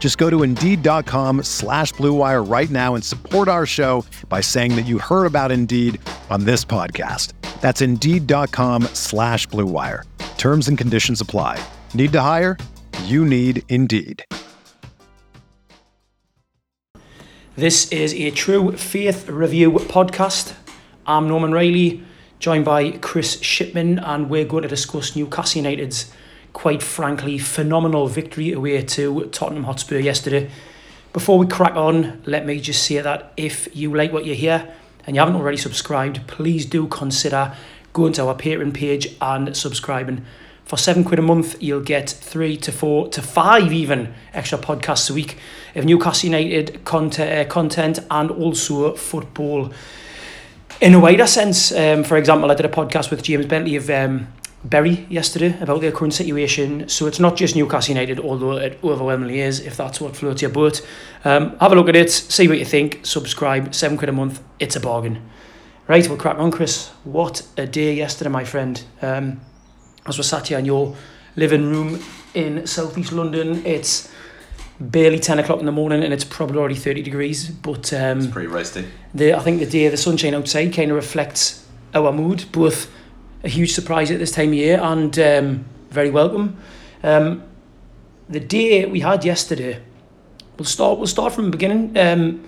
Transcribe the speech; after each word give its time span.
Just 0.00 0.18
go 0.18 0.28
to 0.30 0.42
Indeed.com 0.42 1.44
slash 1.44 1.92
BlueWire 1.92 2.50
right 2.50 2.70
now 2.70 2.96
and 2.96 3.04
support 3.04 3.46
our 3.46 3.66
show 3.66 4.04
by 4.28 4.40
saying 4.40 4.74
that 4.74 4.86
you 4.86 4.98
heard 4.98 5.26
about 5.26 5.52
Indeed 5.52 6.00
on 6.30 6.44
this 6.44 6.64
podcast. 6.64 7.34
That's 7.60 7.82
Indeed.com 7.82 8.84
slash 8.94 9.46
BlueWire. 9.48 10.04
Terms 10.38 10.68
and 10.68 10.76
conditions 10.78 11.20
apply. 11.20 11.62
Need 11.92 12.12
to 12.12 12.20
hire? 12.22 12.56
You 13.04 13.24
need 13.26 13.62
Indeed. 13.68 14.24
This 17.56 17.92
is 17.92 18.14
a 18.14 18.30
True 18.30 18.72
Faith 18.72 19.28
Review 19.28 19.72
podcast. 19.72 20.54
I'm 21.06 21.28
Norman 21.28 21.52
Riley, 21.52 22.02
joined 22.38 22.64
by 22.64 22.92
Chris 22.92 23.38
Shipman, 23.42 23.98
and 23.98 24.30
we're 24.30 24.46
going 24.46 24.62
to 24.62 24.68
discuss 24.68 25.14
Newcastle 25.14 25.58
United's 25.58 26.10
quite 26.52 26.82
frankly 26.82 27.38
phenomenal 27.38 28.06
victory 28.08 28.52
away 28.52 28.82
to 28.82 29.26
Tottenham 29.26 29.64
Hotspur 29.64 29.98
yesterday. 29.98 30.50
Before 31.12 31.38
we 31.38 31.46
crack 31.46 31.74
on, 31.74 32.22
let 32.24 32.46
me 32.46 32.60
just 32.60 32.84
say 32.84 33.00
that 33.00 33.32
if 33.36 33.68
you 33.74 33.94
like 33.94 34.12
what 34.12 34.24
you 34.24 34.34
hear 34.34 34.72
and 35.06 35.16
you 35.16 35.20
haven't 35.20 35.36
already 35.36 35.56
subscribed, 35.56 36.26
please 36.26 36.66
do 36.66 36.86
consider 36.86 37.56
going 37.92 38.12
to 38.12 38.26
our 38.26 38.34
Patreon 38.34 38.72
page 38.72 39.16
and 39.20 39.56
subscribing. 39.56 40.24
For 40.64 40.76
seven 40.76 41.02
quid 41.02 41.18
a 41.18 41.22
month, 41.22 41.60
you'll 41.60 41.80
get 41.80 42.08
three 42.08 42.56
to 42.58 42.70
four 42.70 43.08
to 43.08 43.22
five 43.22 43.72
even 43.72 44.14
extra 44.32 44.56
podcasts 44.56 45.10
a 45.10 45.14
week 45.14 45.36
of 45.74 45.84
Newcastle 45.84 46.30
United 46.30 46.84
content, 46.84 47.48
uh, 47.48 47.50
content 47.50 47.98
and 48.08 48.30
also 48.30 48.94
football 48.94 49.72
in 50.80 50.94
a 50.94 51.00
wider 51.00 51.26
sense. 51.26 51.72
Um, 51.72 52.04
for 52.04 52.16
example, 52.16 52.50
I 52.52 52.54
did 52.54 52.66
a 52.66 52.68
podcast 52.68 53.10
with 53.10 53.22
James 53.24 53.46
Bentley 53.46 53.74
of 53.74 53.90
um, 53.90 54.28
Bury 54.62 55.06
yesterday 55.08 55.56
about 55.60 55.80
their 55.80 55.90
current 55.90 56.12
situation. 56.12 56.86
So 56.88 57.06
it's 57.06 57.18
not 57.18 57.36
just 57.36 57.56
Newcastle 57.56 57.94
United, 57.94 58.20
although 58.20 58.58
it 58.58 58.78
overwhelmingly 58.84 59.40
is, 59.40 59.60
if 59.60 59.76
that's 59.76 60.02
what 60.02 60.14
floats 60.14 60.42
your 60.42 60.50
boat. 60.50 60.86
Um, 61.24 61.56
have 61.58 61.72
a 61.72 61.74
look 61.74 61.88
at 61.88 61.96
it, 61.96 62.10
see 62.10 62.46
what 62.46 62.58
you 62.58 62.66
think, 62.66 63.00
subscribe, 63.02 63.74
seven 63.74 63.96
quid 63.96 64.10
a 64.10 64.12
month, 64.12 64.42
it's 64.58 64.76
a 64.76 64.80
bargain. 64.80 65.22
Right, 65.88 66.06
we'll 66.06 66.18
crack 66.18 66.38
on, 66.38 66.50
Chris. 66.50 66.88
What 67.04 67.42
a 67.56 67.66
day 67.66 67.94
yesterday, 67.94 68.28
my 68.30 68.44
friend. 68.44 68.82
Um, 69.00 69.40
as 70.06 70.18
we're 70.18 70.24
sat 70.24 70.48
here 70.48 70.58
in 70.58 70.66
your 70.66 70.94
living 71.36 71.70
room 71.70 72.02
in 72.34 72.66
southeast 72.66 73.12
London, 73.12 73.64
it's 73.64 74.12
barely 74.78 75.18
10 75.18 75.38
o'clock 75.38 75.60
in 75.60 75.66
the 75.66 75.72
morning 75.72 76.02
and 76.04 76.12
it's 76.12 76.24
probably 76.24 76.58
already 76.58 76.74
30 76.74 77.00
degrees. 77.02 77.48
But 77.48 77.92
um, 77.94 78.18
It's 78.18 78.26
pretty 78.26 78.48
roasty. 78.48 78.86
the, 79.14 79.32
I 79.34 79.40
think 79.40 79.58
the 79.58 79.66
day, 79.66 79.86
of 79.86 79.92
the 79.92 79.96
sunshine 79.96 80.34
outside 80.34 80.74
kind 80.74 80.90
of 80.90 80.96
reflects 80.96 81.66
our 81.94 82.12
mood, 82.12 82.44
both 82.52 82.90
a 83.42 83.48
huge 83.48 83.72
surprise 83.72 84.10
at 84.10 84.18
this 84.18 84.32
time 84.32 84.48
of 84.48 84.54
year 84.54 84.78
and 84.80 85.18
um, 85.18 85.64
very 85.90 86.10
welcome. 86.10 86.56
Um, 87.02 87.42
the 88.28 88.40
day 88.40 88.86
we 88.86 89.00
had 89.00 89.24
yesterday, 89.24 89.82
we'll 90.56 90.66
start. 90.66 90.98
We'll 90.98 91.06
start 91.06 91.32
from 91.32 91.46
the 91.46 91.50
beginning. 91.50 91.96
Um, 91.98 92.44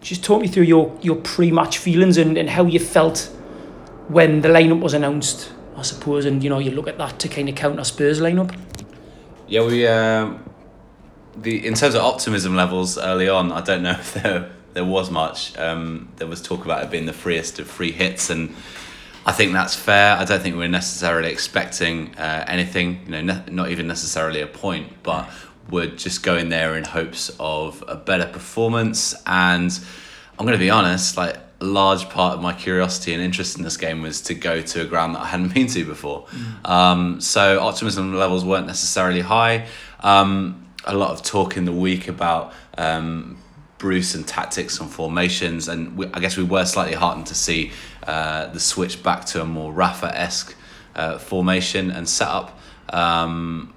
just 0.00 0.22
talk 0.22 0.40
me 0.40 0.48
through 0.48 0.64
your 0.64 0.96
your 1.02 1.16
pre-match 1.16 1.78
feelings 1.78 2.16
and, 2.18 2.38
and 2.38 2.48
how 2.48 2.64
you 2.64 2.78
felt 2.78 3.30
when 4.08 4.42
the 4.42 4.48
lineup 4.48 4.80
was 4.80 4.94
announced. 4.94 5.52
I 5.76 5.82
suppose, 5.82 6.24
and 6.24 6.42
you 6.42 6.50
know, 6.50 6.58
you 6.58 6.72
look 6.72 6.88
at 6.88 6.98
that 6.98 7.20
to 7.20 7.28
kind 7.28 7.48
of 7.48 7.54
count 7.54 7.74
counter 7.74 7.84
Spurs 7.84 8.20
lineup. 8.20 8.56
Yeah, 9.46 9.64
we 9.64 9.86
um, 9.86 10.44
the 11.36 11.66
in 11.66 11.74
terms 11.74 11.94
of 11.94 12.02
optimism 12.02 12.54
levels 12.54 12.98
early 12.98 13.28
on, 13.28 13.52
I 13.52 13.60
don't 13.60 13.82
know 13.82 13.92
if 13.92 14.14
there 14.14 14.50
there 14.74 14.84
was 14.84 15.10
much. 15.10 15.56
Um, 15.56 16.08
there 16.16 16.26
was 16.26 16.42
talk 16.42 16.64
about 16.64 16.82
it 16.84 16.90
being 16.90 17.06
the 17.06 17.12
freest 17.12 17.58
of 17.58 17.68
free 17.68 17.92
hits, 17.92 18.28
and 18.30 18.54
I 19.28 19.32
think 19.32 19.52
that's 19.52 19.74
fair. 19.74 20.16
I 20.16 20.24
don't 20.24 20.40
think 20.40 20.54
we 20.54 20.60
we're 20.60 20.68
necessarily 20.68 21.28
expecting 21.28 22.16
uh, 22.16 22.46
anything. 22.48 23.02
You 23.04 23.10
know, 23.10 23.20
ne- 23.20 23.50
not 23.50 23.70
even 23.70 23.86
necessarily 23.86 24.40
a 24.40 24.46
point, 24.46 25.02
but 25.02 25.28
we're 25.68 25.88
just 25.88 26.22
going 26.22 26.48
there 26.48 26.78
in 26.78 26.84
hopes 26.84 27.30
of 27.38 27.84
a 27.86 27.94
better 27.94 28.24
performance. 28.24 29.14
And 29.26 29.70
I'm 30.38 30.46
going 30.46 30.56
to 30.56 30.64
be 30.64 30.70
honest, 30.70 31.18
like 31.18 31.36
a 31.60 31.64
large 31.66 32.08
part 32.08 32.36
of 32.36 32.40
my 32.40 32.54
curiosity 32.54 33.12
and 33.12 33.22
interest 33.22 33.58
in 33.58 33.64
this 33.64 33.76
game 33.76 34.00
was 34.00 34.22
to 34.22 34.34
go 34.34 34.62
to 34.62 34.80
a 34.80 34.86
ground 34.86 35.14
that 35.14 35.20
I 35.20 35.26
hadn't 35.26 35.52
been 35.52 35.66
to 35.66 35.84
before. 35.84 36.26
Um, 36.64 37.20
so 37.20 37.60
optimism 37.60 38.14
levels 38.14 38.46
weren't 38.46 38.66
necessarily 38.66 39.20
high. 39.20 39.66
Um, 40.00 40.68
a 40.86 40.94
lot 40.94 41.10
of 41.10 41.22
talk 41.22 41.58
in 41.58 41.66
the 41.66 41.72
week 41.72 42.08
about 42.08 42.54
um, 42.78 43.36
Bruce 43.78 44.14
and 44.14 44.26
tactics 44.26 44.80
and 44.80 44.90
formations, 44.90 45.68
and 45.68 45.96
we, 45.96 46.06
I 46.12 46.20
guess 46.20 46.36
we 46.36 46.42
were 46.42 46.64
slightly 46.64 46.94
heartened 46.94 47.26
to 47.28 47.34
see 47.34 47.72
uh, 48.06 48.46
the 48.48 48.60
switch 48.60 49.02
back 49.02 49.24
to 49.26 49.40
a 49.40 49.44
more 49.44 49.72
Rafa 49.72 50.16
esque 50.18 50.56
uh, 50.96 51.18
formation 51.18 51.90
and 51.90 52.08
setup. 52.08 52.58
Um, 52.90 53.72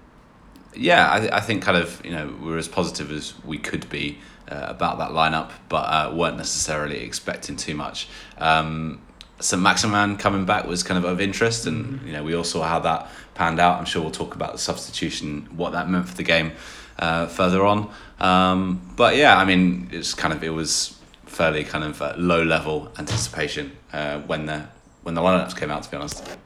yeah, 0.75 1.07
I, 1.07 1.37
I 1.37 1.39
think 1.41 1.63
kind 1.63 1.77
of 1.77 2.03
you 2.03 2.11
know 2.11 2.35
we're 2.41 2.57
as 2.57 2.67
positive 2.67 3.11
as 3.11 3.33
we 3.45 3.57
could 3.57 3.89
be 3.89 4.17
uh, 4.49 4.65
about 4.67 4.97
that 4.97 5.11
lineup, 5.11 5.51
but 5.69 5.83
uh, 5.83 6.11
weren't 6.13 6.37
necessarily 6.37 6.99
expecting 7.03 7.55
too 7.55 7.75
much. 7.75 8.07
Um, 8.37 9.01
so 9.39 9.57
Maximin 9.57 10.17
coming 10.17 10.45
back 10.45 10.65
was 10.65 10.83
kind 10.83 10.97
of 10.97 11.05
of 11.05 11.21
interest, 11.21 11.65
and 11.65 12.01
you 12.05 12.13
know 12.13 12.23
we 12.23 12.35
all 12.35 12.43
saw 12.43 12.63
how 12.63 12.79
that 12.79 13.09
panned 13.35 13.59
out. 13.59 13.77
I'm 13.79 13.85
sure 13.85 14.01
we'll 14.01 14.11
talk 14.11 14.35
about 14.35 14.53
the 14.53 14.59
substitution, 14.59 15.47
what 15.55 15.71
that 15.73 15.89
meant 15.89 16.07
for 16.07 16.15
the 16.15 16.23
game 16.23 16.53
uh, 16.99 17.27
further 17.27 17.65
on. 17.65 17.91
Um, 18.21 18.79
but 18.95 19.15
yeah, 19.15 19.37
I 19.37 19.45
mean 19.45 19.89
it's 19.91 20.13
kind 20.13 20.33
of 20.33 20.43
it 20.43 20.51
was 20.51 20.97
fairly 21.25 21.63
kind 21.63 21.83
of 21.83 22.01
uh, 22.01 22.13
low 22.17 22.43
level 22.43 22.91
anticipation 22.99 23.71
uh, 23.91 24.19
when 24.19 24.45
the 24.45 24.67
when 25.03 25.15
the 25.15 25.21
lineups 25.21 25.57
came 25.57 25.71
out. 25.71 25.83
To 25.83 25.91
be 25.91 25.97
honest. 25.97 26.37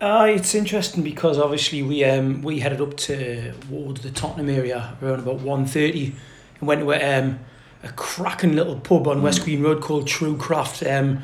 Uh, 0.00 0.26
it's 0.30 0.54
interesting 0.54 1.02
because 1.04 1.38
obviously 1.38 1.82
we 1.82 2.02
um, 2.04 2.42
we 2.42 2.58
headed 2.58 2.80
up 2.80 2.96
to 2.96 3.52
towards 3.52 4.00
the 4.00 4.10
Tottenham 4.10 4.48
area 4.48 4.96
around 5.02 5.20
about 5.20 5.38
1.30 5.40 6.14
and 6.58 6.68
went 6.68 6.80
to 6.80 6.90
a, 6.90 7.18
um, 7.18 7.38
a 7.82 7.92
cracking 7.92 8.56
little 8.56 8.80
pub 8.80 9.06
on 9.06 9.22
West 9.22 9.44
Green 9.44 9.62
Road 9.62 9.82
called 9.82 10.08
True 10.08 10.36
Craft. 10.36 10.82
Um, 10.84 11.22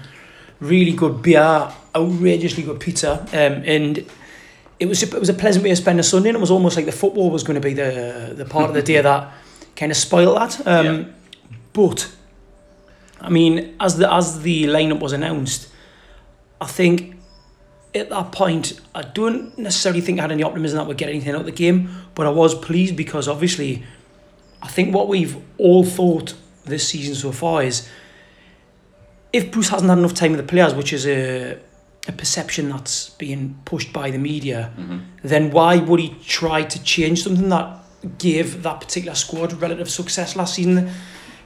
really 0.60 0.92
good 0.92 1.22
beer, 1.22 1.72
outrageously 1.94 2.62
good 2.62 2.78
pizza, 2.78 3.22
um, 3.32 3.62
and 3.64 4.04
it 4.78 4.86
was 4.86 5.02
it 5.02 5.18
was 5.18 5.30
a 5.30 5.34
pleasant 5.34 5.64
way 5.64 5.70
to 5.70 5.76
spend 5.76 5.98
a 5.98 6.02
Sunday. 6.02 6.28
And 6.28 6.36
it 6.36 6.40
was 6.40 6.50
almost 6.50 6.76
like 6.76 6.84
the 6.84 6.92
football 6.92 7.30
was 7.30 7.42
going 7.42 7.60
to 7.60 7.66
be 7.66 7.72
the 7.72 8.34
the 8.36 8.44
part 8.44 8.68
of 8.68 8.74
the 8.74 8.82
day 8.82 9.00
that 9.00 9.32
kind 9.76 9.92
of 9.92 9.96
spoil 9.98 10.34
that. 10.34 10.66
Um, 10.66 10.86
Yeah. 10.86 11.04
But 11.72 12.10
I 13.20 13.28
mean, 13.28 13.76
as 13.80 13.96
the 13.98 14.12
as 14.12 14.40
the 14.42 14.64
lineup 14.64 15.00
was 15.00 15.12
announced, 15.12 15.68
I 16.60 16.66
think 16.66 17.16
at 17.94 18.10
that 18.10 18.32
point, 18.32 18.80
I 18.94 19.02
don't 19.02 19.56
necessarily 19.58 20.00
think 20.00 20.18
I 20.18 20.22
had 20.22 20.32
any 20.32 20.42
optimism 20.42 20.78
that 20.78 20.86
we'd 20.86 20.98
get 20.98 21.08
anything 21.08 21.34
out 21.34 21.40
of 21.40 21.46
the 21.46 21.52
game, 21.52 21.88
but 22.14 22.26
I 22.26 22.30
was 22.30 22.54
pleased 22.54 22.94
because 22.96 23.26
obviously, 23.28 23.82
I 24.62 24.68
think 24.68 24.94
what 24.94 25.08
we've 25.08 25.36
all 25.58 25.84
thought 25.84 26.34
this 26.64 26.88
season 26.88 27.14
so 27.14 27.32
far 27.32 27.62
is 27.62 27.88
if 29.32 29.50
Bruce 29.50 29.68
hasn't 29.68 29.88
had 29.88 29.98
enough 29.98 30.14
time 30.14 30.32
with 30.32 30.40
the 30.40 30.46
players, 30.46 30.74
which 30.74 30.92
is 30.92 31.06
a, 31.06 31.58
a 32.08 32.12
perception 32.12 32.68
that's 32.70 33.10
being 33.10 33.58
pushed 33.64 33.92
by 33.92 34.10
the 34.10 34.18
media, 34.18 34.72
then 35.22 35.50
why 35.50 35.76
would 35.76 36.00
he 36.00 36.14
try 36.26 36.62
to 36.62 36.82
change 36.82 37.22
something 37.22 37.48
that 37.50 37.78
gave 38.18 38.62
that 38.62 38.80
particular 38.80 39.14
squad 39.14 39.52
relative 39.60 39.90
success 39.90 40.36
last 40.36 40.54
season 40.54 40.90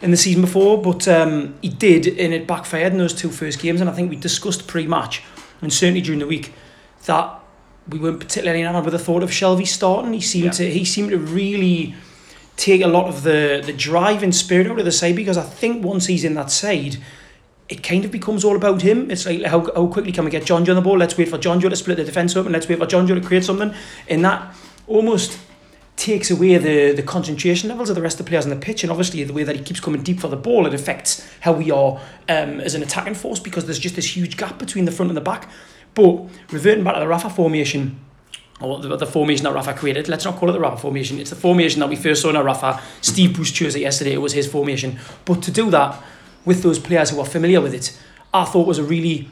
in 0.01 0.11
the 0.11 0.17
season 0.17 0.41
before? 0.43 0.81
But 0.81 1.07
um, 1.09 1.55
he 1.63 1.69
did, 1.69 2.07
and 2.07 2.33
it 2.33 2.47
backfired 2.47 2.93
in 2.93 2.99
those 2.99 3.15
two 3.15 3.31
first 3.31 3.61
games, 3.61 3.81
and 3.81 3.89
I 3.91 3.93
think 3.93 4.11
we 4.11 4.17
discussed 4.17 4.67
pre-match 4.67 5.23
and 5.63 5.73
certainly 5.73 6.01
during 6.01 6.21
the 6.21 6.27
week 6.27 6.53
that 7.07 7.39
we 7.89 7.99
weren't 7.99 8.21
particularly 8.21 8.61
enamored 8.61 8.85
with 8.85 8.93
the 8.93 8.99
thought 8.99 9.23
of 9.23 9.31
Shelvey 9.31 9.67
starting. 9.67 10.13
He 10.13 10.21
seemed 10.21 10.45
Yeah. 10.47 10.51
to 10.53 10.71
he 10.71 10.85
seemed 10.85 11.11
to 11.11 11.19
really 11.19 11.95
take 12.57 12.83
a 12.83 12.87
lot 12.87 13.07
of 13.09 13.23
the 13.23 13.63
the 13.65 13.73
drive 13.73 14.23
and 14.23 14.35
spirit 14.35 14.67
out 14.69 14.79
of 14.79 14.85
the 14.85 14.93
side 14.93 15.17
because 15.17 15.37
I 15.37 15.43
think 15.43 15.85
once 15.85 16.07
he's 16.07 16.25
in 16.25 16.35
that 16.35 16.51
side, 16.51 16.99
it 17.69 17.83
kind 17.83 18.05
of 18.05 18.11
becomes 18.11 18.45
all 18.45 18.57
about 18.57 18.83
him. 18.83 19.11
It's 19.11 19.27
like 19.27 19.43
how, 19.45 19.61
how 19.75 19.87
quickly 19.87 20.13
can 20.13 20.25
we 20.25 20.31
get 20.31 20.45
Jonjo 20.45 20.69
on 20.71 20.77
the 20.77 20.83
ball? 20.83 20.99
Let's 20.99 21.17
wait 21.17 21.29
for 21.29 21.39
Jonjo 21.39 21.69
to 21.71 21.77
split 21.77 21.97
the 21.97 22.05
defence 22.05 22.37
up 22.37 22.45
and 22.47 22.53
let's 22.53 22.69
wait 22.69 22.79
for 22.79 22.87
Jonjo 22.87 23.15
to 23.21 23.27
create 23.27 23.45
something. 23.45 23.75
And 24.09 24.25
that 24.25 24.55
almost 24.87 25.39
takes 26.01 26.31
away 26.31 26.57
the, 26.57 26.93
the 26.93 27.03
concentration 27.03 27.69
levels 27.69 27.91
of 27.91 27.95
the 27.95 28.03
rest 28.03 28.19
of 28.19 28.25
the 28.25 28.31
players 28.31 28.45
on 28.45 28.51
the 28.51 28.57
pitch. 28.57 28.83
And 28.83 28.91
obviously, 28.91 29.23
the 29.23 29.35
way 29.35 29.45
that 29.45 29.55
he 29.55 29.63
keeps 29.63 29.81
coming 29.81 30.03
deep 30.03 30.19
for 30.19 30.29
the 30.29 30.37
ball, 30.37 30.67
it 30.67 30.75
affects 30.75 31.29
how 31.41 31.53
we 31.53 31.71
are 31.71 32.01
um, 32.29 32.61
as 32.61 32.75
an 32.75 32.83
attacking 32.83 33.15
force 33.15 33.39
because 33.39 33.67
there's 33.67 33.79
just 33.79 33.97
this 33.97 34.17
huge 34.17 34.37
gap 34.37 34.59
between 34.59 34.87
the 34.87 34.93
front 34.93 35.11
and 35.11 35.17
the 35.17 35.21
back. 35.21 35.51
But 35.95 36.27
reverting 36.51 36.85
back 36.85 36.95
to 36.95 37.01
the 37.01 37.09
Rafa 37.09 37.29
formation, 37.29 38.01
or 38.61 38.79
the, 38.81 38.97
the 38.97 39.07
formation 39.07 39.45
that 39.45 39.53
Rafa 39.53 39.75
created. 39.75 40.09
Let's 40.09 40.25
not 40.25 40.37
call 40.37 40.51
it 40.51 40.53
the 40.53 40.61
Rafa 40.61 40.77
formation. 40.77 41.19
It's 41.19 41.31
the 41.31 41.37
formation 41.37 41.81
that 41.81 41.89
we 41.89 41.97
first 41.97 42.23
saw 42.23 42.31
in 42.31 42.37
Rafa. 42.37 42.81
Steve 43.01 43.35
Bruce 43.35 43.51
chose 43.51 43.75
it 43.75 43.81
yesterday. 43.81 44.13
It 44.13 44.21
was 44.21 44.33
his 44.33 44.47
formation. 44.47 44.99
But 45.25 45.43
to 45.45 45.51
do 45.51 45.71
that 45.71 46.03
with 46.45 46.63
those 46.63 46.79
players 46.79 47.11
who 47.11 47.21
are 47.21 47.27
familiar 47.27 47.61
with 47.61 47.75
it, 47.75 47.99
I 48.33 48.45
thought 48.45 48.67
was 48.67 48.79
a 48.79 48.85
really 48.85 49.29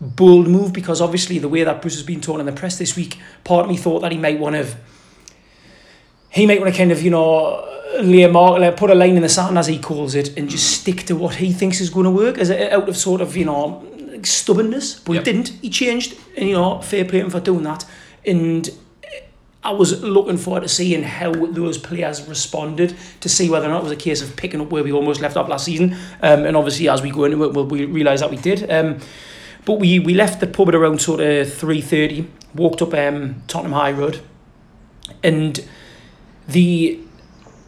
bold 0.00 0.48
move 0.48 0.72
because 0.72 1.00
obviously 1.00 1.38
the 1.38 1.48
way 1.48 1.64
that 1.64 1.80
Bruce 1.80 1.94
has 1.94 2.02
been 2.02 2.20
talking 2.20 2.40
in 2.40 2.46
the 2.46 2.52
press 2.52 2.78
this 2.78 2.96
week, 2.96 3.18
part 3.44 3.64
of 3.64 3.70
me 3.70 3.76
thought 3.76 4.00
that 4.00 4.12
he 4.12 4.18
might 4.18 4.38
want 4.38 4.56
to, 4.56 4.76
he 6.32 6.46
might 6.46 6.60
want 6.60 6.72
to 6.72 6.78
kind 6.78 6.92
of, 6.92 7.02
you 7.02 7.10
know, 7.10 7.68
lay 8.00 8.22
a 8.22 8.28
mark, 8.28 8.76
put 8.76 8.90
a 8.90 8.94
line 8.94 9.16
in 9.16 9.22
the 9.22 9.28
sand 9.28 9.58
as 9.58 9.66
he 9.66 9.78
calls 9.78 10.14
it, 10.14 10.36
and 10.38 10.48
just 10.48 10.80
stick 10.80 11.02
to 11.04 11.14
what 11.14 11.34
he 11.36 11.52
thinks 11.52 11.80
is 11.80 11.90
going 11.90 12.04
to 12.04 12.10
work 12.10 12.38
as 12.38 12.50
a, 12.50 12.74
out 12.74 12.88
of 12.88 12.96
sort 12.96 13.20
of, 13.20 13.36
you 13.36 13.44
know, 13.44 13.84
stubbornness. 14.22 14.98
But 15.00 15.12
Yep. 15.14 15.26
he 15.26 15.32
didn't. 15.32 15.48
He 15.60 15.70
changed, 15.70 16.16
and 16.36 16.48
you 16.48 16.54
know, 16.54 16.80
fair 16.80 17.04
play 17.04 17.20
him 17.20 17.30
for 17.30 17.40
doing 17.40 17.64
that. 17.64 17.84
And 18.24 18.70
I 19.64 19.72
was 19.72 20.02
looking 20.02 20.38
forward 20.38 20.62
to 20.62 20.68
seeing 20.68 21.02
how 21.02 21.32
those 21.32 21.78
players 21.78 22.26
responded 22.26 22.96
to 23.20 23.28
see 23.28 23.48
whether 23.50 23.66
or 23.66 23.70
not 23.70 23.80
it 23.80 23.84
was 23.84 23.92
a 23.92 23.96
case 23.96 24.22
of 24.22 24.34
picking 24.36 24.60
up 24.60 24.70
where 24.70 24.82
we 24.82 24.90
almost 24.92 25.20
left 25.20 25.36
off 25.36 25.48
last 25.48 25.66
season. 25.66 25.94
Um, 26.22 26.44
and 26.46 26.56
obviously, 26.56 26.88
as 26.88 27.02
we 27.02 27.10
go 27.10 27.24
into 27.24 27.44
it, 27.44 27.52
we'll, 27.52 27.66
we 27.66 27.84
realise 27.84 28.20
that 28.20 28.30
we 28.30 28.36
did. 28.38 28.68
Um, 28.70 28.98
but 29.64 29.74
we, 29.74 29.98
we 30.00 30.14
left 30.14 30.40
the 30.40 30.46
pub 30.48 30.68
at 30.70 30.74
around 30.74 31.00
sort 31.00 31.20
of 31.20 31.52
three 31.52 31.80
thirty. 31.80 32.28
Walked 32.54 32.82
up 32.82 32.92
um, 32.94 33.42
Tottenham 33.46 33.72
High 33.72 33.92
Road, 33.92 34.20
and 35.22 35.64
the 36.48 37.00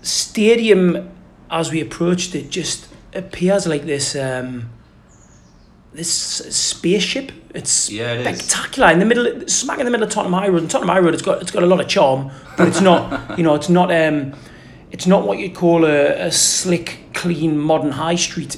stadium, 0.02 1.10
as 1.50 1.70
we 1.70 1.80
approached 1.80 2.34
it, 2.34 2.50
just 2.50 2.88
appears 3.14 3.66
like 3.66 3.84
this. 3.86 4.14
Um, 4.16 4.70
this 5.92 6.10
spaceship. 6.12 7.30
It's 7.54 7.88
Yeah, 7.88 8.14
it 8.14 8.26
is. 8.26 8.38
spectacular 8.44 8.90
in 8.90 8.98
the 8.98 9.04
middle, 9.04 9.46
smack 9.48 9.78
in 9.78 9.84
the 9.84 9.90
middle 9.90 10.06
of 10.06 10.12
Tottenham 10.12 10.32
High 10.32 10.48
Road. 10.48 10.62
And 10.62 10.70
Tottenham 10.70 10.88
High 10.92 10.98
Road, 10.98 11.14
it's 11.14 11.22
got 11.22 11.40
it's 11.40 11.52
got 11.52 11.62
a 11.62 11.66
lot 11.66 11.80
of 11.80 11.86
charm, 11.88 12.30
but 12.56 12.66
it's 12.66 12.80
not. 12.80 13.38
you 13.38 13.44
know, 13.44 13.54
it's 13.54 13.68
not. 13.68 13.92
Um, 13.92 14.34
it's 14.90 15.06
not 15.06 15.26
what 15.26 15.38
you'd 15.38 15.54
call 15.54 15.84
a, 15.84 16.26
a 16.26 16.30
slick, 16.32 16.98
clean, 17.14 17.58
modern 17.58 17.92
high 17.92 18.14
street. 18.16 18.56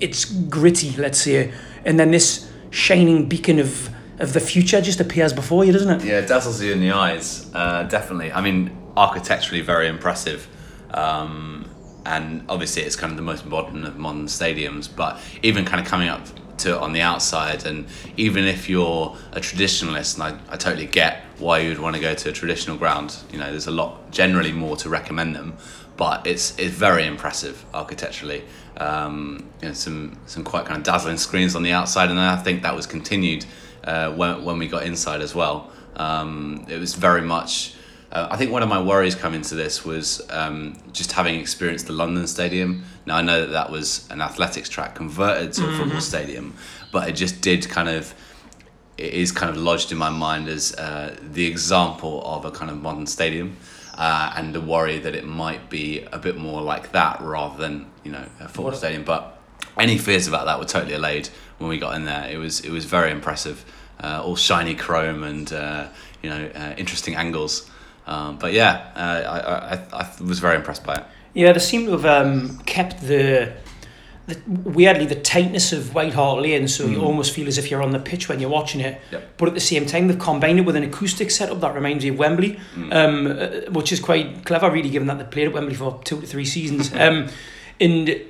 It's 0.00 0.24
gritty, 0.24 0.90
let's 0.96 1.18
say, 1.18 1.52
and 1.84 1.98
then 1.98 2.10
this 2.10 2.50
shining 2.70 3.28
beacon 3.28 3.58
of 3.58 3.90
of 4.18 4.32
the 4.32 4.40
future 4.40 4.80
just 4.80 5.00
appears 5.00 5.32
before 5.32 5.64
you, 5.64 5.72
doesn't 5.72 6.00
it? 6.00 6.04
Yeah, 6.04 6.20
it 6.20 6.28
dazzles 6.28 6.62
you 6.62 6.72
in 6.72 6.80
the 6.80 6.92
eyes, 6.92 7.50
uh, 7.54 7.82
definitely. 7.84 8.32
I 8.32 8.40
mean, 8.40 8.70
architecturally 8.96 9.60
very 9.60 9.88
impressive. 9.88 10.48
Um, 10.92 11.68
and 12.04 12.44
obviously, 12.48 12.82
it's 12.82 12.96
kind 12.96 13.10
of 13.10 13.16
the 13.16 13.22
most 13.22 13.44
modern 13.44 13.84
of 13.84 13.96
modern 13.96 14.26
stadiums, 14.26 14.88
but 14.94 15.20
even 15.42 15.64
kind 15.64 15.80
of 15.80 15.86
coming 15.86 16.08
up 16.08 16.24
to 16.58 16.78
on 16.80 16.92
the 16.92 17.00
outside, 17.00 17.66
and 17.66 17.86
even 18.16 18.44
if 18.44 18.68
you're 18.68 19.16
a 19.32 19.40
traditionalist, 19.40 20.14
and 20.14 20.22
I, 20.22 20.52
I 20.52 20.56
totally 20.56 20.86
get 20.86 21.22
why 21.38 21.58
you'd 21.58 21.78
want 21.78 21.96
to 21.96 22.00
go 22.00 22.14
to 22.14 22.28
a 22.30 22.32
traditional 22.32 22.76
ground, 22.76 23.16
you 23.30 23.38
know, 23.38 23.50
there's 23.50 23.66
a 23.66 23.72
lot 23.72 24.10
generally 24.10 24.52
more 24.52 24.76
to 24.78 24.88
recommend 24.88 25.34
them, 25.34 25.56
but 25.96 26.26
it's 26.26 26.58
it's 26.58 26.74
very 26.74 27.06
impressive 27.06 27.64
architecturally. 27.74 28.44
Um, 28.76 29.50
you 29.60 29.68
know, 29.68 29.74
some 29.74 30.18
some 30.26 30.44
quite 30.44 30.64
kind 30.64 30.78
of 30.78 30.84
dazzling 30.84 31.18
screens 31.18 31.54
on 31.56 31.62
the 31.62 31.72
outside, 31.72 32.10
and 32.10 32.18
I 32.18 32.36
think 32.36 32.62
that 32.62 32.74
was 32.74 32.86
continued 32.86 33.44
uh, 33.84 34.12
when 34.12 34.44
when 34.44 34.58
we 34.58 34.68
got 34.68 34.84
inside 34.84 35.20
as 35.20 35.34
well. 35.34 35.70
Um, 35.96 36.66
it 36.68 36.78
was 36.78 36.94
very 36.94 37.22
much. 37.22 37.74
Uh, 38.12 38.28
I 38.30 38.36
think 38.36 38.52
one 38.52 38.62
of 38.62 38.68
my 38.68 38.80
worries 38.80 39.14
coming 39.14 39.42
to 39.42 39.54
this 39.54 39.84
was 39.84 40.22
um, 40.30 40.76
just 40.92 41.12
having 41.12 41.40
experienced 41.40 41.86
the 41.86 41.92
London 41.92 42.26
Stadium. 42.26 42.84
Now 43.04 43.16
I 43.16 43.22
know 43.22 43.40
that 43.40 43.52
that 43.52 43.70
was 43.70 44.08
an 44.10 44.20
athletics 44.20 44.68
track 44.68 44.94
converted 44.94 45.52
to 45.54 45.68
a 45.68 45.76
football 45.76 46.00
stadium, 46.00 46.54
but 46.92 47.08
it 47.08 47.12
just 47.12 47.40
did 47.40 47.68
kind 47.68 47.88
of 47.88 48.14
it 48.96 49.12
is 49.12 49.30
kind 49.30 49.50
of 49.50 49.58
lodged 49.58 49.92
in 49.92 49.98
my 49.98 50.08
mind 50.08 50.48
as 50.48 50.74
uh, 50.76 51.14
the 51.20 51.46
example 51.46 52.22
of 52.24 52.44
a 52.46 52.50
kind 52.50 52.70
of 52.70 52.80
modern 52.80 53.06
stadium, 53.06 53.56
uh, 53.98 54.32
and 54.36 54.54
the 54.54 54.60
worry 54.60 54.98
that 54.98 55.14
it 55.14 55.26
might 55.26 55.68
be 55.68 56.00
a 56.12 56.18
bit 56.18 56.36
more 56.38 56.62
like 56.62 56.92
that 56.92 57.20
rather 57.20 57.58
than 57.58 57.86
you 58.04 58.12
know 58.12 58.24
a 58.40 58.48
football 58.48 58.66
What- 58.66 58.76
stadium. 58.76 59.04
But 59.04 59.38
any 59.78 59.98
fears 59.98 60.26
about 60.28 60.46
that 60.46 60.58
were 60.58 60.64
totally 60.64 60.94
allayed 60.94 61.28
when 61.58 61.68
we 61.68 61.78
got 61.78 61.94
in 61.96 62.04
there. 62.04 62.26
It 62.30 62.38
was 62.38 62.60
it 62.60 62.70
was 62.70 62.84
very 62.84 63.10
impressive, 63.10 63.64
uh, 64.00 64.22
all 64.24 64.36
shiny 64.36 64.74
chrome 64.76 65.24
and 65.24 65.52
uh, 65.52 65.88
you 66.22 66.30
know 66.30 66.48
uh, 66.54 66.74
interesting 66.78 67.16
angles. 67.16 67.68
Um, 68.06 68.38
but 68.38 68.52
yeah, 68.52 68.92
uh, 68.94 69.80
I, 69.92 69.96
I, 69.96 70.02
I 70.02 70.22
was 70.22 70.38
very 70.38 70.56
impressed 70.56 70.84
by 70.84 70.94
it. 70.94 71.04
Yeah, 71.34 71.52
they 71.52 71.58
seem 71.58 71.86
to 71.86 71.92
have 71.92 72.06
um, 72.06 72.58
kept 72.60 73.02
the, 73.02 73.52
the 74.26 74.40
weirdly 74.46 75.04
the 75.04 75.16
tightness 75.16 75.72
of 75.72 75.94
White 75.94 76.14
Hart 76.14 76.40
Lane, 76.40 76.66
so 76.68 76.86
you 76.86 77.02
almost 77.02 77.34
feel 77.34 77.46
as 77.46 77.58
if 77.58 77.70
you're 77.70 77.82
on 77.82 77.90
the 77.90 77.98
pitch 77.98 78.28
when 78.28 78.40
you're 78.40 78.48
watching 78.48 78.80
it. 78.80 79.00
Yep. 79.10 79.36
But 79.36 79.48
at 79.48 79.54
the 79.54 79.60
same 79.60 79.84
time, 79.86 80.08
they've 80.08 80.18
combined 80.18 80.60
it 80.60 80.62
with 80.62 80.76
an 80.76 80.84
acoustic 80.84 81.30
setup 81.30 81.60
that 81.60 81.74
reminds 81.74 82.04
me 82.04 82.10
of 82.10 82.18
Wembley, 82.18 82.58
um, 82.90 83.26
uh, 83.26 83.70
which 83.70 83.92
is 83.92 84.00
quite 84.00 84.44
clever, 84.46 84.70
really, 84.70 84.88
given 84.88 85.08
that 85.08 85.18
they 85.18 85.24
played 85.24 85.48
at 85.48 85.52
Wembley 85.52 85.74
for 85.74 86.00
two 86.04 86.20
to 86.20 86.26
three 86.26 86.46
seasons. 86.46 86.94
um, 86.94 87.28
and 87.80 88.22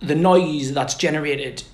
the 0.00 0.14
noise 0.14 0.72
that's 0.72 0.94
generated 0.94 1.64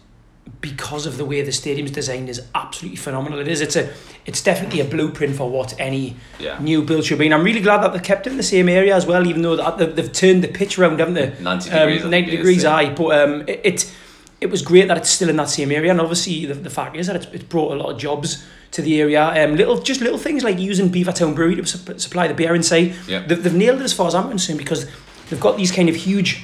because 0.60 1.04
of 1.06 1.16
the 1.18 1.24
way 1.24 1.42
the 1.42 1.52
stadium's 1.52 1.90
designed 1.90 2.28
is 2.28 2.40
absolutely 2.54 2.96
phenomenal. 2.96 3.38
It 3.38 3.48
is. 3.48 3.60
It's 3.60 3.76
a. 3.76 3.92
It's 4.26 4.42
definitely 4.42 4.80
a 4.80 4.84
blueprint 4.86 5.36
for 5.36 5.50
what 5.50 5.74
any 5.78 6.16
Yeah. 6.38 6.58
new 6.58 6.82
build 6.82 7.04
should 7.04 7.18
be. 7.18 7.26
And 7.26 7.34
I'm 7.34 7.44
really 7.44 7.60
glad 7.60 7.82
that 7.82 7.92
they 7.92 7.98
kept 7.98 8.26
it 8.26 8.30
in 8.30 8.38
the 8.38 8.42
same 8.42 8.70
area 8.70 8.94
as 8.96 9.04
well, 9.04 9.26
even 9.26 9.42
though 9.42 9.56
that- 9.56 9.96
they've, 9.96 10.10
turned 10.12 10.42
the 10.42 10.48
pitch 10.48 10.78
around, 10.78 10.98
haven't 10.98 11.14
they? 11.14 11.32
90 11.40 11.70
Um, 11.70 11.78
degrees, 11.88 12.04
I 12.04 12.08
90 12.08 12.30
degrees, 12.30 12.64
aye. 12.64 12.88
But 12.94 13.20
um, 13.22 13.44
it, 13.46 13.60
it 13.64 13.92
it 14.40 14.50
was 14.50 14.62
great 14.62 14.88
that 14.88 14.96
it's 14.96 15.10
still 15.10 15.28
in 15.28 15.36
that 15.36 15.48
same 15.50 15.70
area. 15.72 15.90
And 15.90 16.00
obviously, 16.00 16.46
the, 16.46 16.54
the 16.54 16.70
fact 16.70 16.96
is 16.96 17.06
that 17.06 17.16
it's, 17.16 17.26
it's 17.32 17.44
brought 17.44 17.72
a 17.72 17.76
lot 17.76 17.90
of 17.92 17.98
jobs 17.98 18.44
to 18.72 18.82
the 18.82 19.00
area. 19.00 19.22
Um, 19.44 19.56
little 19.56 19.78
Just 19.80 20.00
little 20.00 20.18
things 20.18 20.42
like 20.42 20.58
using 20.58 20.90
Beavertown 20.90 21.34
Brewery 21.34 21.56
to 21.56 21.66
sup- 21.66 22.00
supply 22.00 22.26
the 22.28 22.34
beer 22.34 22.54
inside. 22.54 22.94
Yeah. 23.06 23.26
They've, 23.26 23.42
they've 23.42 23.54
nailed 23.54 23.80
it 23.80 23.84
as 23.84 23.92
far 23.92 24.06
as 24.06 24.14
I'm 24.14 24.28
concerned 24.28 24.58
because 24.58 24.86
they've 25.30 25.40
got 25.40 25.56
these 25.58 25.70
kind 25.72 25.88
of 25.90 25.96
huge 25.96 26.42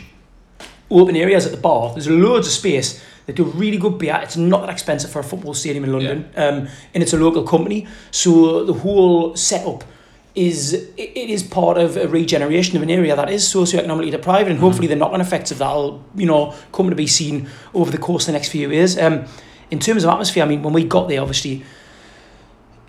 open 0.90 1.16
areas 1.16 1.46
at 1.46 1.52
the 1.52 1.58
bar. 1.58 1.92
There's 1.94 2.08
loads 2.08 2.46
of 2.46 2.52
space. 2.52 3.02
They 3.30 3.36
do 3.36 3.44
really 3.44 3.78
good 3.78 3.96
beer. 3.96 4.18
It's 4.20 4.36
not 4.36 4.62
that 4.62 4.70
expensive 4.70 5.12
for 5.12 5.20
a 5.20 5.22
football 5.22 5.54
stadium 5.54 5.84
in 5.84 5.92
London, 5.92 6.28
um, 6.34 6.66
and 6.92 7.00
it's 7.00 7.12
a 7.12 7.16
local 7.16 7.44
company. 7.44 7.86
So 8.10 8.64
the 8.64 8.72
whole 8.72 9.36
setup 9.36 9.84
is 10.34 10.72
it 10.96 11.30
is 11.30 11.44
part 11.44 11.78
of 11.78 11.96
a 11.96 12.08
regeneration 12.08 12.76
of 12.76 12.82
an 12.82 12.90
area 12.90 13.14
that 13.14 13.30
is 13.30 13.44
socioeconomically 13.44 14.10
deprived, 14.10 14.50
and 14.50 14.58
hopefully 14.58 14.88
the 14.88 14.96
knock-on 14.96 15.20
effects 15.20 15.52
of 15.52 15.58
that 15.58 15.72
will 15.72 16.04
you 16.16 16.26
know 16.26 16.52
come 16.72 16.90
to 16.90 16.96
be 16.96 17.06
seen 17.06 17.48
over 17.72 17.92
the 17.92 17.98
course 17.98 18.24
of 18.24 18.26
the 18.26 18.32
next 18.32 18.48
few 18.48 18.68
years. 18.68 18.98
Um, 18.98 19.26
in 19.70 19.78
terms 19.78 20.02
of 20.02 20.10
atmosphere, 20.10 20.42
I 20.42 20.46
mean, 20.46 20.64
when 20.64 20.74
we 20.74 20.82
got 20.82 21.08
there, 21.08 21.20
obviously. 21.20 21.64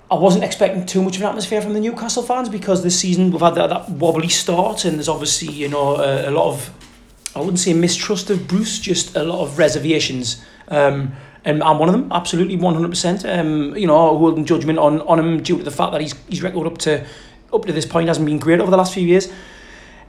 I 0.10 0.15
wasn't 0.15 0.43
expecting 0.43 0.86
too 0.86 1.01
much 1.01 1.15
of 1.15 1.21
an 1.21 1.29
atmosphere 1.29 1.62
from 1.62 1.71
the 1.71 1.79
Newcastle 1.79 2.21
fans 2.21 2.50
because 2.50 2.83
this 2.83 3.00
season 3.00 3.31
we've 3.31 3.39
had 3.39 3.55
that, 3.55 3.69
that 3.69 3.89
wobbly 3.91 4.27
start 4.27 4.83
and 4.83 4.98
there's 4.98 5.07
obviously 5.07 5.53
you 5.53 5.69
know 5.69 5.95
a, 5.95 6.29
a 6.29 6.31
lot 6.31 6.50
of 6.50 6.69
I 7.35 7.39
wouldn't 7.39 7.59
say 7.59 7.73
mistrust 7.73 8.29
of 8.29 8.47
Bruce, 8.47 8.79
just 8.79 9.15
a 9.15 9.23
lot 9.23 9.41
of 9.41 9.57
reservations. 9.57 10.43
Um, 10.67 11.13
and 11.45 11.63
I'm 11.63 11.79
one 11.79 11.89
of 11.89 11.93
them, 11.93 12.11
absolutely 12.11 12.57
100%. 12.57 13.39
Um, 13.39 13.75
you 13.75 13.88
know, 13.88 14.17
holding 14.17 14.45
judgment 14.45 14.77
on, 14.79 15.01
on 15.01 15.19
him 15.19 15.41
due 15.41 15.57
to 15.57 15.63
the 15.63 15.71
fact 15.71 15.91
that 15.93 16.01
he's, 16.01 16.13
his 16.29 16.43
record 16.43 16.67
up 16.67 16.77
to 16.79 17.05
up 17.53 17.65
to 17.65 17.73
this 17.73 17.85
point 17.85 18.07
hasn't 18.07 18.25
been 18.25 18.39
great 18.39 18.59
over 18.61 18.71
the 18.71 18.77
last 18.77 18.93
few 18.93 19.05
years. 19.05 19.27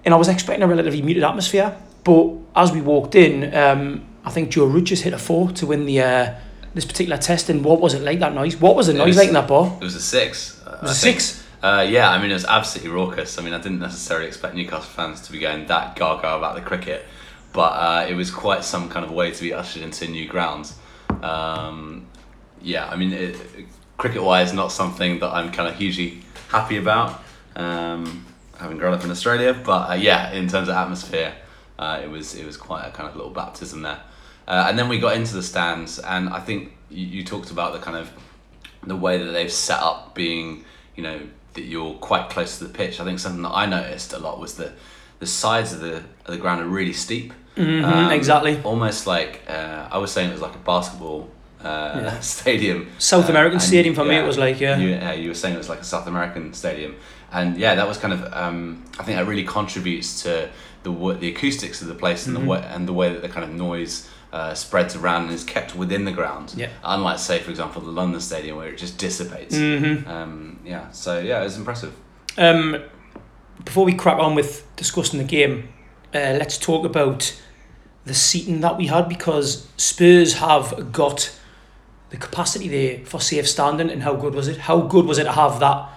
And 0.05 0.15
I 0.15 0.17
was 0.17 0.29
expecting 0.29 0.63
a 0.63 0.67
relatively 0.69 1.03
muted 1.03 1.25
atmosphere. 1.25 1.77
But 2.05 2.33
as 2.55 2.71
we 2.73 2.81
walked 2.81 3.15
in, 3.15 3.53
um, 3.55 4.05
I 4.25 4.31
think 4.31 4.51
Joe 4.51 4.67
Root 4.67 4.85
just 4.85 5.03
hit 5.03 5.13
a 5.13 5.19
four 5.19 5.51
to 5.53 5.67
win 5.67 5.87
the 5.87 6.01
uh, 6.03 6.35
this 6.75 6.85
particular 6.85 7.17
test. 7.19 7.49
And 7.49 7.65
what 7.65 7.81
was 7.81 7.95
it 7.95 8.03
like, 8.03 8.21
that 8.21 8.35
noise? 8.35 8.57
What 8.57 8.77
was 8.77 8.87
the 8.89 8.95
It 8.95 8.99
noise 8.99 9.07
was- 9.09 9.17
like 9.17 9.29
in 9.29 9.35
that 9.35 9.49
bar? 9.49 9.77
It 9.81 9.85
was 9.85 9.95
a 9.97 10.01
six. 10.01 10.61
uh, 10.67 10.79
was 10.83 10.91
I 10.91 10.93
a 10.93 10.95
think. 11.13 11.21
six? 11.21 11.42
Uh, 11.63 11.87
yeah, 11.89 12.11
I 12.11 12.21
mean, 12.21 12.31
it 12.31 12.35
was 12.35 12.45
absolutely 12.45 12.93
raucous. 12.93 13.39
I 13.39 13.43
mean, 13.43 13.55
I 13.55 13.59
didn't 13.59 13.79
necessarily 13.79 14.27
expect 14.27 14.57
Newcastle 14.57 14.83
fans 14.83 15.21
to 15.23 15.33
be 15.33 15.39
going 15.39 15.67
that 15.67 15.95
gaga 15.95 16.35
about 16.35 16.57
the 16.57 16.61
cricket, 16.61 17.05
but 17.53 17.71
uh, 17.71 18.07
it 18.09 18.15
was 18.15 18.33
quite 18.33 18.65
some 18.65 18.89
kind 18.89 19.05
of 19.05 19.13
way 19.13 19.31
to 19.31 19.43
be 19.43 19.55
ushered 19.55 19.83
into 19.83 20.09
new 20.09 20.27
grounds. 20.27 20.77
Um, 21.23 22.07
yeah, 22.61 22.89
I 22.89 22.97
mean, 22.97 23.13
it, 23.13 23.37
cricket 23.97 24.25
wise, 24.25 24.53
not 24.53 24.73
something 24.73 25.21
that 25.21 25.31
I'm 25.31 25.53
kind 25.53 25.69
of 25.69 25.77
hugely 25.77 26.23
happy 26.49 26.79
about, 26.79 27.23
um, 27.55 28.27
having 28.59 28.77
grown 28.77 28.95
up 28.95 29.05
in 29.05 29.11
Australia, 29.13 29.55
but 29.55 29.91
uh, 29.91 29.95
yeah, 29.95 30.33
in 30.33 30.49
terms 30.49 30.69
of 30.69 30.75
atmosphere, 30.75 31.33
uh, 31.79 32.01
it 32.03 32.11
was 32.11 32.35
it 32.35 32.45
was 32.45 32.57
quite 32.57 32.85
a 32.85 32.91
kind 32.91 33.09
of 33.09 33.15
little 33.15 33.31
baptism 33.31 33.83
there. 33.83 34.01
Uh, 34.49 34.67
and 34.69 34.77
then 34.77 34.89
we 34.89 34.99
got 34.99 35.15
into 35.15 35.35
the 35.35 35.43
stands, 35.45 36.01
and 36.01 36.29
I 36.29 36.41
think 36.41 36.73
you, 36.91 37.07
you 37.07 37.25
talked 37.25 37.53
about 37.53 37.73
the 37.73 37.79
kind 37.79 37.97
of 37.97 38.11
the 38.85 38.97
way 38.97 39.19
that 39.19 39.31
they've 39.31 39.53
set 39.53 39.79
up 39.79 40.13
being, 40.13 40.65
you 40.97 41.05
know, 41.05 41.21
that 41.55 41.63
you're 41.65 41.95
quite 41.95 42.31
close 42.31 42.59
to 42.59 42.65
the 42.65 42.71
pitch. 42.73 43.01
I 43.01 43.05
think 43.05 43.19
something 43.19 43.43
that 43.43 43.51
I 43.55 43.67
noticed 43.67 44.13
a 44.13 44.19
lot 44.19 44.39
was 44.41 44.55
that 44.55 44.73
the 45.19 45.27
sides 45.27 45.73
of 45.73 45.81
the 45.81 45.97
of 46.27 46.29
the 46.35 46.39
ground 46.39 46.61
are 46.61 46.67
really 46.67 46.93
steep. 46.93 47.33
Mhm, 47.57 48.11
exactly. 48.13 48.61
Almost 48.65 49.07
like 49.07 49.43
uh, 49.49 49.89
I 49.91 49.99
was 49.99 50.11
saying, 50.13 50.31
it 50.31 50.33
was 50.33 50.41
like 50.41 50.55
a 50.55 50.65
basketball 50.65 51.29
uh, 51.63 52.01
Yeah. 52.03 52.21
stadium. 52.39 52.89
South 52.99 53.27
Uh, 53.27 53.33
American 53.33 53.61
stadium 53.61 53.95
for 53.95 54.05
me 54.05 54.17
it 54.17 54.27
was 54.27 54.39
like, 54.39 54.59
yeah. 54.61 54.79
You, 54.79 54.89
yeah, 54.89 55.13
you 55.13 55.29
were 55.29 55.35
saying 55.35 55.55
it 55.55 55.59
was 55.59 55.69
like 55.69 55.81
a 55.81 55.85
South 55.85 56.07
American 56.07 56.55
stadium, 56.55 56.95
and 57.31 57.57
yeah, 57.59 57.75
that 57.75 57.87
was 57.87 57.99
kind 57.99 58.15
of. 58.15 58.21
Um, 58.33 58.85
I 58.99 59.03
think 59.05 59.19
that 59.19 59.27
really 59.27 59.45
contributes 59.45 60.23
to 60.23 60.49
the 60.83 60.91
the 61.21 61.29
acoustics 61.29 61.83
of 61.83 61.89
the 61.89 61.95
place 61.95 62.27
Mm-hmm. 62.27 62.37
and 62.37 62.45
the 62.47 62.51
way 62.51 62.61
and 62.75 62.89
the 62.89 62.93
way 62.95 63.13
that 63.13 63.23
the 63.23 63.29
kind 63.29 63.45
of 63.45 63.51
noise. 63.69 64.09
Uh, 64.33 64.55
spreads 64.55 64.97
around 64.97 65.25
and 65.25 65.33
is 65.33 65.45
kept 65.45 65.77
within 65.77 66.07
the 66.07 66.11
ground. 66.11 66.55
Yeah. 66.57 66.71
Unlike, 66.83 67.19
say, 67.19 67.39
for 67.41 67.51
example, 67.51 67.83
the 67.83 67.91
London 67.91 68.19
Stadium 68.19 68.57
where 68.57 68.69
it 68.69 68.79
just 68.79 68.97
dissipates. 68.97 69.55
Mm-hmm. 69.55 70.09
Um, 70.09 70.59
yeah. 70.65 70.91
So 70.93 71.19
yeah, 71.19 71.43
it 71.43 71.45
was 71.45 71.59
impressive. 71.59 71.95
Um, 72.39 72.83
before 73.63 73.85
we 73.85 73.93
crack 73.93 74.19
on 74.19 74.35
with 74.35 74.67
discussing 74.75 75.19
the 75.19 75.27
game, 75.27 75.69
uh, 76.15 76.37
let's 76.39 76.57
talk 76.57 76.87
about 76.87 77.39
the 78.07 78.15
seating 78.15 78.63
that 78.63 78.79
we 78.79 78.87
had 78.87 79.07
because 79.07 79.69
Spurs 79.77 80.35
have 80.35 80.93
got 80.93 81.39
the 82.09 82.17
capacity 82.17 82.69
there 82.69 83.05
for 83.05 83.21
safe 83.21 83.47
standing. 83.47 83.91
And 83.91 84.03
how 84.03 84.15
good 84.15 84.35
was 84.35 84.49
it? 84.49 84.57
How 84.57 84.81
good 84.81 85.05
was 85.05 85.19
it 85.19 85.25
to 85.25 85.33
have 85.33 85.61
that? 85.61 85.91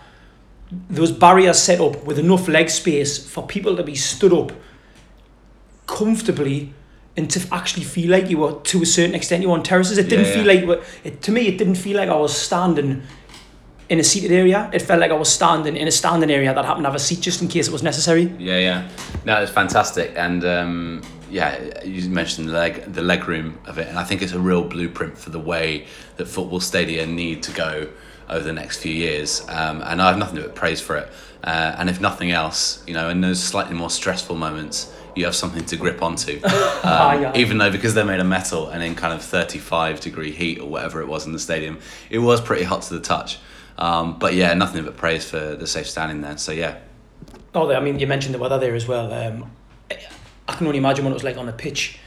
Those 0.90 1.14
barriers 1.14 1.62
set 1.62 1.80
up 1.80 2.04
with 2.04 2.20
enough 2.20 2.50
leg 2.50 2.70
space 2.70 3.18
for 3.18 3.48
people 3.48 3.78
to 3.78 3.84
be 3.84 3.96
stood 3.96 4.34
up 4.34 4.52
comfortably 5.88 6.74
and 7.18 7.30
to 7.32 7.48
actually 7.54 7.86
feel 7.86 8.12
like 8.12 8.30
you 8.30 8.38
were 8.38 8.60
to 8.62 8.82
a 8.82 8.86
certain 8.86 9.16
extent 9.16 9.42
you 9.42 9.50
were 9.50 9.56
on 9.56 9.64
terraces. 9.64 9.98
It 9.98 10.10
didn't 10.10 10.26
Yeah, 10.26 10.34
feel 10.34 10.68
like 10.70 10.86
it, 11.04 11.22
to 11.22 11.32
me. 11.32 11.48
It 11.48 11.58
didn't 11.58 11.76
feel 11.76 11.98
like 11.98 12.10
I 12.10 12.16
was 12.16 12.36
standing 12.36 13.04
in 13.88 14.00
a 14.00 14.04
seated 14.04 14.32
area. 14.32 14.70
It 14.74 14.82
felt 14.82 15.00
like 15.00 15.12
I 15.12 15.16
was 15.16 15.30
standing 15.30 15.78
in 15.78 15.88
a 15.88 15.92
standing 15.92 16.32
area 16.32 16.54
that 16.54 16.66
happened 16.66 16.86
to 16.86 16.90
have 16.90 16.96
a 16.96 17.00
seat 17.00 17.22
just 17.22 17.42
in 17.42 17.48
case 17.48 17.68
it 17.68 17.72
was 17.72 17.84
necessary. 17.84 18.24
Yeah, 18.40 18.58
yeah. 18.60 18.90
No, 19.26 19.42
it's 19.42 19.52
fantastic, 19.52 20.14
and 20.16 20.44
um, 20.44 21.02
yeah, 21.30 21.84
you 21.84 22.10
mentioned 22.10 22.50
the 22.50 22.54
leg, 22.54 22.92
the 22.92 23.02
leg 23.02 23.28
room 23.28 23.60
of 23.66 23.78
it, 23.78 23.88
and 23.88 23.98
I 23.98 24.04
think 24.04 24.22
it's 24.22 24.34
a 24.34 24.40
real 24.40 24.64
blueprint 24.64 25.18
for 25.18 25.30
the 25.30 25.40
way 25.40 25.86
that 26.18 26.28
football 26.28 26.60
stadia 26.60 27.06
need 27.06 27.44
to 27.44 27.52
go 27.52 27.88
over 28.28 28.44
the 28.44 28.54
next 28.54 28.80
few 28.80 28.94
years. 28.94 29.46
Um, 29.50 29.82
and 29.84 30.02
I 30.02 30.10
have 30.10 30.18
nothing 30.18 30.42
but 30.42 30.56
praise 30.56 30.82
for 30.82 30.98
it. 30.98 31.10
Uh, 31.46 31.76
and 31.78 31.90
if 31.90 32.02
nothing 32.02 32.32
else, 32.32 32.84
you 32.86 32.94
know, 32.94 33.08
in 33.10 33.22
those 33.22 33.42
slightly 33.42 33.76
more 33.76 33.90
stressful 33.90 34.36
moments, 34.36 34.92
you 35.16 35.24
have 35.24 35.36
something 35.36 35.64
to 35.66 35.78
grip 35.78 36.02
onto. 36.02 36.42
Um, 36.86 37.22
yeah. 37.22 37.36
Even 37.36 37.58
though 37.58 37.72
because 37.72 37.96
they're 37.96 38.06
made 38.06 38.20
of 38.20 38.28
metal 38.28 38.70
and 38.70 38.84
in 38.84 38.94
kind 38.94 39.12
of 39.12 39.24
thirty-five 39.24 40.00
degree 40.02 40.32
heat 40.32 40.60
or 40.60 40.70
whatever 40.70 41.02
it 41.02 41.08
was 41.08 41.26
in 41.26 41.34
the 41.34 41.40
stadium, 41.40 41.80
it 42.12 42.20
was 42.20 42.40
pretty 42.40 42.64
hot 42.64 42.84
to 42.84 42.94
the 42.94 43.00
touch. 43.00 43.40
Um, 43.80 44.20
but 44.20 44.36
yeah, 44.36 44.54
nothing 44.54 44.86
but 44.86 44.96
praise 44.98 45.28
for 45.28 45.56
the 45.56 45.66
safe 45.66 45.88
standing 45.88 46.22
there. 46.22 46.38
So 46.38 46.52
yeah, 46.52 46.78
Oh, 47.56 47.72
I 47.72 47.80
mean, 47.80 48.00
you 48.00 48.06
mentioned 48.06 48.36
the 48.36 48.40
weather 48.40 48.60
there 48.60 48.76
as 48.76 48.86
well. 48.86 49.12
Um, 49.14 49.50
I 50.48 50.54
can 50.54 50.68
only 50.68 50.78
imagine 50.78 51.06
what 51.06 51.12
it 51.12 51.16
was 51.16 51.24
like 51.24 51.38
on 51.38 51.46
the 51.46 51.54
pitch. 51.54 51.98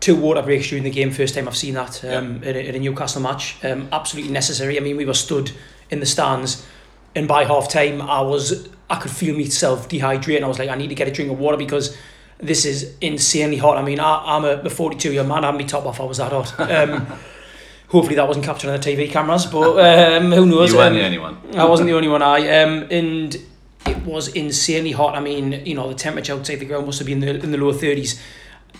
Two 0.00 0.16
water 0.16 0.40
breaks 0.40 0.68
during 0.68 0.84
the 0.84 0.90
game. 0.90 1.10
First 1.10 1.34
time 1.34 1.46
I've 1.46 1.56
seen 1.56 1.74
that 1.74 2.02
um, 2.04 2.42
in, 2.42 2.56
a, 2.56 2.58
in 2.58 2.74
a 2.74 2.78
Newcastle 2.78 3.20
match. 3.20 3.62
Um, 3.62 3.88
absolutely 3.92 4.32
necessary. 4.32 4.78
I 4.78 4.80
mean, 4.80 4.96
we 4.96 5.04
were 5.04 5.14
stood 5.14 5.52
in 5.90 6.00
the 6.00 6.06
stands, 6.06 6.66
and 7.16 7.26
by 7.26 7.44
half 7.44 7.68
time, 7.68 8.00
I 8.00 8.20
was 8.20 8.68
I 8.88 8.96
could 9.00 9.10
feel 9.10 9.34
myself 9.36 9.88
dehydrating. 9.88 10.44
I 10.44 10.46
was 10.48 10.58
like, 10.60 10.68
I 10.70 10.76
need 10.76 10.88
to 10.88 10.94
get 10.94 11.08
a 11.08 11.10
drink 11.10 11.30
of 11.32 11.38
water 11.40 11.56
because 11.56 11.96
this 12.38 12.64
is 12.64 12.94
insanely 13.00 13.56
hot. 13.56 13.76
I 13.78 13.82
mean, 13.82 13.98
I, 13.98 14.36
I'm 14.36 14.44
a 14.44 14.70
42 14.70 15.12
year 15.12 15.24
man. 15.24 15.42
I 15.42 15.46
had 15.48 15.56
my 15.56 15.64
top 15.64 15.86
off. 15.86 16.00
I 16.00 16.04
was 16.04 16.18
that 16.18 16.30
hot. 16.30 16.54
Um, 16.70 17.06
hopefully, 17.88 18.16
that 18.16 18.26
wasn't 18.28 18.44
captured 18.44 18.68
on 18.70 18.80
the 18.80 18.86
TV 18.86 19.10
cameras, 19.10 19.46
but 19.46 19.78
um, 19.78 20.30
who 20.32 20.44
knows? 20.46 20.70
you 20.72 20.76
weren't 20.78 20.90
Um, 20.90 20.98
the 20.98 21.04
only 21.04 21.18
one. 21.18 21.38
I 21.56 21.64
wasn't 21.64 21.88
the 21.88 21.94
only 21.96 22.08
one. 22.08 22.22
I 22.22 22.62
um, 22.62 22.86
and 22.90 23.34
it 23.86 23.96
was 24.04 24.28
insanely 24.28 24.92
hot. 24.92 25.14
I 25.16 25.20
mean, 25.20 25.52
you 25.64 25.74
know, 25.74 25.88
the 25.88 25.94
temperature 25.94 26.34
outside 26.34 26.56
the 26.56 26.64
ground 26.66 26.86
must 26.86 26.98
have 26.98 27.06
been 27.06 27.22
in 27.22 27.38
the, 27.38 27.44
in 27.44 27.50
the 27.52 27.58
lower 27.58 27.72
thirties. 27.72 28.20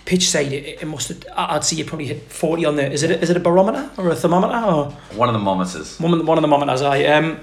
Pitch 0.05 0.29
side, 0.29 0.53
it, 0.53 0.81
it 0.81 0.85
must 0.85 1.09
have. 1.09 1.23
I'd 1.35 1.63
see 1.65 1.81
it 1.81 1.87
probably 1.87 2.05
hit 2.07 2.31
forty 2.31 2.63
on 2.65 2.75
there. 2.75 2.89
Is 2.91 3.03
it, 3.03 3.11
is 3.23 3.29
it 3.29 3.35
a 3.37 3.39
barometer 3.41 3.89
or 3.97 4.09
a 4.09 4.15
thermometer 4.15 4.65
or 4.65 4.91
One 5.17 5.27
of 5.29 5.33
the 5.33 5.39
monitors. 5.39 5.99
one 5.99 6.13
of 6.13 6.19
the, 6.19 6.25
one 6.25 6.37
of 6.37 6.41
the 6.43 6.47
thermometers? 6.47 6.81
I 6.81 7.03
um, 7.05 7.39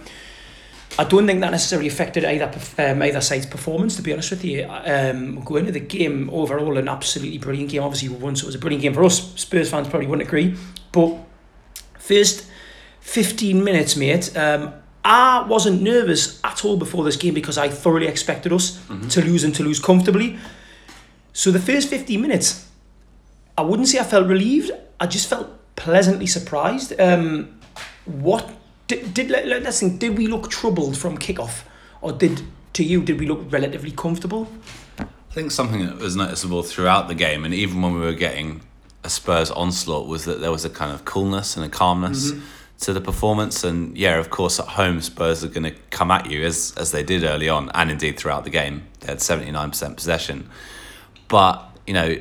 I 0.97 1.05
don't 1.05 1.27
think 1.27 1.41
that 1.41 1.51
necessarily 1.51 1.89
affected 1.89 2.25
either 2.25 2.53
um, 2.79 3.03
either 3.03 3.21
side's 3.21 3.47
performance. 3.47 3.97
To 3.97 4.03
be 4.03 4.13
honest 4.13 4.31
with 4.31 4.45
you, 4.45 4.67
um, 4.69 5.41
going 5.41 5.67
to 5.67 5.73
the 5.73 5.81
game 5.81 6.31
overall, 6.31 6.79
an 6.79 6.89
absolutely 6.89 7.39
brilliant 7.39 7.71
game. 7.71 7.83
Obviously, 7.83 8.11
we 8.11 8.17
won, 8.17 8.37
so 8.37 8.45
it 8.45 8.47
was 8.47 8.55
a 8.55 8.59
brilliant 8.59 8.83
game 8.83 8.95
for 8.95 9.05
us. 9.05 9.35
Spurs 9.35 9.71
fans 9.71 9.89
probably 9.89 10.07
wouldn't 10.07 10.29
agree, 10.29 10.57
but 10.93 11.17
first 11.99 12.47
15 13.01 13.63
minutes, 13.65 13.97
mate, 13.97 14.37
um, 14.37 14.73
I 15.05 15.45
wasn't 15.47 15.83
nervous 15.83 16.41
at 16.45 16.65
all 16.65 16.77
before 16.77 17.05
this 17.05 17.17
game 17.17 17.35
because 17.35 17.59
I 17.59 17.69
thoroughly 17.69 18.07
expected 18.07 18.53
us 18.53 18.81
to 19.11 19.21
lose 19.21 19.45
and 19.45 19.55
to 19.57 19.63
lose 19.63 19.79
comfortably. 19.79 20.39
So 21.33 21.51
the 21.51 21.59
first 21.59 21.89
15 21.89 22.21
minutes, 22.21 22.67
I 23.59 23.63
wouldn't 23.63 23.89
say 23.89 23.99
I 23.99 24.05
felt 24.05 24.29
relieved. 24.29 24.71
I 25.01 25.07
just 25.07 25.29
felt 25.29 25.49
pleasantly 25.77 26.27
surprised. 26.27 26.99
Um, 26.99 27.61
what 28.07 28.49
did, 28.87 29.15
did 29.15 29.31
let, 29.31 29.47
let- 29.47 29.63
let's 29.63 29.81
think, 29.81 29.99
did 29.99 30.17
we 30.17 30.27
look 30.27 30.51
troubled 30.51 30.97
from 30.97 31.19
kickoff, 31.19 31.63
or 32.01 32.13
did 32.13 32.43
to 32.75 32.85
you 32.85 33.03
did 33.03 33.19
we 33.19 33.27
look 33.27 33.41
relatively 33.51 33.93
comfortable? 33.93 34.49
I 34.99 35.07
think 35.35 35.51
something 35.51 35.85
that 35.85 35.99
was 35.99 36.15
noticeable 36.15 36.63
throughout 36.63 37.09
the 37.09 37.15
game, 37.15 37.45
and 37.45 37.55
even 37.55 37.83
when 37.83 37.95
we 37.95 38.01
were 38.01 38.13
getting 38.13 38.61
a 39.03 39.11
Spurs 39.11 39.51
onslaught, 39.51 40.07
was 40.07 40.25
that 40.27 40.41
there 40.41 40.51
was 40.51 40.65
a 40.65 40.71
kind 40.71 40.93
of 40.93 41.05
coolness 41.05 41.57
and 41.57 41.65
a 41.65 41.69
calmness 41.69 42.31
mm-hmm. 42.31 42.45
to 42.81 42.93
the 42.93 43.01
performance. 43.01 43.65
And 43.65 43.97
yeah, 43.97 44.19
of 44.19 44.31
course, 44.31 44.61
at 44.61 44.67
home, 44.67 45.01
Spurs 45.01 45.43
are 45.43 45.49
going 45.49 45.65
to 45.65 45.75
come 45.91 46.11
at 46.11 46.31
you 46.31 46.45
as 46.45 46.75
as 46.77 46.93
they 46.93 47.03
did 47.03 47.25
early 47.25 47.49
on, 47.49 47.71
and 47.75 47.91
indeed 47.91 48.17
throughout 48.17 48.45
the 48.45 48.51
game. 48.51 48.85
They 49.01 49.09
had 49.09 49.21
seventy 49.21 49.51
nine 49.51 49.71
percent 49.71 49.97
possession, 49.97 50.49
but 51.29 51.65
you 51.87 51.95
know 51.95 52.17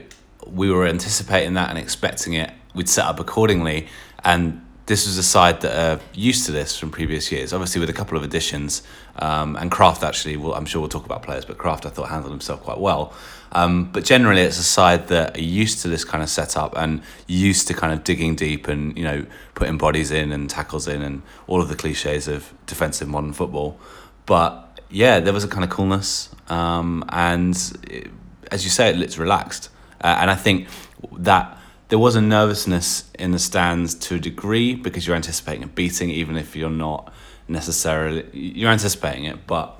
we 0.48 0.70
were 0.70 0.86
anticipating 0.86 1.53
that 1.53 1.70
and 1.70 1.77
expecting 1.77 2.34
it. 2.34 2.51
We'd 2.74 2.89
set 2.89 3.05
up 3.05 3.20
accordingly, 3.20 3.88
and 4.24 4.62
this 4.85 5.05
was 5.05 5.17
a 5.17 5.23
side 5.23 5.61
that 5.61 5.75
are 5.77 6.01
used 6.13 6.45
to 6.47 6.51
this 6.51 6.77
from 6.77 6.91
previous 6.91 7.31
years. 7.31 7.53
Obviously, 7.53 7.79
with 7.79 7.89
a 7.89 7.93
couple 7.93 8.17
of 8.17 8.23
additions, 8.23 8.83
um, 9.17 9.55
and 9.55 9.71
Krafth 9.71 10.03
actually. 10.03 10.33
I'm 10.53 10.65
sure 10.65 10.81
we'll 10.81 10.89
talk 10.89 11.05
about 11.05 11.23
players, 11.23 11.45
but 11.45 11.57
Krafth 11.57 11.85
I 11.85 11.89
thought 11.89 12.09
handled 12.09 12.31
himself 12.31 12.63
quite 12.63 12.79
well. 12.79 13.13
Um, 13.53 13.91
but 13.91 14.03
generally, 14.03 14.41
it's 14.41 14.59
a 14.59 14.63
side 14.63 15.07
that 15.07 15.37
are 15.37 15.41
used 15.41 15.81
to 15.83 15.87
this 15.87 16.03
kind 16.03 16.23
of 16.23 16.29
setup 16.29 16.75
and 16.75 17.01
used 17.27 17.67
to 17.67 17.73
kind 17.73 17.93
of 17.93 18.03
digging 18.03 18.35
deep 18.35 18.67
and 18.67 18.97
you 18.97 19.03
know 19.03 19.25
putting 19.55 19.77
bodies 19.77 20.11
in 20.11 20.31
and 20.31 20.49
tackles 20.49 20.87
in 20.87 21.01
and 21.01 21.21
all 21.47 21.61
of 21.61 21.69
the 21.69 21.75
cliches 21.75 22.27
of 22.27 22.53
defensive 22.65 23.07
modern 23.07 23.31
football. 23.31 23.79
But 24.25 24.81
yeah, 24.89 25.19
there 25.19 25.33
was 25.33 25.43
a 25.43 25.47
kind 25.47 25.63
of 25.63 25.69
coolness, 25.69 26.29
um, 26.49 27.05
and 27.09 27.55
it, 27.83 28.09
as 28.51 28.65
you 28.65 28.69
say, 28.69 28.89
it 28.89 28.97
looks 28.97 29.17
relaxed. 29.17 29.69
Uh, 30.01 30.17
and 30.19 30.29
I 30.29 30.35
think 30.35 30.67
that 31.19 31.57
there 31.89 31.99
was 31.99 32.15
a 32.15 32.21
nervousness 32.21 33.11
in 33.19 33.31
the 33.31 33.39
stands 33.39 33.93
to 33.95 34.15
a 34.15 34.19
degree 34.19 34.75
because 34.75 35.05
you're 35.05 35.15
anticipating 35.15 35.63
a 35.63 35.67
beating, 35.67 36.09
even 36.09 36.37
if 36.37 36.55
you're 36.55 36.69
not 36.69 37.13
necessarily 37.47 38.25
you're 38.33 38.71
anticipating 38.71 39.25
it. 39.25 39.45
But 39.45 39.79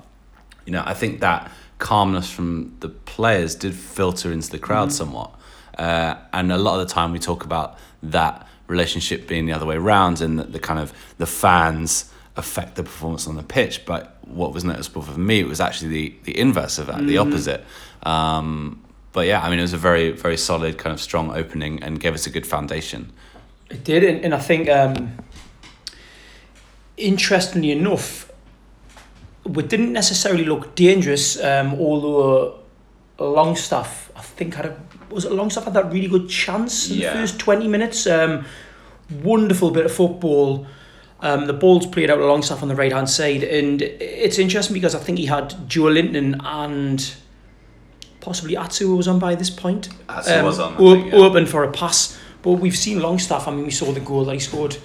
you 0.66 0.72
know, 0.72 0.82
I 0.84 0.94
think 0.94 1.20
that 1.20 1.50
calmness 1.78 2.30
from 2.30 2.76
the 2.80 2.88
players 2.88 3.54
did 3.54 3.74
filter 3.74 4.32
into 4.32 4.50
the 4.50 4.58
crowd 4.58 4.92
somewhat. 4.92 5.34
Uh, 5.78 6.16
and 6.32 6.52
a 6.52 6.58
lot 6.58 6.80
of 6.80 6.86
the 6.86 6.94
time, 6.94 7.12
we 7.12 7.18
talk 7.18 7.44
about 7.44 7.78
that 8.02 8.46
relationship 8.68 9.26
being 9.26 9.46
the 9.46 9.52
other 9.52 9.66
way 9.66 9.76
around, 9.76 10.20
and 10.20 10.38
that 10.38 10.52
the 10.52 10.60
kind 10.60 10.78
of 10.78 10.92
the 11.18 11.26
fans 11.26 12.10
affect 12.36 12.76
the 12.76 12.82
performance 12.82 13.26
on 13.26 13.36
the 13.36 13.42
pitch. 13.42 13.84
But 13.84 14.16
what 14.22 14.52
was 14.52 14.64
noticeable 14.64 15.02
for 15.02 15.18
me, 15.18 15.40
it 15.40 15.48
was 15.48 15.60
actually 15.60 15.88
the 15.88 16.14
the 16.24 16.38
inverse 16.38 16.78
of 16.78 16.86
that, 16.86 17.06
the 17.06 17.18
opposite. 17.18 17.64
Um, 18.04 18.83
but 19.14 19.26
yeah, 19.26 19.40
I 19.40 19.48
mean, 19.48 19.58
it 19.58 19.62
was 19.62 19.72
a 19.72 19.78
very 19.78 20.10
very 20.10 20.36
solid 20.36 20.76
kind 20.76 20.92
of 20.92 21.00
strong 21.00 21.30
opening 21.34 21.82
and 21.82 21.98
gave 21.98 22.12
us 22.14 22.26
a 22.26 22.30
good 22.30 22.46
foundation. 22.46 23.10
It 23.70 23.82
did, 23.82 24.04
and, 24.04 24.22
and 24.24 24.34
I 24.34 24.38
think, 24.40 24.68
um, 24.68 25.12
interestingly 26.96 27.70
enough, 27.70 28.30
we 29.44 29.62
didn't 29.62 29.92
necessarily 29.92 30.44
look 30.44 30.74
dangerous. 30.74 31.42
Um, 31.42 31.74
although 31.74 32.60
Longstaff, 33.18 34.10
I 34.16 34.20
think 34.20 34.54
had 34.54 34.66
a 34.66 34.76
was 35.10 35.24
it 35.24 35.32
Longstaff 35.32 35.64
had 35.64 35.74
that 35.74 35.92
really 35.92 36.08
good 36.08 36.28
chance 36.28 36.90
in 36.90 36.98
Yeah. 36.98 37.12
the 37.12 37.18
first 37.20 37.38
twenty 37.38 37.68
minutes. 37.68 38.06
Um, 38.06 38.44
wonderful 39.22 39.70
bit 39.70 39.84
of 39.86 39.92
football. 39.92 40.66
Um, 41.20 41.46
the 41.46 41.52
ball's 41.52 41.86
played 41.86 42.10
out 42.10 42.18
Longstaff 42.18 42.62
on 42.62 42.68
the 42.68 42.74
right 42.74 42.92
hand 42.92 43.08
side, 43.08 43.44
and 43.44 43.80
it's 43.82 44.38
interesting 44.38 44.74
because 44.74 44.94
I 44.94 44.98
think 44.98 45.18
he 45.18 45.26
had 45.26 45.50
Joelinton 45.68 46.38
and 46.44 47.14
possibly 48.24 48.56
Atsu 48.56 48.96
was 48.96 49.06
on 49.06 49.18
by 49.18 49.34
this 49.34 49.50
point. 49.50 49.90
Atsu 50.08 50.42
was 50.42 50.58
on, 50.58 50.76
o- 50.78 50.94
think, 50.94 51.12
yeah. 51.12 51.18
open 51.18 51.46
for 51.46 51.62
a 51.62 51.70
pass. 51.70 52.18
But 52.42 52.52
we've 52.52 52.76
seen 52.76 53.00
Longstaff. 53.00 53.46
I 53.46 53.52
mean, 53.52 53.64
we 53.64 53.70
saw 53.70 53.92
the 53.92 54.00
goal 54.00 54.24
that 54.24 54.34
he 54.34 54.40
scored 54.40 54.76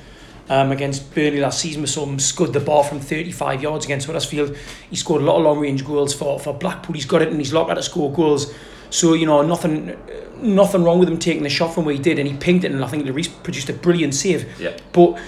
um, 0.49 0.71
against 0.71 1.13
Burnley 1.13 1.39
last 1.39 1.59
season. 1.59 1.81
We 1.81 1.87
saw 1.87 2.05
him 2.05 2.19
scud 2.19 2.53
the 2.53 2.59
ball 2.59 2.83
from 2.83 2.99
35 2.99 3.61
yards 3.61 3.85
against 3.85 4.07
Huddersfield. 4.07 4.55
He 4.89 4.95
scored 4.95 5.21
a 5.21 5.25
lot 5.25 5.37
of 5.37 5.43
long 5.43 5.59
range 5.59 5.85
goals 5.85 6.13
for, 6.13 6.39
for 6.39 6.53
Blackpool. 6.53 6.95
He's 6.95 7.05
got 7.05 7.21
it 7.21 7.29
in 7.29 7.39
his 7.39 7.53
locker 7.53 7.75
to 7.75 7.83
score 7.83 8.11
goals. 8.11 8.53
So 8.89 9.13
you 9.13 9.25
know 9.25 9.41
nothing, 9.43 9.95
nothing 10.37 10.83
wrong 10.83 10.99
with 10.99 11.09
him 11.09 11.19
taking 11.19 11.43
the 11.43 11.49
shot 11.49 11.73
from 11.73 11.85
where 11.85 11.93
he 11.93 12.01
did, 12.01 12.17
and 12.17 12.27
he 12.27 12.35
pinged 12.35 12.63
it, 12.63 12.71
and 12.71 12.83
I 12.83 12.87
think 12.87 13.05
the 13.05 13.11
Lloris 13.11 13.31
produced 13.43 13.69
a 13.69 13.73
brilliant 13.73 14.15
save. 14.15 14.59
Yeah. 14.59 14.75
But 14.93 15.19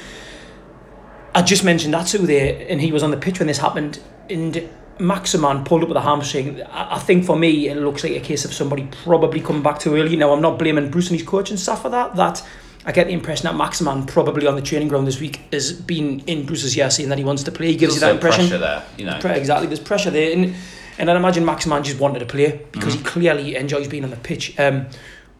I 1.36 1.44
just 1.44 1.64
mentioned 1.64 1.94
Atsu 1.94 2.18
there, 2.20 2.66
and 2.68 2.82
he 2.82 2.92
was 2.92 3.04
on 3.04 3.12
the 3.12 3.18
pitch 3.18 3.40
when 3.40 3.48
this 3.48 3.60
happened. 3.60 4.00
And 4.30 4.68
Maximin 5.02 5.64
pulled 5.64 5.84
up 5.84 5.90
with 5.90 5.98
a 5.98 6.02
hamstring. 6.02 6.62
I, 6.64 6.96
I 6.96 7.00
think 7.00 7.26
for 7.26 7.36
me, 7.36 7.68
it 7.68 7.78
looks 7.78 8.04
like 8.04 8.14
a 8.14 8.20
case 8.20 8.46
of 8.46 8.54
somebody 8.54 8.88
probably 9.04 9.42
coming 9.42 9.64
back 9.64 9.80
too 9.80 9.96
early. 9.96 10.16
Now, 10.16 10.32
I'm 10.32 10.42
not 10.42 10.58
blaming 10.60 10.90
Bruce 10.90 11.10
and 11.10 11.20
his 11.20 11.28
coaching 11.28 11.58
staff 11.58 11.82
for 11.82 11.90
that. 11.90 12.16
That 12.16 12.46
I 12.86 12.92
get 12.92 13.08
the 13.08 13.14
impression 13.14 13.44
that 13.46 13.56
Maximin 13.56 14.06
probably 14.06 14.48
on 14.48 14.56
the 14.56 14.62
training 14.62 14.88
ground 14.88 15.08
this 15.08 15.20
week 15.20 15.42
has 15.52 15.74
been 15.74 16.22
in 16.22 16.46
Bruce's 16.46 16.76
ear 16.78 16.90
saying 16.90 17.10
that 17.10 17.18
he 17.18 17.24
wants 17.24 17.44
to 17.44 17.52
play. 17.52 17.68
He 17.68 17.76
gives 17.76 17.96
you 17.96 18.00
that 18.00 18.16
impression. 18.16 18.48
pressure 18.48 18.58
there, 18.58 18.84
you 18.98 19.06
know. 19.06 19.18
Exactly, 19.18 19.68
there's 19.68 19.80
pressure 19.80 20.12
there, 20.12 20.34
and 20.34 20.56
and 20.98 21.10
I'd 21.10 21.18
imagine 21.18 21.46
Maximin 21.46 21.84
just 21.84 22.00
wanted 22.00 22.20
to 22.20 22.26
play 22.26 22.66
because 22.72 22.94
he 22.94 23.02
clearly 23.02 23.56
enjoys 23.56 23.88
being 23.88 24.04
on 24.04 24.10
the 24.10 24.18
pitch. 24.18 24.60
Um, 24.60 24.88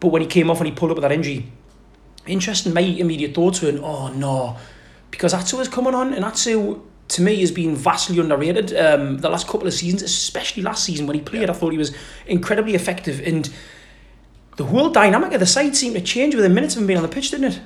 but 0.00 0.08
when 0.08 0.22
he 0.22 0.28
came 0.28 0.50
off 0.50 0.58
and 0.58 0.66
he 0.66 0.72
pulled 0.72 0.90
up 0.90 0.96
with 0.96 1.02
that 1.02 1.12
injury, 1.12 1.46
interesting. 2.26 2.74
My 2.74 2.80
immediate 2.80 3.34
thoughts 3.34 3.62
were, 3.62 3.78
oh 3.80 4.08
no, 4.12 4.56
because 5.10 5.34
Atsu 5.34 5.58
was 5.58 5.68
coming 5.68 5.94
on, 5.94 6.12
and 6.14 6.24
Atsu 6.24 6.80
to 7.12 7.22
me 7.22 7.40
has 7.40 7.50
been 7.50 7.76
vastly 7.76 8.18
underrated. 8.18 8.74
Um, 8.74 9.18
the 9.18 9.28
last 9.28 9.46
couple 9.46 9.66
of 9.66 9.74
seasons, 9.74 10.02
especially 10.02 10.62
last 10.62 10.84
season 10.84 11.06
when 11.06 11.14
he 11.14 11.22
played, 11.22 11.50
I 11.50 11.52
thought 11.52 11.72
he 11.72 11.78
was 11.78 11.94
incredibly 12.26 12.74
effective, 12.74 13.20
and 13.20 13.48
the 14.56 14.64
whole 14.64 14.90
dynamic 14.90 15.32
of 15.32 15.40
the 15.40 15.46
side 15.46 15.76
seemed 15.76 15.94
to 15.96 16.00
change 16.02 16.34
within 16.34 16.54
minutes 16.54 16.74
of 16.74 16.82
him 16.82 16.86
being 16.86 16.98
on 16.98 17.02
the 17.02 17.08
pitch, 17.08 17.30
didn't 17.30 17.52
it? 17.52 17.60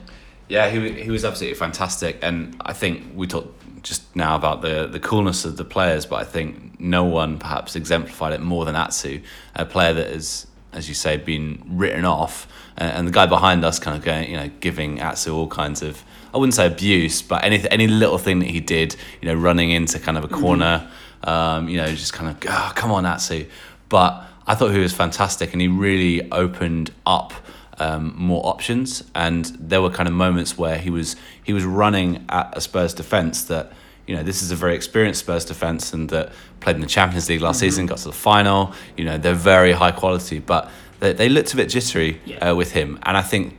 Yeah, 0.48 0.70
he, 0.70 1.02
he 1.02 1.10
was 1.10 1.24
absolutely 1.24 1.58
fantastic, 1.58 2.18
and 2.22 2.56
I 2.64 2.72
think 2.72 3.12
we 3.14 3.26
talked 3.26 3.52
just 3.82 4.14
now 4.16 4.34
about 4.34 4.62
the 4.62 4.88
the 4.88 4.98
coolness 4.98 5.44
of 5.44 5.56
the 5.56 5.64
players, 5.64 6.06
but 6.06 6.16
I 6.16 6.24
think 6.24 6.80
no 6.80 7.04
one 7.04 7.38
perhaps 7.38 7.76
exemplified 7.76 8.32
it 8.32 8.40
more 8.40 8.64
than 8.64 8.74
Atsu, 8.74 9.20
a 9.54 9.64
player 9.64 9.94
that 9.94 10.08
is, 10.08 10.46
as 10.72 10.88
you 10.88 10.94
say, 10.94 11.16
been 11.16 11.62
written 11.68 12.04
off, 12.04 12.48
and, 12.76 12.90
and 12.92 13.08
the 13.08 13.12
guy 13.12 13.26
behind 13.26 13.64
us 13.64 13.78
kind 13.78 13.96
of 13.96 14.04
going, 14.04 14.28
you 14.28 14.36
know, 14.36 14.50
giving 14.60 15.00
Atsu 15.00 15.32
all 15.34 15.48
kinds 15.48 15.82
of. 15.82 16.04
I 16.36 16.38
wouldn't 16.38 16.54
say 16.54 16.66
abuse, 16.66 17.22
but 17.22 17.42
any 17.44 17.66
any 17.70 17.86
little 17.88 18.18
thing 18.18 18.40
that 18.40 18.50
he 18.50 18.60
did, 18.60 18.94
you 19.22 19.28
know, 19.28 19.34
running 19.34 19.70
into 19.70 19.98
kind 19.98 20.18
of 20.18 20.24
a 20.24 20.28
corner, 20.28 20.86
um, 21.24 21.66
you 21.70 21.78
know, 21.78 21.86
just 21.86 22.12
kind 22.12 22.28
of, 22.30 22.36
oh, 22.46 22.72
come 22.74 22.92
on, 22.92 23.06
Atsu. 23.06 23.46
But 23.88 24.22
I 24.46 24.54
thought 24.54 24.72
he 24.72 24.78
was 24.78 24.92
fantastic, 24.92 25.52
and 25.54 25.62
he 25.62 25.68
really 25.68 26.30
opened 26.30 26.90
up 27.06 27.32
um, 27.78 28.12
more 28.16 28.46
options. 28.46 29.02
And 29.14 29.46
there 29.58 29.80
were 29.80 29.88
kind 29.88 30.08
of 30.08 30.14
moments 30.14 30.58
where 30.58 30.76
he 30.76 30.90
was 30.90 31.16
he 31.42 31.54
was 31.54 31.64
running 31.64 32.26
at 32.28 32.52
a 32.54 32.60
Spurs 32.60 32.92
defense 32.92 33.44
that 33.44 33.72
you 34.06 34.14
know 34.14 34.22
this 34.22 34.42
is 34.42 34.50
a 34.50 34.56
very 34.56 34.74
experienced 34.74 35.20
Spurs 35.20 35.46
defense, 35.46 35.94
and 35.94 36.10
that 36.10 36.32
played 36.60 36.76
in 36.76 36.82
the 36.82 36.86
Champions 36.86 37.30
League 37.30 37.40
last 37.40 37.60
season, 37.60 37.86
got 37.86 37.96
to 37.98 38.04
the 38.08 38.12
final. 38.12 38.74
You 38.96 39.06
know 39.06 39.16
they're 39.16 39.32
very 39.34 39.72
high 39.72 39.92
quality, 39.92 40.38
but 40.38 40.70
they, 41.00 41.14
they 41.14 41.28
looked 41.30 41.54
a 41.54 41.56
bit 41.56 41.70
jittery 41.70 42.20
Yeah. 42.26 42.50
uh, 42.50 42.54
with 42.54 42.72
him, 42.72 42.98
and 43.04 43.16
I 43.16 43.22
think 43.22 43.54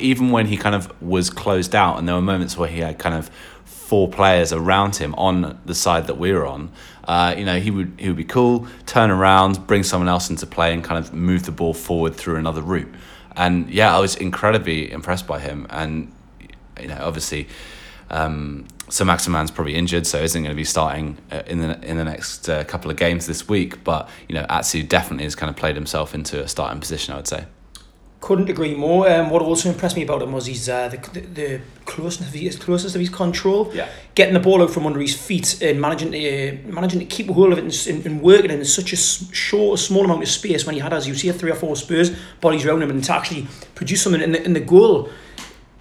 even 0.00 0.30
when 0.30 0.46
he 0.46 0.56
kind 0.56 0.74
of 0.74 0.92
was 1.02 1.30
closed 1.30 1.74
out, 1.74 1.98
and 1.98 2.08
there 2.08 2.14
were 2.14 2.22
moments 2.22 2.56
where 2.56 2.68
he 2.68 2.80
had 2.80 2.98
kind 2.98 3.14
of 3.14 3.30
four 3.64 4.08
players 4.08 4.52
around 4.52 4.96
him 4.96 5.14
on 5.16 5.60
the 5.66 5.74
side 5.74 6.06
that 6.06 6.18
we 6.18 6.32
were 6.32 6.46
on, 6.46 6.70
uh, 7.06 7.34
you 7.36 7.44
know, 7.44 7.58
he 7.58 7.70
would 7.70 7.92
he 7.98 8.08
would 8.08 8.16
be 8.16 8.24
cool, 8.24 8.66
turn 8.86 9.10
around, 9.10 9.66
bring 9.66 9.82
someone 9.82 10.08
else 10.08 10.30
into 10.30 10.46
play, 10.46 10.72
and 10.72 10.82
kind 10.82 11.04
of 11.04 11.12
move 11.12 11.44
the 11.44 11.52
ball 11.52 11.74
forward 11.74 12.14
through 12.14 12.36
another 12.36 12.62
route. 12.62 12.92
And 13.36 13.68
yeah, 13.70 13.94
I 13.94 14.00
was 14.00 14.16
incredibly 14.16 14.90
impressed 14.90 15.26
by 15.26 15.40
him. 15.40 15.66
And 15.70 16.12
you 16.80 16.88
know, 16.88 16.98
obviously, 17.00 17.48
um, 18.10 18.66
so 18.88 19.04
Maximin's 19.04 19.50
probably 19.50 19.74
injured, 19.74 20.06
so 20.06 20.18
isn't 20.18 20.42
going 20.42 20.54
to 20.54 20.56
be 20.56 20.64
starting 20.64 21.18
uh, 21.30 21.42
in 21.46 21.60
the 21.60 21.80
in 21.82 21.96
the 21.96 22.04
next 22.04 22.48
uh, 22.48 22.64
couple 22.64 22.90
of 22.90 22.96
games 22.96 23.26
this 23.26 23.48
week. 23.48 23.84
But 23.84 24.08
you 24.28 24.34
know, 24.34 24.46
Atsu 24.48 24.82
definitely 24.82 25.24
has 25.24 25.34
kind 25.34 25.50
of 25.50 25.56
played 25.56 25.74
himself 25.74 26.14
into 26.14 26.42
a 26.42 26.48
starting 26.48 26.80
position. 26.80 27.12
I 27.12 27.16
would 27.18 27.28
say. 27.28 27.44
Couldn't 28.24 28.48
agree 28.48 28.74
more. 28.74 29.06
Um, 29.06 29.28
what 29.28 29.42
also 29.42 29.68
impressed 29.68 29.96
me 29.96 30.02
about 30.02 30.22
him 30.22 30.32
was 30.32 30.46
his 30.46 30.66
uh, 30.66 30.88
the, 30.88 31.20
the, 31.20 31.60
closeness 31.84 32.28
of 32.28 32.34
his 32.34 32.56
closeness 32.56 32.94
of 32.94 33.00
his 33.02 33.10
control. 33.10 33.70
Yeah. 33.74 33.86
Getting 34.14 34.32
the 34.32 34.40
ball 34.40 34.62
out 34.62 34.70
from 34.70 34.86
under 34.86 34.98
his 34.98 35.14
feet 35.14 35.60
and 35.60 35.78
managing 35.78 36.12
to 36.12 36.18
uh, 36.18 36.72
managing 36.72 37.00
to 37.00 37.04
keep 37.04 37.28
a 37.28 37.34
hold 37.34 37.52
of 37.52 37.58
it 37.58 37.64
and, 37.64 37.86
and, 37.86 38.06
and 38.06 38.22
working 38.22 38.50
in 38.50 38.64
such 38.64 38.94
a 38.94 38.96
short, 38.96 39.78
small 39.78 40.06
amount 40.06 40.22
of 40.22 40.28
space 40.30 40.64
when 40.64 40.74
he 40.74 40.80
had, 40.80 40.94
as 40.94 41.06
you 41.06 41.14
see, 41.14 41.30
three 41.32 41.50
or 41.50 41.54
four 41.54 41.76
Spurs 41.76 42.16
bodies 42.40 42.64
around 42.64 42.82
him, 42.82 42.88
and 42.88 43.04
to 43.04 43.12
actually 43.12 43.46
produce 43.74 44.00
something 44.02 44.22
in 44.22 44.32
the 44.32 44.42
in 44.42 44.54
the 44.54 44.60
goal 44.60 45.10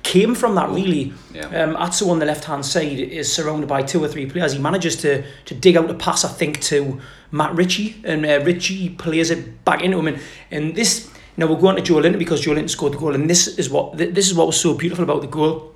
came 0.04 0.36
from 0.36 0.56
that 0.56 0.70
really. 0.70 1.14
Yeah. 1.34 1.48
Um, 1.48 1.78
Atsu 1.78 2.10
on 2.10 2.20
the 2.20 2.26
left 2.26 2.44
hand 2.44 2.66
side 2.66 3.00
is 3.00 3.32
surrounded 3.32 3.68
by 3.68 3.84
two 3.84 4.04
or 4.04 4.10
three 4.10 4.26
players. 4.26 4.52
He 4.52 4.60
manages 4.60 4.98
to 4.98 5.24
to 5.46 5.56
dig 5.56 5.78
out 5.78 5.90
a 5.90 5.94
pass, 5.94 6.26
I 6.26 6.30
think, 6.30 6.60
to 6.64 7.00
Matt 7.32 7.56
Ritchie, 7.56 8.02
and 8.04 8.26
uh, 8.26 8.42
Ritchie 8.44 8.90
plays 8.90 9.32
it 9.32 9.64
back 9.64 9.82
into 9.82 9.98
him. 9.98 10.08
And, 10.08 10.20
and 10.52 10.76
this, 10.76 11.10
now 11.38 11.48
we're 11.48 11.60
going 11.60 11.82
to 11.82 11.94
Joelinton 11.94 12.20
because 12.20 12.46
Joelinton 12.46 12.70
scored 12.70 12.94
the 12.94 12.98
goal, 12.98 13.16
and 13.16 13.30
this 13.30 13.48
is 13.48 13.70
what 13.70 13.98
this 13.98 14.28
is 14.28 14.34
what 14.34 14.48
was 14.48 14.60
so 14.60 14.74
beautiful 14.74 15.04
about 15.04 15.22
the 15.22 15.28
goal. 15.28 15.74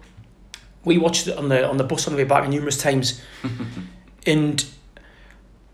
We 0.86 0.98
watched 0.98 1.28
it 1.28 1.38
on 1.38 1.50
the 1.50 1.68
on 1.68 1.78
the 1.78 1.84
bus 1.84 2.08
on 2.08 2.14
the 2.14 2.18
way 2.18 2.28
back 2.28 2.48
numerous 2.48 2.78
times, 2.78 3.22
and 4.26 4.64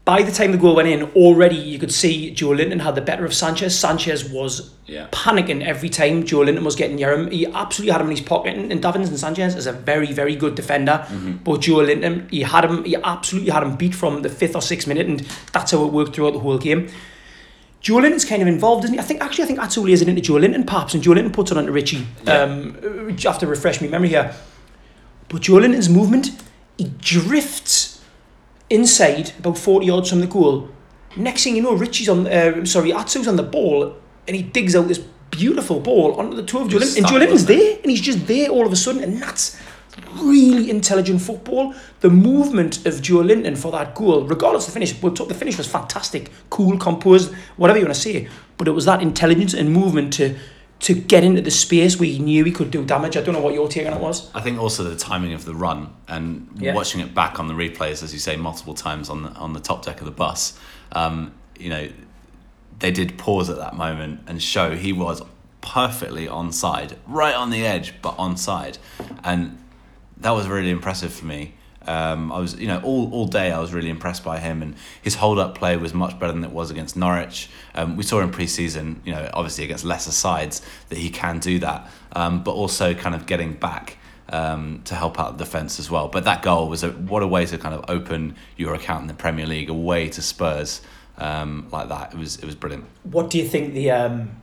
by 0.06 0.22
the 0.22 0.32
time 0.34 0.52
the 0.52 0.58
goal 0.58 0.76
went 0.76 0.90
in, 0.90 1.04
already 1.16 1.56
you 1.56 1.80
could 1.80 1.92
see 1.94 2.34
Joelinton 2.36 2.82
had 2.82 2.96
the 2.96 3.02
better 3.02 3.24
of 3.24 3.34
Sanchez. 3.34 3.78
Sanchez 3.80 4.26
was 4.30 4.74
Yeah. 4.86 5.08
panicking 5.14 5.64
every 5.66 5.88
time 5.88 6.26
Joelinton 6.26 6.64
was 6.64 6.76
getting 6.76 6.98
near 6.98 7.14
him. 7.14 7.32
He 7.32 7.46
absolutely 7.46 7.94
had 7.94 8.02
him 8.02 8.08
in 8.08 8.18
his 8.18 8.26
pocket. 8.26 8.54
And, 8.58 8.70
and 8.70 8.84
Davinson 8.84 9.18
Sanchez 9.18 9.56
is 9.56 9.66
a 9.66 9.72
very, 9.72 10.12
very 10.12 10.36
good 10.36 10.56
defender. 10.56 11.06
Mm-hmm. 11.08 11.38
But 11.46 11.62
Joelinton, 11.62 12.30
he 12.30 12.42
had 12.42 12.66
him, 12.66 12.84
he 12.84 12.98
absolutely 12.98 13.52
had 13.52 13.64
him 13.64 13.78
beat 13.78 13.96
from 13.96 14.24
the 14.24 14.30
fifth 14.30 14.56
or 14.58 14.62
sixth 14.62 14.90
minute, 14.90 15.08
and 15.08 15.22
that's 15.54 15.72
how 15.72 15.86
it 15.86 15.94
worked 15.94 16.16
throughout 16.16 16.34
the 16.34 16.40
whole 16.40 16.58
game. 16.58 16.90
Joelinton's 17.84 18.24
kind 18.24 18.42
of 18.42 18.48
involved, 18.48 18.86
isn't 18.86 18.94
he? 18.94 19.00
I 19.00 19.04
think 19.04 19.22
actually 19.22 19.44
I 19.44 19.48
think 19.48 19.60
Atsu 19.60 19.86
lays 19.86 20.02
it 20.02 20.08
into 20.08 20.22
Joelinton 20.22 20.66
perhaps, 20.66 20.94
and 20.94 21.04
Joelinton 21.04 21.34
puts 21.34 21.52
it 21.52 21.58
onto 21.58 21.72
Ritchie. 21.72 22.08
Yeah. 22.24 22.40
Um, 22.40 22.78
you 23.10 23.16
have 23.30 23.40
to 23.40 23.48
refresh 23.48 23.82
my 23.82 23.88
memory 23.88 24.10
here. 24.10 24.34
But 25.28 25.42
Joelinton's 25.42 25.90
movement, 25.90 26.32
he 26.78 26.92
drifts 27.00 28.02
inside 28.70 29.34
about 29.40 29.58
40 29.58 29.86
yards 29.86 30.10
from 30.10 30.22
the 30.22 30.28
goal. 30.28 30.70
Next 31.18 31.44
thing 31.44 31.56
you 31.56 31.62
know, 31.62 31.74
Ritchie's 31.74 32.10
on, 32.10 32.26
uh, 32.26 32.66
sorry, 32.66 32.94
Atsu's 32.94 33.28
on 33.28 33.36
the 33.36 33.44
ball 33.44 33.96
and 34.28 34.36
he 34.36 34.42
digs 34.42 34.76
out 34.76 34.88
this 34.88 35.00
beautiful 35.30 35.80
ball 35.80 36.14
onto 36.16 36.36
the 36.36 36.44
toe 36.44 36.62
of 36.62 36.70
Joelinton. 36.70 36.98
And 36.98 37.06
Joelinton's 37.06 37.46
there 37.46 37.78
and 37.82 37.92
he's 37.92 38.02
just 38.02 38.26
there 38.28 38.50
all 38.50 38.66
of 38.66 38.72
a 38.72 38.76
sudden 38.78 39.04
and 39.04 39.22
that's 39.22 39.60
really 40.16 40.70
intelligent 40.70 41.22
football. 41.22 41.74
The 42.02 42.10
movement 42.10 42.86
of 42.86 42.96
Joelinton 42.96 43.58
for 43.58 43.72
that 43.72 43.96
goal, 43.96 44.24
regardless 44.26 44.68
of 44.68 44.74
the 44.74 44.80
finish, 44.80 45.02
well, 45.02 45.12
the 45.14 45.34
finish 45.34 45.58
was 45.58 45.68
fantastic, 45.68 46.30
cool, 46.50 46.78
composed, 46.78 47.34
whatever 47.58 47.80
you 47.80 47.86
want 47.86 47.96
to 47.96 48.02
say. 48.02 48.28
But 48.58 48.68
it 48.68 48.72
was 48.72 48.86
that 48.86 49.02
intelligence 49.02 49.54
and 49.54 49.72
movement 49.72 50.14
to 50.14 50.36
to 50.80 50.94
get 50.94 51.24
into 51.24 51.42
the 51.42 51.52
space 51.52 51.98
where 51.98 52.10
he 52.10 52.20
knew 52.20 52.44
he 52.44 52.52
could 52.52 52.70
do 52.70 52.84
damage. 52.84 53.16
I 53.16 53.22
don't 53.22 53.34
know 53.34 53.40
what 53.40 53.54
your 53.54 53.70
take 53.70 53.88
on 53.88 53.94
it 53.94 54.02
was. 54.02 54.30
I 54.36 54.42
think 54.42 54.60
also 54.60 54.84
the 54.84 54.98
timing 54.98 55.32
of 55.32 55.46
the 55.46 55.56
run 55.56 55.94
and 56.10 56.50
Yeah. 56.60 56.74
watching 56.74 57.00
it 57.00 57.16
back 57.16 57.40
on 57.40 57.48
the 57.48 57.54
replays, 57.54 58.04
as 58.04 58.12
you 58.12 58.20
say, 58.20 58.36
multiple 58.36 58.74
times 58.74 59.10
on 59.10 59.24
the 59.24 59.30
on 59.30 59.54
the 59.54 59.62
top 59.62 59.86
deck 59.86 60.00
of 60.02 60.06
the 60.06 60.12
bus. 60.12 60.60
Um, 60.92 61.32
you 61.58 61.70
know, 61.70 61.88
they 62.80 62.92
did 62.92 63.18
pause 63.18 63.50
at 63.50 63.58
that 63.60 63.76
moment 63.78 64.22
and 64.28 64.42
show 64.42 64.76
he 64.76 64.92
was 64.92 65.22
perfectly 65.62 66.28
onside, 66.28 66.98
right 67.08 67.34
on 67.34 67.50
the 67.50 67.66
edge, 67.66 67.94
but 68.02 68.18
onside, 68.18 68.78
and 69.24 69.58
that 70.24 70.32
was 70.32 70.48
really 70.48 70.72
impressive 70.72 71.14
for 71.14 71.26
me. 71.26 71.54
Um, 71.86 72.32
I 72.32 72.40
was, 72.40 72.58
you 72.58 72.68
know, 72.68 72.82
all, 72.82 73.12
all 73.12 73.28
day 73.28 73.52
I 73.52 73.60
was 73.60 73.74
really 73.74 73.90
impressed 73.90 74.24
by 74.24 74.40
him, 74.40 74.62
and 74.62 74.76
his 75.02 75.16
hold 75.16 75.38
up 75.38 75.56
play 75.56 75.76
was 75.78 75.94
much 75.94 76.18
better 76.18 76.32
than 76.32 76.44
it 76.44 76.52
was 76.52 76.72
against 76.72 76.96
Norwich. 76.96 77.50
Um, 77.76 77.98
we 77.98 78.04
saw 78.04 78.22
in 78.22 78.32
pre 78.32 78.48
season, 78.48 79.02
you 79.06 79.12
know, 79.12 79.30
obviously 79.34 79.66
against 79.66 79.84
lesser 79.84 80.12
sides 80.12 80.62
that 80.90 80.98
he 80.98 81.10
can 81.10 81.40
do 81.40 81.60
that, 81.60 81.90
um, 82.14 82.44
but 82.44 82.52
also 82.52 82.94
kind 82.94 83.16
of 83.16 83.26
getting 83.26 83.54
back 83.54 83.98
um, 84.30 84.82
to 84.86 84.96
help 84.96 85.20
out 85.20 85.38
the 85.38 85.44
defence 85.44 85.78
as 85.80 85.92
well. 85.92 86.08
But 86.08 86.24
that 86.24 86.42
goal 86.42 86.70
was 86.70 86.84
a, 86.84 86.92
what 86.92 87.22
a 87.22 87.28
way 87.28 87.46
to 87.46 87.58
kind 87.58 87.76
of 87.76 87.86
open 87.90 88.36
your 88.56 88.74
account 88.74 89.02
in 89.02 89.08
the 89.08 89.14
Premier 89.14 89.46
League 89.46 89.70
a 89.70 89.74
way 89.74 90.08
to 90.10 90.22
Spurs 90.22 90.82
um, 91.18 91.68
like 91.72 91.90
that. 91.90 92.14
It 92.14 92.18
was 92.18 92.38
it 92.38 92.46
was 92.46 92.56
brilliant. 92.56 92.86
What 93.04 93.30
do 93.30 93.38
you 93.38 93.48
think 93.48 93.74
the 93.74 93.92
um, 93.92 94.42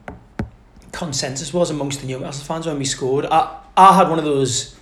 consensus 0.93 1.55
was 1.55 1.71
amongst 1.71 2.03
the 2.03 2.07
Newcastle 2.07 2.45
fans 2.45 2.66
when 2.66 2.79
we 2.79 2.85
scored? 2.85 3.25
I, 3.25 3.59
I 3.79 3.97
had 3.97 4.11
one 4.11 4.19
of 4.19 4.27
those 4.27 4.77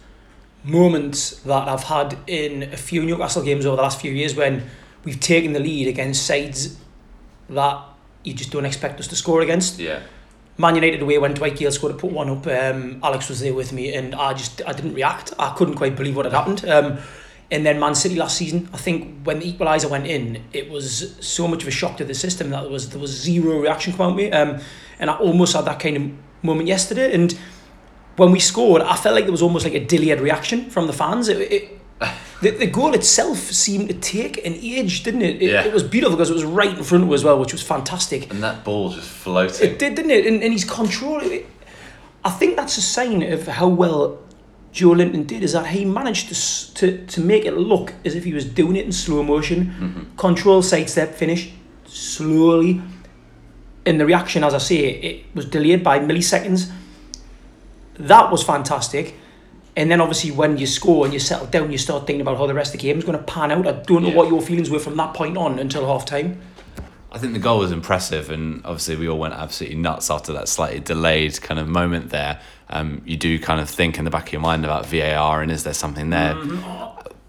moments 0.65 1.41
that 1.41 1.69
I've 1.69 1.85
had 1.85 2.19
in 2.27 2.65
a 2.65 2.77
few 2.77 3.05
Newcastle 3.05 3.43
games 3.43 3.65
over 3.67 3.77
the 3.77 3.83
last 3.83 4.01
few 4.01 4.13
years 4.13 4.35
when 4.35 4.69
we've 5.05 5.21
taken 5.21 5.53
the 5.53 5.61
lead 5.61 5.89
against 5.89 6.27
sides 6.27 6.77
that 7.49 7.83
you 8.25 8.35
just 8.35 8.51
don't 8.51 8.67
expect 8.67 9.01
us 9.01 9.07
to 9.09 9.17
score 9.17 9.41
against. 9.41 9.79
Yeah. 9.79 10.01
Man 10.59 10.75
United 10.75 11.03
away 11.03 11.19
when 11.19 11.35
Dwight 11.35 11.57
Gayle 11.57 11.71
scored 11.71 11.93
to 11.93 11.99
put 11.99 12.11
one 12.11 12.29
up. 12.29 12.47
Um, 12.47 12.99
Alex 13.03 13.29
was 13.29 13.41
there 13.41 13.55
with 13.55 13.73
me, 13.73 13.95
and 13.95 14.15
I 14.15 14.35
just 14.35 14.61
I 14.67 14.73
didn't 14.73 14.95
react. 14.95 15.33
I 15.39 15.55
couldn't 15.55 15.77
quite 15.77 15.95
believe 15.95 16.17
what 16.17 16.25
had 16.25 16.35
happened. 16.35 16.65
Um, 16.69 16.99
and 17.51 17.65
then 17.65 17.79
Man 17.79 17.95
City 17.95 18.17
last 18.17 18.37
season, 18.37 18.69
I 18.75 18.77
think 18.77 19.23
when 19.23 19.39
the 19.39 19.51
equaliser 19.53 19.89
went 19.89 20.07
in, 20.07 20.43
it 20.53 20.69
was 20.69 21.17
so 21.25 21.49
much 21.49 21.63
of 21.63 21.69
a 21.69 21.71
shock 21.71 21.97
to 21.99 22.05
the 22.05 22.15
system 22.15 22.51
that 22.51 22.63
there 22.63 22.71
was 22.71 22.91
there 22.91 23.01
was 23.01 23.11
zero 23.11 23.61
reaction 23.61 23.93
come 23.93 24.07
out 24.07 24.11
of 24.11 24.17
me. 24.17 24.31
Um, 24.33 24.61
and 24.99 25.11
I 25.11 25.17
almost 25.17 25.55
had 25.55 25.65
that 25.67 25.79
kind 25.79 25.97
of 25.97 26.11
moment 26.43 26.69
yesterday. 26.69 27.15
And 27.15 27.39
when 28.19 28.31
we 28.33 28.41
scored, 28.41 28.83
I 28.83 28.97
felt 28.97 29.15
like 29.15 29.25
there 29.25 29.33
was 29.33 29.43
almost 29.43 29.65
like 29.65 29.75
a 29.75 29.85
delayed 29.85 30.21
reaction 30.21 30.69
from 30.71 30.87
the 30.87 30.93
fans. 30.93 31.29
It, 31.29 31.39
it, 31.53 31.81
the, 32.43 32.51
the 32.51 32.67
goal 32.67 32.93
itself 32.95 33.39
seemed 33.39 33.89
to 33.89 33.95
take 33.95 34.45
an 34.47 34.55
age, 34.55 35.03
didn't 35.05 35.23
it? 35.23 35.43
It, 35.43 35.51
Yeah. 35.51 35.65
it 35.65 35.73
was 35.73 35.83
beautiful 35.83 36.17
because 36.17 36.31
it 36.31 36.35
was 36.35 36.45
right 36.45 36.77
in 36.77 36.85
front 36.85 37.05
of 37.05 37.11
us 37.11 37.21
as 37.21 37.25
well, 37.25 37.39
which 37.41 37.53
was 37.53 37.63
fantastic. 37.63 38.31
And 38.31 38.43
that 38.43 38.65
ball 38.65 38.91
just 38.91 39.09
floating. 39.09 39.71
It 39.71 39.79
did, 39.79 39.95
didn't 39.95 40.11
it? 40.11 40.27
And, 40.27 40.43
and 40.43 40.53
he's 40.53 40.65
control. 40.65 41.21
It, 41.21 41.47
I 42.25 42.31
think 42.31 42.57
that's 42.57 42.77
a 42.77 42.83
sign 42.83 43.23
of 43.23 43.47
how 43.47 43.69
well 43.69 44.19
Joelinton 44.73 45.27
did 45.27 45.43
is 45.43 45.53
that 45.53 45.67
he 45.69 45.85
managed 45.85 46.29
to, 46.29 46.75
to 46.75 47.07
to 47.07 47.21
make 47.21 47.45
it 47.47 47.57
look 47.57 47.95
as 48.05 48.15
if 48.15 48.25
he 48.25 48.35
was 48.35 48.45
doing 48.45 48.77
it 48.77 48.85
in 48.85 48.93
slow 48.93 49.23
motion. 49.23 49.59
Mm-hmm. 49.67 50.17
Control, 50.17 50.61
sidestep, 50.63 51.15
finish, 51.15 51.51
slowly. 51.87 52.83
And 53.87 53.99
the 53.99 54.05
reaction, 54.05 54.45
as 54.45 54.53
I 54.55 54.59
say, 54.59 54.77
it 54.91 55.25
was 55.35 55.47
delayed 55.47 55.83
by 55.83 55.99
milliseconds. 56.01 56.71
That 57.99 58.31
was 58.31 58.43
fantastic. 58.43 59.15
And 59.77 59.91
then 59.91 60.01
obviously 60.01 60.31
when 60.33 60.59
you 60.59 60.67
score 60.67 61.05
and 61.05 61.15
you 61.15 61.21
settle 61.21 61.47
down, 61.47 61.71
you 61.71 61.79
start 61.79 62.07
thinking 62.07 62.21
about 62.21 62.37
how 62.37 62.47
the 62.47 62.55
rest 62.55 62.75
of 62.75 62.81
the 62.81 62.87
game 62.87 62.99
is 62.99 63.05
going 63.05 63.17
to 63.19 63.25
pan 63.25 63.51
out. 63.53 63.67
I 63.67 63.73
don't 63.73 64.03
know 64.03 64.09
Yeah. 64.09 64.15
what 64.17 64.29
your 64.29 64.41
feelings 64.41 64.71
were 64.71 64.81
from 64.81 64.97
that 64.97 65.15
point 65.15 65.37
on 65.37 65.59
until 65.59 65.87
half 65.87 66.05
time. 66.05 66.41
I 67.11 67.17
think 67.19 67.33
the 67.33 67.39
goal 67.39 67.61
was 67.61 67.73
impressive, 67.73 68.29
and 68.29 68.61
obviously 68.67 68.97
we 68.97 69.09
all 69.09 69.19
went 69.19 69.33
absolutely 69.33 69.79
nuts 69.79 70.11
after 70.11 70.33
that 70.35 70.47
slightly 70.47 70.81
delayed 70.81 71.41
kind 71.41 71.59
of 71.59 71.67
moment 71.67 72.11
there. 72.11 72.39
Um, 72.69 73.01
you 73.07 73.17
do 73.17 73.39
kind 73.39 73.61
of 73.61 73.71
think 73.71 73.99
in 73.99 74.05
the 74.05 74.11
back 74.11 74.27
of 74.27 74.33
your 74.35 74.43
mind 74.43 74.65
about 74.67 74.85
VAR 74.85 75.41
and 75.41 75.51
is 75.51 75.65
there 75.65 75.73
something 75.73 76.11
there? 76.11 76.37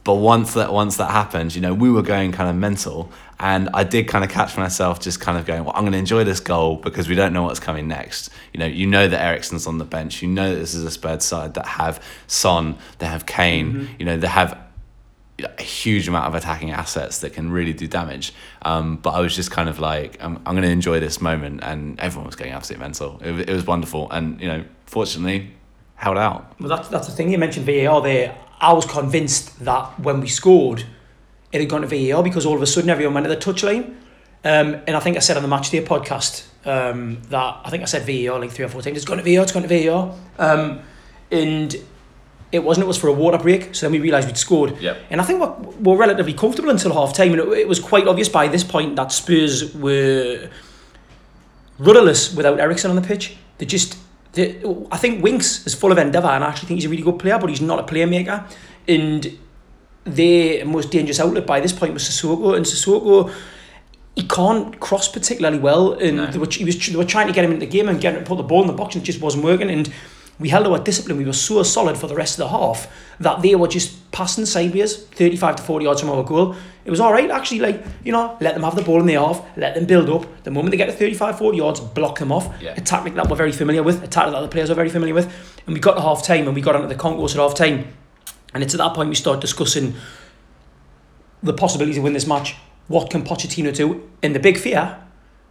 But 0.03 0.15
once 0.15 0.53
that 0.55 0.73
once 0.73 0.97
that 0.97 1.11
happened, 1.11 1.55
you 1.55 1.61
know, 1.61 1.73
we 1.73 1.89
were 1.91 2.01
going 2.01 2.31
kind 2.31 2.49
of 2.49 2.55
mental, 2.55 3.11
and 3.39 3.69
I 3.73 3.83
did 3.83 4.07
kind 4.07 4.23
of 4.23 4.29
catch 4.29 4.57
myself 4.57 4.99
just 4.99 5.19
kind 5.19 5.37
of 5.37 5.45
going, 5.45 5.63
"Well, 5.63 5.73
I'm 5.75 5.83
going 5.83 5.93
to 5.93 5.97
enjoy 5.97 6.23
this 6.23 6.39
goal 6.39 6.75
because 6.75 7.07
we 7.07 7.15
don't 7.15 7.33
know 7.33 7.43
what's 7.43 7.59
coming 7.59 7.87
next." 7.87 8.29
You 8.53 8.59
know, 8.59 8.65
you 8.65 8.85
know 8.85 9.07
that 9.07 9.21
Eriksen's 9.21 9.65
on 9.65 9.77
the 9.77 9.85
bench. 9.85 10.21
You 10.21 10.27
know 10.27 10.53
that 10.53 10.59
this 10.59 10.73
is 10.73 10.83
a 10.83 10.91
Spurs 10.91 11.23
side 11.23 11.53
that 11.53 11.65
have 11.65 12.03
Son, 12.27 12.77
they 12.97 13.05
have 13.05 13.25
Kane. 13.25 13.89
You 13.97 14.05
know, 14.05 14.17
they 14.17 14.27
have 14.27 14.57
a 15.57 15.63
huge 15.63 16.07
amount 16.07 16.27
of 16.27 16.35
attacking 16.35 16.71
assets 16.71 17.19
that 17.19 17.33
can 17.33 17.49
really 17.51 17.73
do 17.73 17.87
damage. 17.87 18.33
Um, 18.61 18.97
but 18.97 19.11
I 19.11 19.21
was 19.21 19.35
just 19.35 19.51
kind 19.51 19.69
of 19.69 19.79
like, 19.79 20.21
I'm, 20.21 20.35
I'm 20.45 20.53
going 20.53 20.63
to 20.63 20.69
enjoy 20.69 20.99
this 20.99 21.21
moment, 21.21 21.61
and 21.63 21.99
everyone 21.99 22.25
was 22.25 22.35
going 22.35 22.51
absolutely 22.51 22.83
mental. 22.83 23.19
It, 23.23 23.49
it 23.49 23.53
was 23.53 23.65
wonderful, 23.65 24.09
and 24.11 24.39
you 24.41 24.47
know, 24.47 24.65
fortunately, 24.85 25.51
held 25.95 26.17
out. 26.17 26.59
Well, 26.59 26.69
that's, 26.69 26.89
that's 26.89 27.07
the 27.07 27.13
thing. 27.13 27.31
You 27.31 27.37
mentioned 27.37 27.65
VAR 27.65 28.01
there. 28.01 28.35
I 28.59 28.73
was 28.73 28.85
convinced 28.85 29.63
that 29.63 29.97
when 29.99 30.19
we 30.19 30.27
scored, 30.27 30.85
it 31.51 31.61
had 31.61 31.69
gone 31.69 31.81
to 31.81 31.87
VAR 31.87 32.23
because 32.23 32.45
all 32.45 32.55
of 32.55 32.61
a 32.61 32.67
sudden 32.67 32.89
everyone 32.89 33.13
went 33.15 33.25
to 33.25 33.29
the 33.29 33.37
touchline. 33.37 33.95
Um, 34.43 34.81
and 34.87 34.91
I 34.91 34.99
think 34.99 35.17
I 35.17 35.19
said 35.19 35.35
on 35.35 35.43
the 35.43 35.49
Match 35.49 35.69
Day 35.69 35.83
podcast 35.83 36.45
um, 36.65 37.21
that 37.29 37.61
I 37.63 37.69
think 37.69 37.83
I 37.83 37.85
said 37.85 38.05
VAR 38.05 38.39
like 38.39 38.51
three 38.51 38.65
or 38.65 38.69
four 38.69 38.81
times. 38.81 38.97
It's 38.97 39.05
gone 39.05 39.17
to 39.17 39.23
VAR, 39.23 39.43
it's 39.43 39.51
gone 39.51 39.63
to 39.63 39.89
VAR. 39.89 40.15
Um, 40.37 40.81
and 41.31 41.75
it 42.51 42.63
wasn't, 42.63 42.85
it 42.85 42.87
was 42.87 42.97
for 42.97 43.07
a 43.07 43.13
water 43.13 43.37
break. 43.37 43.75
So 43.75 43.85
then 43.85 43.91
we 43.91 43.99
realised 43.99 44.27
we'd 44.27 44.37
scored. 44.37 44.79
Yep. 44.79 44.97
And 45.09 45.21
I 45.21 45.23
think 45.23 45.39
we're, 45.39 45.71
we're 45.79 45.97
relatively 45.97 46.33
comfortable 46.33 46.69
until 46.69 46.93
half 46.93 47.13
time. 47.13 47.31
And 47.33 47.41
it, 47.41 47.47
it 47.59 47.67
was 47.67 47.79
quite 47.79 48.07
obvious 48.07 48.29
by 48.29 48.47
this 48.47 48.63
point 48.63 48.95
that 48.95 49.11
Spurs 49.11 49.75
were 49.75 50.49
rudderless 51.77 52.33
without 52.33 52.59
Eriksen 52.59 52.89
on 52.89 52.95
the 52.95 53.01
pitch. 53.01 53.37
They 53.57 53.65
just, 53.65 53.97
they, 54.33 54.61
I 54.91 54.97
think 54.97 55.23
Winks 55.23 55.65
is 55.67 55.75
full 55.75 55.91
of 55.91 55.97
endeavour 55.97 56.27
and 56.27 56.43
I 56.43 56.47
actually 56.47 56.67
think 56.67 56.77
he's 56.79 56.85
a 56.85 56.89
really 56.89 57.03
good 57.03 57.19
player, 57.19 57.37
but 57.37 57.49
he's 57.49 57.61
not 57.61 57.79
a 57.79 57.93
playmaker. 57.93 58.49
And 58.87 59.37
their 60.05 60.65
most 60.65 60.91
dangerous 60.91 61.19
outlet 61.19 61.45
by 61.45 61.59
this 61.59 61.73
point 61.73 61.93
was 61.93 62.03
Sissoko, 62.03 62.55
and 62.55 62.65
Sissoko, 62.65 63.31
he 64.15 64.23
can't 64.27 64.79
cross 64.79 65.07
particularly 65.07 65.59
well. 65.59 65.93
And 65.93 66.17
No. 66.17 66.25
they, 66.27 66.39
were, 66.39 66.47
he 66.49 66.65
was, 66.65 66.77
they 66.87 66.95
were 66.95 67.05
trying 67.05 67.27
to 67.27 67.33
get 67.33 67.45
him 67.45 67.51
into 67.51 67.65
the 67.65 67.71
game 67.71 67.87
and 67.89 68.01
get 68.01 68.13
him 68.15 68.23
to 68.23 68.27
put 68.27 68.37
the 68.37 68.43
ball 68.43 68.61
in 68.61 68.67
the 68.67 68.73
box, 68.73 68.95
and 68.95 69.03
it 69.03 69.05
just 69.05 69.21
wasn't 69.21 69.43
working. 69.43 69.69
And 69.69 69.91
we 70.39 70.49
held 70.49 70.65
our 70.67 70.79
discipline. 70.79 71.17
We 71.17 71.25
were 71.25 71.33
so 71.33 71.63
solid 71.63 71.97
for 71.97 72.07
the 72.07 72.15
rest 72.15 72.39
of 72.39 72.49
the 72.49 72.57
half 72.57 72.87
that 73.19 73.41
they 73.41 73.55
were 73.55 73.67
just 73.67 74.09
passing 74.11 74.45
sideways, 74.45 74.95
35 75.05 75.57
to 75.57 75.63
40 75.63 75.83
yards 75.85 75.99
from 76.01 76.09
our 76.11 76.23
goal. 76.23 76.55
It 76.85 76.89
was 76.91 77.01
all 77.01 77.11
right, 77.11 77.29
actually. 77.29 77.59
Like, 77.59 77.83
you 78.05 78.13
know, 78.13 78.37
let 78.39 78.53
them 78.55 78.63
have 78.63 78.75
the 78.75 78.81
ball 78.81 78.99
in 79.01 79.05
the 79.05 79.13
half, 79.15 79.45
let 79.57 79.75
them 79.75 79.85
build 79.85 80.09
up. 80.09 80.43
The 80.43 80.49
moment 80.51 80.71
they 80.71 80.77
get 80.77 80.85
to 80.87 80.93
35, 80.93 81.37
40 81.37 81.57
yards, 81.57 81.79
block 81.81 82.19
them 82.19 82.31
off. 82.31 82.49
Yeah. 82.61 82.73
A 82.77 82.81
tactic 82.81 83.15
that 83.15 83.29
we're 83.29 83.35
very 83.35 83.51
familiar 83.51 83.83
with, 83.83 84.01
a 84.01 84.07
tactic 84.07 84.33
that 84.33 84.39
the 84.41 84.47
players 84.47 84.69
are 84.69 84.75
very 84.75 84.89
familiar 84.89 85.13
with. 85.13 85.25
And 85.67 85.73
we 85.73 85.81
got 85.81 85.95
to 85.95 86.01
half 86.01 86.23
time 86.23 86.45
and 86.47 86.55
we 86.55 86.61
got 86.61 86.75
onto 86.75 86.87
the 86.87 86.95
concourse 86.95 87.35
at 87.35 87.41
half 87.41 87.53
time. 87.53 87.87
And 88.53 88.63
it's 88.63 88.73
at 88.73 88.79
that 88.79 88.93
point 88.93 89.09
we 89.09 89.15
start 89.15 89.41
discussing 89.41 89.95
the 91.43 91.53
possibility 91.53 91.95
to 91.95 92.01
win 92.01 92.13
this 92.13 92.27
match. 92.27 92.55
What 92.87 93.09
can 93.09 93.23
Pochettino 93.23 93.75
do? 93.75 94.09
And 94.23 94.35
the 94.35 94.39
big 94.39 94.57
fear 94.57 94.97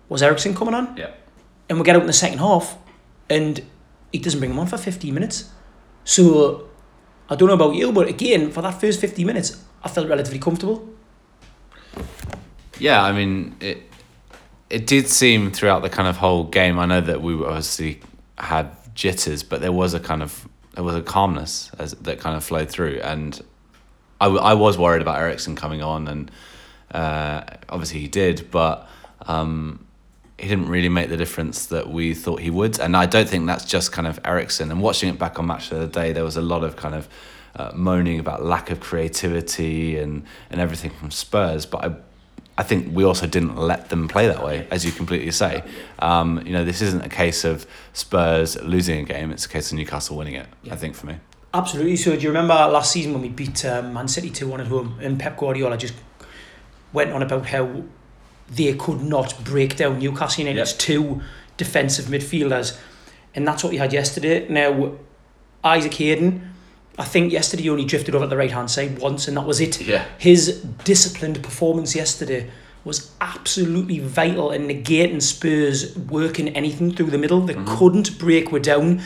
was 0.08 0.22
Eriksen 0.22 0.54
coming 0.54 0.74
on. 0.74 0.96
Yeah. 0.96 1.10
And 1.68 1.78
we 1.78 1.84
get 1.84 1.94
out 1.94 2.02
in 2.02 2.06
the 2.06 2.12
second 2.12 2.38
half 2.38 2.76
and 3.30 3.62
he 4.12 4.18
doesn't 4.18 4.40
bring 4.40 4.50
him 4.50 4.58
on 4.58 4.66
for 4.66 4.78
15 4.78 5.12
minutes. 5.14 5.50
So 6.04 6.68
I 7.28 7.36
don't 7.36 7.48
know 7.48 7.54
about 7.54 7.74
you, 7.74 7.92
but 7.92 8.08
again, 8.08 8.50
for 8.50 8.62
that 8.62 8.80
first 8.80 9.00
15 9.00 9.26
minutes, 9.26 9.62
I 9.82 9.88
felt 9.88 10.08
relatively 10.08 10.38
comfortable. 10.38 10.88
Yeah, 12.78 13.02
I 13.02 13.12
mean, 13.12 13.56
it 13.60 13.88
it 14.70 14.86
did 14.86 15.08
seem 15.08 15.50
throughout 15.50 15.82
the 15.82 15.88
kind 15.88 16.08
of 16.08 16.16
whole 16.18 16.44
game. 16.44 16.78
I 16.78 16.86
know 16.86 17.00
that 17.00 17.22
we 17.22 17.34
obviously 17.34 18.00
had 18.36 18.70
jitters, 18.94 19.42
but 19.42 19.60
there 19.60 19.72
was 19.72 19.94
a 19.94 20.00
kind 20.00 20.22
of 20.22 20.48
there 20.78 20.84
was 20.84 20.94
a 20.94 21.02
calmness 21.02 21.72
as, 21.76 21.90
that 21.94 22.20
kind 22.20 22.36
of 22.36 22.44
flowed 22.44 22.70
through, 22.70 23.00
and 23.02 23.42
I, 24.20 24.28
I 24.28 24.54
was 24.54 24.78
worried 24.78 25.02
about 25.02 25.18
Eriksen 25.18 25.56
coming 25.56 25.82
on, 25.82 26.06
and 26.06 26.30
uh, 26.92 27.42
obviously 27.68 27.98
he 27.98 28.06
did, 28.06 28.48
but 28.52 28.88
um, 29.22 29.84
he 30.38 30.46
didn't 30.46 30.68
really 30.68 30.88
make 30.88 31.08
the 31.08 31.16
difference 31.16 31.66
that 31.66 31.90
we 31.90 32.14
thought 32.14 32.38
he 32.42 32.50
would, 32.50 32.78
and 32.78 32.96
I 32.96 33.06
don't 33.06 33.28
think 33.28 33.48
that's 33.48 33.64
just 33.64 33.90
kind 33.90 34.06
of 34.06 34.20
Eriksen. 34.24 34.70
And 34.70 34.80
watching 34.80 35.08
it 35.08 35.18
back 35.18 35.40
on 35.40 35.48
Match 35.48 35.72
of 35.72 35.80
the 35.80 35.88
Day, 35.88 36.12
there 36.12 36.22
was 36.22 36.36
a 36.36 36.42
lot 36.42 36.62
of 36.62 36.76
kind 36.76 36.94
of 36.94 37.08
uh, 37.56 37.72
moaning 37.74 38.20
about 38.20 38.44
lack 38.44 38.70
of 38.70 38.78
creativity 38.78 39.98
and 39.98 40.22
and 40.48 40.60
everything 40.60 40.92
from 40.92 41.10
Spurs, 41.10 41.66
but 41.66 41.84
I. 41.84 41.96
I 42.58 42.64
think 42.64 42.92
we 42.92 43.04
also 43.04 43.28
didn't 43.28 43.56
let 43.56 43.88
them 43.88 44.08
play 44.08 44.26
that 44.26 44.44
way, 44.44 44.66
as 44.72 44.84
you 44.84 44.90
completely 44.90 45.30
say. 45.30 45.62
Um, 46.00 46.44
you 46.44 46.52
know, 46.52 46.64
this 46.64 46.82
isn't 46.82 47.02
a 47.02 47.08
case 47.08 47.44
of 47.44 47.64
Spurs 47.92 48.60
losing 48.62 48.98
a 48.98 49.04
game; 49.04 49.30
it's 49.30 49.46
a 49.46 49.48
case 49.48 49.70
of 49.70 49.78
Newcastle 49.78 50.16
winning 50.16 50.34
it. 50.34 50.46
I 50.68 50.74
think 50.74 50.96
for 50.96 51.06
me. 51.06 51.16
Absolutely. 51.54 51.96
So 51.96 52.16
do 52.16 52.20
you 52.20 52.28
remember 52.28 52.54
last 52.54 52.90
season 52.92 53.12
when 53.12 53.22
we 53.22 53.28
beat 53.28 53.64
um, 53.64 53.94
Man 53.94 54.06
City 54.08 54.28
2-1 54.30 54.60
at 54.60 54.66
home 54.66 54.98
and 55.00 55.18
Pep 55.18 55.38
Guardiola 55.38 55.78
just 55.78 55.94
went 56.92 57.10
on 57.12 57.22
about 57.22 57.46
how 57.46 57.84
they 58.50 58.74
could 58.74 59.00
not 59.02 59.34
break 59.44 59.76
down 59.76 59.98
Newcastle 59.98 60.44
United's 60.44 60.72
Yep. 60.72 60.78
two 60.78 61.22
defensive 61.56 62.06
midfielders. 62.06 62.78
And 63.34 63.48
that's 63.48 63.64
what 63.64 63.70
we 63.70 63.78
had 63.78 63.92
yesterday. 63.94 64.46
Now, 64.48 64.92
Isaac 65.64 65.94
Hayden, 65.94 66.52
I 66.98 67.04
think 67.04 67.32
yesterday 67.32 67.62
he 67.62 67.70
only 67.70 67.84
drifted 67.84 68.14
over 68.16 68.24
to 68.24 68.28
the 68.28 68.36
right-hand 68.36 68.70
side 68.70 68.98
once 68.98 69.28
and 69.28 69.36
that 69.36 69.46
was 69.46 69.60
it. 69.60 69.80
Yeah. 69.80 70.04
His 70.18 70.62
disciplined 70.84 71.42
performance 71.42 71.94
yesterday 71.94 72.50
was 72.84 73.12
absolutely 73.20 74.00
vital 74.00 74.50
in 74.50 74.66
negating 74.66 75.22
Spurs 75.22 75.96
working 75.96 76.48
anything 76.50 76.92
through 76.92 77.10
the 77.10 77.18
middle. 77.18 77.40
They 77.40 77.54
mm-hmm. 77.54 77.76
couldn't 77.76 78.18
break 78.18 78.50
we 78.50 78.58
down. 78.58 79.00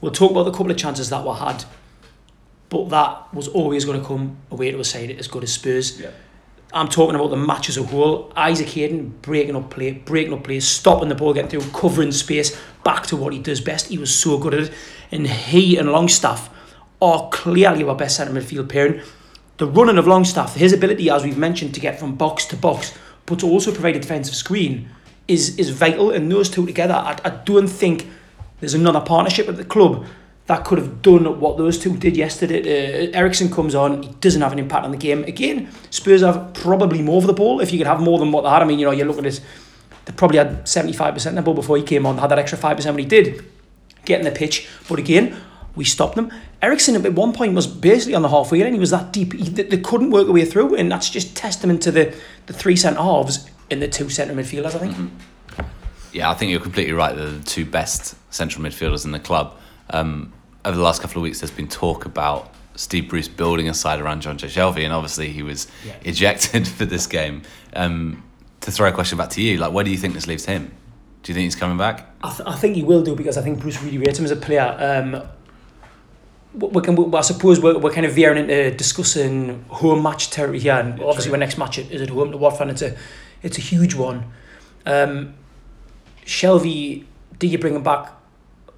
We'll 0.00 0.12
talk 0.12 0.30
about 0.30 0.44
the 0.44 0.52
couple 0.52 0.70
of 0.70 0.78
chances 0.78 1.10
that 1.10 1.24
were 1.24 1.34
had, 1.34 1.64
but 2.70 2.88
that 2.88 3.34
was 3.34 3.48
always 3.48 3.84
going 3.84 4.00
to 4.00 4.06
come 4.06 4.38
away 4.50 4.70
to 4.70 4.80
a 4.80 4.84
side 4.84 5.10
as 5.10 5.28
good 5.28 5.42
as 5.42 5.52
Spurs. 5.52 6.00
Yeah. 6.00 6.10
I'm 6.72 6.88
talking 6.88 7.14
about 7.14 7.28
the 7.28 7.36
match 7.36 7.68
as 7.68 7.76
a 7.76 7.84
whole. 7.84 8.32
Isaac 8.34 8.68
Hayden 8.70 9.10
breaking 9.22 9.54
up 9.54 9.70
play, 9.70 9.92
breaking 9.92 10.32
up 10.32 10.44
plays, 10.44 10.66
stopping 10.66 11.08
the 11.08 11.14
ball, 11.14 11.32
getting 11.32 11.50
through, 11.50 11.70
covering 11.70 12.10
space, 12.10 12.58
back 12.82 13.06
to 13.06 13.16
what 13.16 13.32
he 13.32 13.38
does 13.38 13.60
best. 13.60 13.88
He 13.88 13.98
was 13.98 14.14
so 14.14 14.38
good 14.38 14.54
at 14.54 14.60
it. 14.64 14.72
And 15.12 15.26
he 15.26 15.76
and 15.76 15.92
Longstaff 15.92 16.50
are 17.00 17.28
clearly 17.30 17.84
our 17.84 17.94
best 17.94 18.16
centre 18.16 18.32
midfield 18.32 18.68
pairing. 18.68 19.00
The 19.58 19.66
running 19.66 19.98
of 19.98 20.06
Longstaff, 20.06 20.56
his 20.56 20.72
ability, 20.72 21.10
as 21.10 21.22
we've 21.22 21.38
mentioned, 21.38 21.74
to 21.74 21.80
get 21.80 21.98
from 21.98 22.16
box 22.16 22.44
to 22.46 22.56
box, 22.56 22.92
but 23.26 23.38
to 23.40 23.46
also 23.46 23.72
provide 23.72 23.96
a 23.96 24.00
defensive 24.00 24.34
screen, 24.34 24.88
is 25.28 25.58
is 25.58 25.70
vital. 25.70 26.10
And 26.10 26.30
those 26.30 26.50
two 26.50 26.66
together, 26.66 26.94
I, 26.94 27.18
I 27.24 27.30
don't 27.30 27.68
think 27.68 28.08
there's 28.60 28.74
another 28.74 29.00
partnership 29.00 29.48
at 29.48 29.56
the 29.56 29.64
club 29.64 30.06
that 30.46 30.64
could 30.64 30.78
have 30.78 31.00
done 31.00 31.40
what 31.40 31.56
those 31.56 31.78
two 31.78 31.96
did 31.96 32.16
yesterday. 32.16 33.08
Uh, 33.08 33.18
Eriksen 33.18 33.50
comes 33.50 33.74
on, 33.74 34.02
he 34.02 34.08
doesn't 34.20 34.42
have 34.42 34.52
an 34.52 34.58
impact 34.58 34.84
on 34.84 34.90
the 34.90 34.96
game. 34.96 35.24
Again, 35.24 35.70
Spurs 35.90 36.20
have 36.20 36.52
probably 36.52 37.00
more 37.00 37.18
of 37.18 37.26
the 37.26 37.32
ball 37.32 37.60
if 37.60 37.72
you 37.72 37.78
could 37.78 37.86
have 37.86 38.00
more 38.00 38.18
than 38.18 38.30
what 38.30 38.42
they 38.42 38.50
had. 38.50 38.62
I 38.62 38.66
mean, 38.66 38.78
you 38.78 38.84
know, 38.84 38.92
you're 38.92 39.06
looking 39.06 39.24
at 39.26 39.40
they 40.04 40.12
probably 40.12 40.38
had 40.38 40.64
75% 40.64 41.26
of 41.26 41.34
the 41.34 41.42
ball 41.42 41.54
before 41.54 41.76
he 41.76 41.82
came 41.82 42.04
on, 42.04 42.18
had 42.18 42.30
that 42.30 42.38
extra 42.38 42.58
5% 42.58 42.84
when 42.86 42.98
he 42.98 43.06
did 43.06 43.44
get 44.04 44.18
in 44.18 44.24
the 44.24 44.30
pitch. 44.30 44.68
But 44.88 44.98
again, 44.98 45.36
we 45.76 45.84
stopped 45.84 46.14
them. 46.16 46.32
Eriksen 46.62 46.94
at 47.04 47.12
one 47.14 47.32
point 47.32 47.54
was 47.54 47.66
basically 47.66 48.14
on 48.14 48.22
the 48.22 48.28
halfway 48.28 48.62
line. 48.62 48.72
He 48.74 48.78
was 48.78 48.90
that 48.90 49.12
deep. 49.12 49.32
He, 49.32 49.48
they, 49.48 49.78
couldn't 49.78 50.10
work 50.10 50.24
their 50.26 50.34
way 50.34 50.44
through, 50.44 50.76
and 50.76 50.90
that's 50.90 51.10
just 51.10 51.36
testament 51.36 51.82
to 51.82 51.90
the, 51.90 52.14
the 52.46 52.52
three 52.52 52.76
centre 52.76 53.00
halves 53.00 53.48
and 53.70 53.82
the 53.82 53.88
two 53.88 54.08
centre 54.08 54.34
midfielders, 54.34 54.74
I 54.74 54.78
think. 54.78 55.12
Yeah, 56.12 56.30
I 56.30 56.34
think 56.34 56.52
you're 56.52 56.60
completely 56.60 56.92
right. 56.92 57.14
They're 57.16 57.30
the 57.30 57.44
two 57.44 57.66
best 57.66 58.14
central 58.32 58.64
midfielders 58.64 59.04
in 59.04 59.10
the 59.10 59.18
club. 59.18 59.56
Um, 59.90 60.32
over 60.64 60.76
the 60.76 60.82
last 60.82 61.02
couple 61.02 61.18
of 61.18 61.22
weeks, 61.22 61.40
there's 61.40 61.50
been 61.50 61.68
talk 61.68 62.04
about 62.04 62.54
Steve 62.76 63.08
Bruce 63.08 63.28
building 63.28 63.68
a 63.68 63.74
side 63.74 64.00
around 64.00 64.22
Jonjo 64.22 64.48
Shelvey, 64.48 64.84
and 64.84 64.92
obviously 64.92 65.30
he 65.30 65.42
was 65.42 65.66
Yeah. 65.84 65.94
ejected 66.04 66.68
for 66.78 66.84
this 66.84 67.06
game. 67.06 67.42
Um, 67.74 68.22
to 68.60 68.70
throw 68.70 68.88
a 68.88 68.92
question 68.92 69.18
back 69.18 69.30
to 69.30 69.42
you, 69.42 69.58
like, 69.58 69.72
where 69.72 69.84
do 69.84 69.90
you 69.90 69.98
think 69.98 70.14
this 70.14 70.26
leaves 70.26 70.44
him? 70.46 70.72
Do 71.22 71.32
you 71.32 71.34
think 71.34 71.44
he's 71.44 71.56
coming 71.56 71.76
back? 71.78 72.06
I, 72.22 72.30
th- 72.30 72.48
I 72.48 72.54
think 72.56 72.76
he 72.76 72.82
will 72.82 73.02
do 73.02 73.14
because 73.16 73.36
I 73.36 73.42
think 73.42 73.58
Bruce 73.58 73.82
really 73.82 73.98
rates 73.98 74.18
him 74.18 74.24
as 74.24 74.30
a 74.30 74.36
player. 74.36 74.76
Um, 74.78 75.22
we 76.54 76.80
can, 76.82 76.94
we, 76.94 77.16
I 77.18 77.20
suppose 77.22 77.60
we're, 77.60 77.78
we're 77.78 77.92
kind 77.92 78.06
of 78.06 78.12
veering 78.12 78.38
into 78.38 78.70
discussing 78.76 79.64
home 79.68 80.02
match 80.02 80.30
territory 80.30 80.60
here, 80.60 80.74
and 80.74 80.92
obviously 81.00 81.24
true. 81.24 81.32
our 81.32 81.38
next 81.38 81.58
match 81.58 81.78
is 81.78 82.00
at 82.02 82.10
home 82.10 82.30
to 82.30 82.36
Watford. 82.38 82.68
and 82.68 82.70
It's 82.72 82.82
a, 82.82 82.96
it's 83.42 83.58
a 83.58 83.60
huge 83.60 83.94
one. 83.94 84.24
Um, 84.86 85.34
Shelvey, 86.24 87.04
did 87.38 87.50
you 87.50 87.58
bring 87.58 87.74
him 87.74 87.82
back 87.82 88.12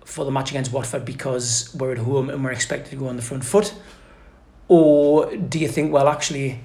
for 0.05 0.25
the 0.25 0.31
match 0.31 0.51
against 0.51 0.73
Watford 0.73 1.05
because 1.05 1.75
we're 1.79 1.93
at 1.93 1.99
home 1.99 2.31
and 2.31 2.43
we're 2.45 2.53
expected 2.53 2.91
to 2.91 2.97
go 2.97 3.09
on 3.09 3.17
the 3.17 3.23
front 3.23 3.45
foot? 3.45 3.75
Or 4.69 5.35
do 5.37 5.59
you 5.59 5.69
think, 5.69 5.93
well, 5.93 6.09
actually, 6.09 6.61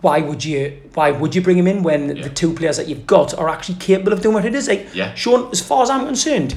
why 0.00 0.20
would 0.20 0.44
you 0.44 0.80
why 0.94 1.10
would 1.10 1.34
you 1.34 1.40
bring 1.42 1.56
him 1.58 1.66
in 1.66 1.82
when 1.82 2.16
Yeah. 2.16 2.24
the 2.24 2.30
two 2.30 2.52
players 2.54 2.76
that 2.76 2.88
you've 2.88 3.06
got 3.06 3.34
are 3.38 3.48
actually 3.48 3.76
capable 3.76 4.12
of 4.12 4.20
doing 4.20 4.34
what 4.34 4.44
it 4.44 4.54
is? 4.54 4.68
Like 4.68 4.88
Yeah. 4.94 5.14
Sean, 5.14 5.48
as 5.52 5.60
far 5.60 5.82
as 5.82 5.90
I'm 5.90 6.04
concerned, 6.06 6.54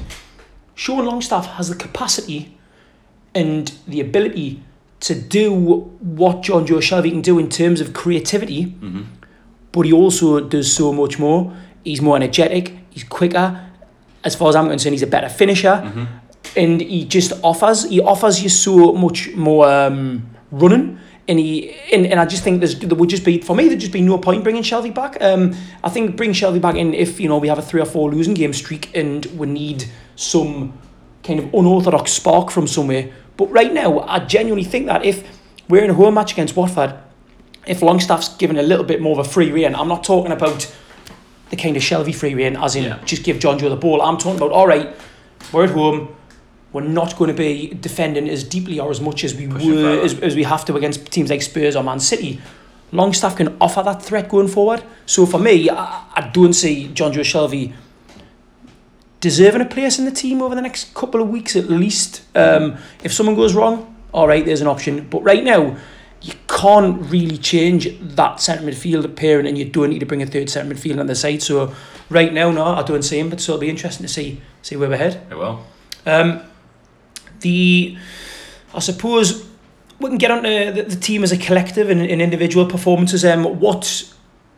Sean 0.74 1.04
Longstaff 1.04 1.46
has 1.56 1.68
the 1.68 1.74
capacity 1.76 2.56
and 3.34 3.72
the 3.86 4.00
ability 4.00 4.62
to 5.00 5.14
do 5.14 5.52
what 6.00 6.42
Jonjo 6.42 6.78
Shelvey 6.80 7.10
can 7.10 7.22
do 7.22 7.38
in 7.38 7.48
terms 7.48 7.80
of 7.80 7.92
creativity, 7.94 8.66
Mm-hmm. 8.66 9.02
but 9.72 9.86
he 9.86 9.92
also 9.92 10.40
does 10.40 10.72
so 10.72 10.92
much 10.92 11.18
more. 11.18 11.52
He's 11.84 12.00
more 12.02 12.16
energetic, 12.16 12.74
he's 12.90 13.04
quicker. 13.04 13.66
As 14.24 14.34
far 14.34 14.48
as 14.50 14.56
I'm 14.56 14.68
concerned, 14.68 14.92
he's 14.94 15.02
a 15.02 15.06
better 15.06 15.28
finisher, 15.28 15.80
Mm-hmm. 15.84 16.04
and 16.56 16.80
he 16.80 17.04
just 17.06 17.32
offers 17.42 17.84
he 17.88 18.00
offers 18.00 18.42
you 18.42 18.48
so 18.50 18.92
much 18.92 19.34
more 19.34 19.66
um, 19.70 20.28
running. 20.50 20.98
And 21.28 21.38
he 21.38 21.70
and, 21.92 22.06
and 22.06 22.18
I 22.18 22.26
just 22.26 22.42
think 22.42 22.58
there's 22.60 22.76
there 22.78 22.96
would 22.98 23.08
just 23.08 23.24
be 23.24 23.40
for 23.40 23.54
me 23.54 23.68
there'd 23.68 23.78
just 23.80 23.92
be 23.92 24.02
no 24.02 24.18
point 24.18 24.42
bringing 24.42 24.64
Shelvey 24.64 24.92
back. 24.92 25.16
Um, 25.22 25.54
I 25.84 25.88
think 25.88 26.16
bring 26.16 26.32
Shelvey 26.32 26.60
back 26.60 26.74
in 26.74 26.92
if 26.92 27.20
you 27.20 27.28
know 27.28 27.38
we 27.38 27.46
have 27.48 27.58
a 27.58 27.62
three 27.62 27.80
or 27.80 27.86
four 27.86 28.10
losing 28.10 28.34
game 28.34 28.52
streak 28.52 28.90
and 28.96 29.24
we 29.38 29.46
need 29.46 29.84
some 30.16 30.72
kind 31.30 31.38
of 31.46 31.54
unorthodox 31.54 32.10
spark 32.12 32.50
from 32.50 32.66
somewhere. 32.66 33.08
But 33.36 33.46
right 33.52 33.72
now, 33.72 34.00
I 34.00 34.18
genuinely 34.18 34.64
think 34.64 34.86
that 34.86 35.04
if 35.04 35.24
we're 35.68 35.84
in 35.84 35.90
a 35.90 35.94
home 35.94 36.14
match 36.14 36.32
against 36.32 36.56
Watford, 36.56 36.94
if 37.68 37.82
Longstaff's 37.82 38.30
given 38.36 38.58
a 38.58 38.62
little 38.62 38.84
bit 38.84 39.00
more 39.00 39.12
of 39.18 39.24
a 39.24 39.30
free 39.30 39.52
rein, 39.52 39.76
I'm 39.76 39.86
not 39.86 40.02
talking 40.02 40.32
about 40.32 40.74
the 41.50 41.56
kind 41.56 41.76
of 41.76 41.82
Shelvey 41.84 42.12
free 42.12 42.34
rein, 42.34 42.56
as 42.56 42.74
in 42.74 42.84
Yeah. 42.84 42.98
just 43.04 43.22
give 43.22 43.36
Jonjo 43.38 43.68
the 43.68 43.76
ball. 43.76 44.02
I'm 44.02 44.18
talking 44.18 44.38
about 44.38 44.50
all 44.50 44.66
right, 44.66 44.88
we're 45.52 45.64
at 45.64 45.70
home. 45.70 46.08
We're 46.72 46.82
not 46.82 47.16
going 47.16 47.28
to 47.28 47.36
be 47.36 47.68
defending 47.80 48.28
as 48.28 48.42
deeply 48.42 48.80
or 48.80 48.90
as 48.90 49.00
much 49.00 49.22
as 49.24 49.34
we 49.34 49.46
Pushing 49.46 49.74
were 49.74 50.00
as, 50.00 50.18
as 50.20 50.34
we 50.34 50.42
have 50.44 50.64
to 50.64 50.76
against 50.76 51.06
teams 51.12 51.30
like 51.30 51.42
Spurs 51.42 51.76
or 51.76 51.84
Man 51.84 52.00
City. 52.00 52.40
Longstaff 52.92 53.36
can 53.36 53.56
offer 53.60 53.82
that 53.84 54.02
threat 54.02 54.28
going 54.28 54.48
forward. 54.48 54.82
So 55.06 55.26
for 55.26 55.38
me, 55.38 55.70
I, 55.70 56.04
I 56.14 56.30
don't 56.32 56.54
see 56.54 56.88
Jonjo 56.88 57.22
Shelvey 57.22 57.72
deserving 59.20 59.60
a 59.60 59.66
place 59.66 59.98
in 59.98 60.06
the 60.06 60.10
team 60.10 60.42
over 60.42 60.54
the 60.54 60.62
next 60.62 60.94
couple 60.94 61.20
of 61.20 61.28
weeks 61.28 61.54
at 61.54 61.68
least. 61.70 62.22
Um, 62.34 62.78
if 63.04 63.12
someone 63.12 63.36
goes 63.36 63.54
wrong, 63.54 63.94
all 64.12 64.26
right, 64.26 64.44
there's 64.44 64.60
an 64.60 64.66
option. 64.66 65.06
But 65.08 65.22
right 65.22 65.44
now, 65.44 65.76
you 66.22 66.34
can't 66.48 67.00
really 67.10 67.38
change 67.38 67.88
that 68.00 68.40
centre 68.40 68.64
midfield 68.64 69.14
pairing, 69.16 69.46
and 69.46 69.56
you 69.56 69.64
don't 69.64 69.90
need 69.90 70.00
to 70.00 70.06
bring 70.06 70.22
a 70.22 70.26
third 70.26 70.50
centre 70.50 70.74
midfield 70.74 71.00
on 71.00 71.06
the 71.06 71.14
side. 71.14 71.42
So 71.42 71.74
right 72.08 72.32
now, 72.32 72.50
no, 72.50 72.64
I 72.64 72.82
don't 72.82 73.02
see 73.02 73.18
him. 73.18 73.30
But 73.30 73.40
so 73.40 73.52
it'll 73.52 73.60
be 73.60 73.70
interesting 73.70 74.06
to 74.06 74.12
see 74.12 74.40
see 74.62 74.76
where 74.76 74.88
we're 74.88 74.96
head. 74.96 75.26
It 75.30 75.36
will. 75.36 75.64
Um, 76.06 76.42
the 77.40 77.96
I 78.74 78.80
suppose 78.80 79.48
we 79.98 80.08
can 80.08 80.18
get 80.18 80.30
on 80.30 80.42
to 80.42 80.72
the, 80.74 80.82
the 80.82 80.96
team 80.96 81.22
as 81.22 81.32
a 81.32 81.38
collective 81.38 81.90
and, 81.90 82.00
and 82.00 82.20
individual 82.20 82.66
performances. 82.66 83.24
Um, 83.24 83.60
what 83.60 84.12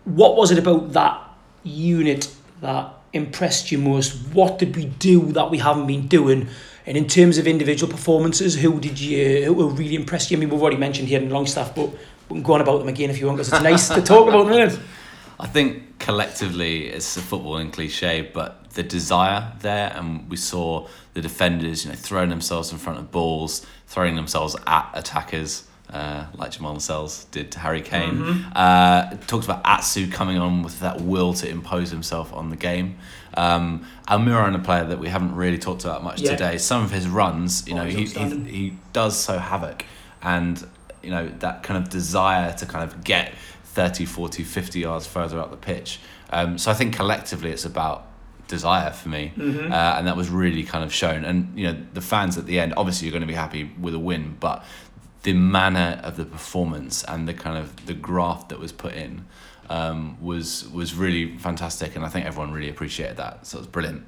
what 0.04 0.36
was 0.36 0.50
it 0.50 0.58
about 0.58 0.92
that 0.92 1.20
unit 1.62 2.34
that 2.60 2.92
impressed 3.12 3.70
you 3.70 3.78
most? 3.78 4.14
What 4.32 4.58
did 4.58 4.74
we 4.76 4.86
do 4.86 5.32
that 5.32 5.50
we 5.50 5.58
haven't 5.58 5.86
been 5.86 6.06
doing? 6.08 6.48
And 6.86 6.96
in 6.96 7.06
terms 7.06 7.38
of 7.38 7.46
individual 7.46 7.90
performances, 7.92 8.56
who 8.56 8.80
did 8.80 8.98
you 8.98 9.44
who 9.44 9.68
really 9.70 9.94
impressed 9.94 10.30
you? 10.30 10.36
I 10.36 10.40
mean, 10.40 10.50
we've 10.50 10.60
already 10.60 10.76
mentioned 10.76 11.08
here 11.08 11.20
in 11.20 11.30
Longstaff, 11.30 11.74
but 11.74 11.90
we 12.28 12.36
can 12.36 12.42
go 12.42 12.54
on 12.54 12.60
about 12.60 12.78
them 12.78 12.88
again 12.88 13.10
if 13.10 13.20
you 13.20 13.26
want, 13.26 13.38
because 13.38 13.52
it's 13.52 13.62
nice 13.62 13.88
to 13.88 14.02
talk 14.02 14.28
about 14.28 14.46
them. 14.46 14.58
Isn't 14.58 14.80
it? 14.80 14.86
I 15.38 15.46
think 15.46 15.98
collectively 15.98 16.86
it's 16.86 17.16
a 17.16 17.20
footballing 17.20 17.72
cliche, 17.72 18.30
but 18.32 18.70
the 18.70 18.82
desire 18.82 19.52
there, 19.60 19.92
and 19.94 20.28
we 20.30 20.36
saw 20.36 20.88
the 21.14 21.20
defenders, 21.20 21.84
you 21.84 21.90
know, 21.90 21.96
throwing 21.96 22.30
themselves 22.30 22.72
in 22.72 22.78
front 22.78 22.98
of 22.98 23.10
balls, 23.10 23.66
throwing 23.86 24.14
themselves 24.16 24.56
at 24.66 24.90
attackers, 24.94 25.64
uh, 25.92 26.26
like 26.36 26.50
Jamal 26.52 26.74
Lascelles 26.74 27.24
did 27.26 27.52
to 27.52 27.58
Harry 27.58 27.82
Kane. 27.82 28.22
Uh, 28.54 29.10
it 29.12 29.28
talks 29.28 29.44
about 29.44 29.60
Atsu 29.64 30.10
coming 30.10 30.38
on 30.38 30.62
with 30.62 30.80
that 30.80 31.00
will 31.00 31.34
to 31.34 31.48
impose 31.48 31.90
himself 31.90 32.32
on 32.32 32.50
the 32.50 32.56
game. 32.56 32.96
Um, 33.34 33.86
Almiron, 34.08 34.54
a 34.54 34.58
player 34.58 34.84
that 34.84 34.98
we 34.98 35.08
haven't 35.08 35.34
really 35.34 35.58
talked 35.58 35.84
about 35.84 36.02
much 36.02 36.20
Yeah. 36.20 36.30
today, 36.32 36.58
some 36.58 36.82
of 36.84 36.90
his 36.90 37.06
runs, 37.08 37.66
you 37.66 37.74
Oh, 37.74 37.78
know, 37.78 37.84
he, 37.84 38.04
he, 38.04 38.28
he 38.44 38.76
does 38.92 39.18
so 39.18 39.38
havoc 39.38 39.84
and 40.22 40.66
you 41.02 41.10
know 41.10 41.28
that 41.40 41.62
kind 41.64 41.82
of 41.82 41.90
desire 41.90 42.52
to 42.54 42.64
kind 42.66 42.84
of 42.84 43.02
get 43.02 43.32
30 43.64 44.04
40 44.04 44.44
50 44.44 44.78
yards 44.80 45.04
further 45.06 45.40
up 45.40 45.50
the 45.50 45.56
pitch 45.56 45.98
um, 46.30 46.58
so 46.58 46.70
i 46.70 46.74
think 46.74 46.94
collectively 46.94 47.50
it's 47.50 47.64
about 47.64 48.06
desire 48.46 48.90
for 48.92 49.08
me 49.08 49.32
Mm-hmm. 49.36 49.72
uh, 49.72 49.74
and 49.96 50.06
that 50.06 50.16
was 50.16 50.28
really 50.30 50.62
kind 50.62 50.84
of 50.84 50.92
shown 50.94 51.24
and 51.24 51.58
you 51.58 51.66
know 51.72 51.76
the 51.94 52.00
fans 52.02 52.38
at 52.38 52.46
the 52.46 52.60
end 52.60 52.74
obviously 52.76 53.08
you're 53.08 53.12
going 53.12 53.22
to 53.22 53.26
be 53.26 53.34
happy 53.34 53.72
with 53.80 53.94
a 53.94 53.98
win 53.98 54.36
but 54.38 54.62
the 55.22 55.32
manner 55.32 56.00
of 56.02 56.16
the 56.16 56.24
performance 56.24 57.04
and 57.04 57.28
the 57.28 57.34
kind 57.34 57.56
of 57.56 57.86
the 57.86 57.94
graft 57.94 58.48
that 58.48 58.58
was 58.58 58.72
put 58.72 58.94
in 58.94 59.24
um, 59.70 60.16
was 60.20 60.68
was 60.70 60.94
really 60.94 61.36
fantastic 61.38 61.94
and 61.96 62.04
i 62.04 62.08
think 62.08 62.26
everyone 62.26 62.52
really 62.52 62.68
appreciated 62.68 63.16
that 63.16 63.46
so 63.46 63.58
it 63.58 63.60
was 63.60 63.68
brilliant 63.68 64.04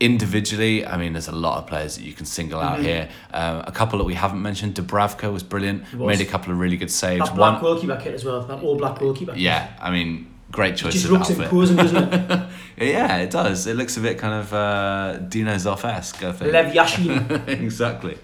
individually, 0.00 0.86
I 0.86 0.96
mean, 0.96 1.12
there's 1.12 1.28
a 1.28 1.32
lot 1.32 1.58
of 1.58 1.66
players 1.66 1.96
that 1.96 2.04
you 2.04 2.12
can 2.12 2.26
single 2.26 2.60
out 2.60 2.80
here. 2.80 3.08
Um, 3.32 3.64
a 3.66 3.72
couple 3.72 3.98
that 3.98 4.04
we 4.04 4.14
haven't 4.14 4.40
mentioned, 4.40 4.74
Dubravka 4.74 5.32
was 5.32 5.42
brilliant. 5.42 5.92
was. 5.92 6.18
Made 6.18 6.26
a 6.26 6.30
couple 6.30 6.52
of 6.52 6.58
really 6.58 6.76
good 6.76 6.90
saves. 6.90 7.26
That 7.26 7.34
black 7.34 7.60
One, 7.60 7.72
goalkeeper 7.72 7.98
kit 8.00 8.14
as 8.14 8.24
well. 8.24 8.40
That 8.42 8.62
all 8.62 8.76
black 8.76 8.98
goalkeeper. 8.98 9.34
yeah, 9.36 9.72
I 9.80 9.90
mean, 9.90 10.32
great 10.50 10.76
choice 10.76 10.94
Just 10.94 11.04
of 11.06 11.10
looks 11.12 11.30
outfit. 11.30 11.44
imposing, 11.44 11.76
doesn't 11.76 12.14
it? 12.14 12.48
Yeah, 12.80 13.16
it 13.16 13.30
does. 13.32 13.66
It 13.66 13.74
looks 13.74 13.96
a 13.96 14.00
bit 14.00 14.18
kind 14.18 14.34
of 14.34 14.54
uh, 14.54 15.16
Dino 15.28 15.52
Zoff 15.56 15.84
esque. 15.84 16.22
I 16.22 16.30
think. 16.30 16.52
Lev 16.52 16.72
Yashin. 16.72 17.48
exactly. 17.66 18.16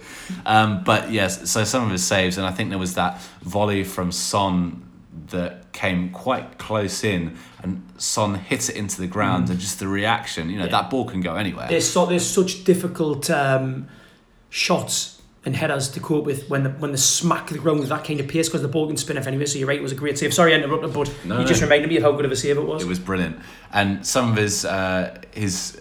Um, 0.47 0.85
but 0.85 1.11
yes, 1.11 1.51
so 1.51 1.65
some 1.65 1.83
of 1.85 1.91
his 1.91 2.05
saves, 2.05 2.39
and 2.39 2.47
I 2.47 2.53
think 2.53 2.71
there 2.71 2.79
was 2.79 2.95
that 2.95 3.21
volley 3.43 3.83
from 3.83 4.13
Son 4.13 4.89
that 5.31 5.73
came 5.73 6.11
quite 6.11 6.59
close 6.59 7.03
in, 7.03 7.37
and 7.65 7.83
Son 7.99 8.37
hit 8.37 8.69
it 8.71 8.77
into 8.77 9.01
the 9.01 9.09
ground, 9.09 9.51
and 9.51 9.59
just 9.59 9.81
the 9.81 9.89
reaction. 9.89 10.49
You 10.51 10.59
know, 10.59 10.67
Yeah. 10.67 10.71
that 10.71 10.89
ball 10.89 11.05
can 11.07 11.21
go 11.21 11.35
anywhere. 11.35 11.67
there's 11.69 11.91
so 11.91 12.07
there's 12.07 12.25
such 12.27 12.63
difficult 12.63 13.29
um, 13.31 13.89
shots 14.51 15.14
and 15.47 15.55
headers 15.55 15.89
to 15.91 16.01
cope 16.01 16.25
with 16.25 16.49
when 16.49 16.63
the 16.63 16.71
when 16.71 16.91
they 16.93 16.97
smack 16.97 17.49
the 17.49 17.59
ground 17.59 17.81
with 17.81 17.89
that 17.91 18.05
kind 18.05 18.19
of 18.21 18.29
pace 18.29 18.49
because 18.49 18.63
the 18.63 18.69
ball 18.69 18.87
can 18.87 18.97
spin 18.97 19.19
off 19.19 19.27
anyway. 19.27 19.45
So 19.47 19.59
you're 19.59 19.69
right, 19.69 19.79
it 19.79 19.83
was 19.83 19.93
a 19.93 19.97
great 19.97 20.19
save. 20.19 20.33
Sorry, 20.33 20.55
I 20.55 20.57
interrupted, 20.59 20.93
but 20.93 21.13
No, 21.25 21.35
you 21.37 21.41
no. 21.43 21.47
just 21.47 21.61
reminded 21.63 21.89
me 21.89 21.97
of 21.99 22.03
how 22.03 22.13
good 22.13 22.25
of 22.25 22.33
a 22.33 22.37
save 22.37 22.57
it 22.59 22.63
was. 22.67 22.83
It 22.83 22.89
was 22.89 22.99
brilliant, 22.99 23.39
and 23.73 24.07
some 24.07 24.31
of 24.31 24.37
his 24.37 24.65
uh, 24.65 25.21
his 25.33 25.81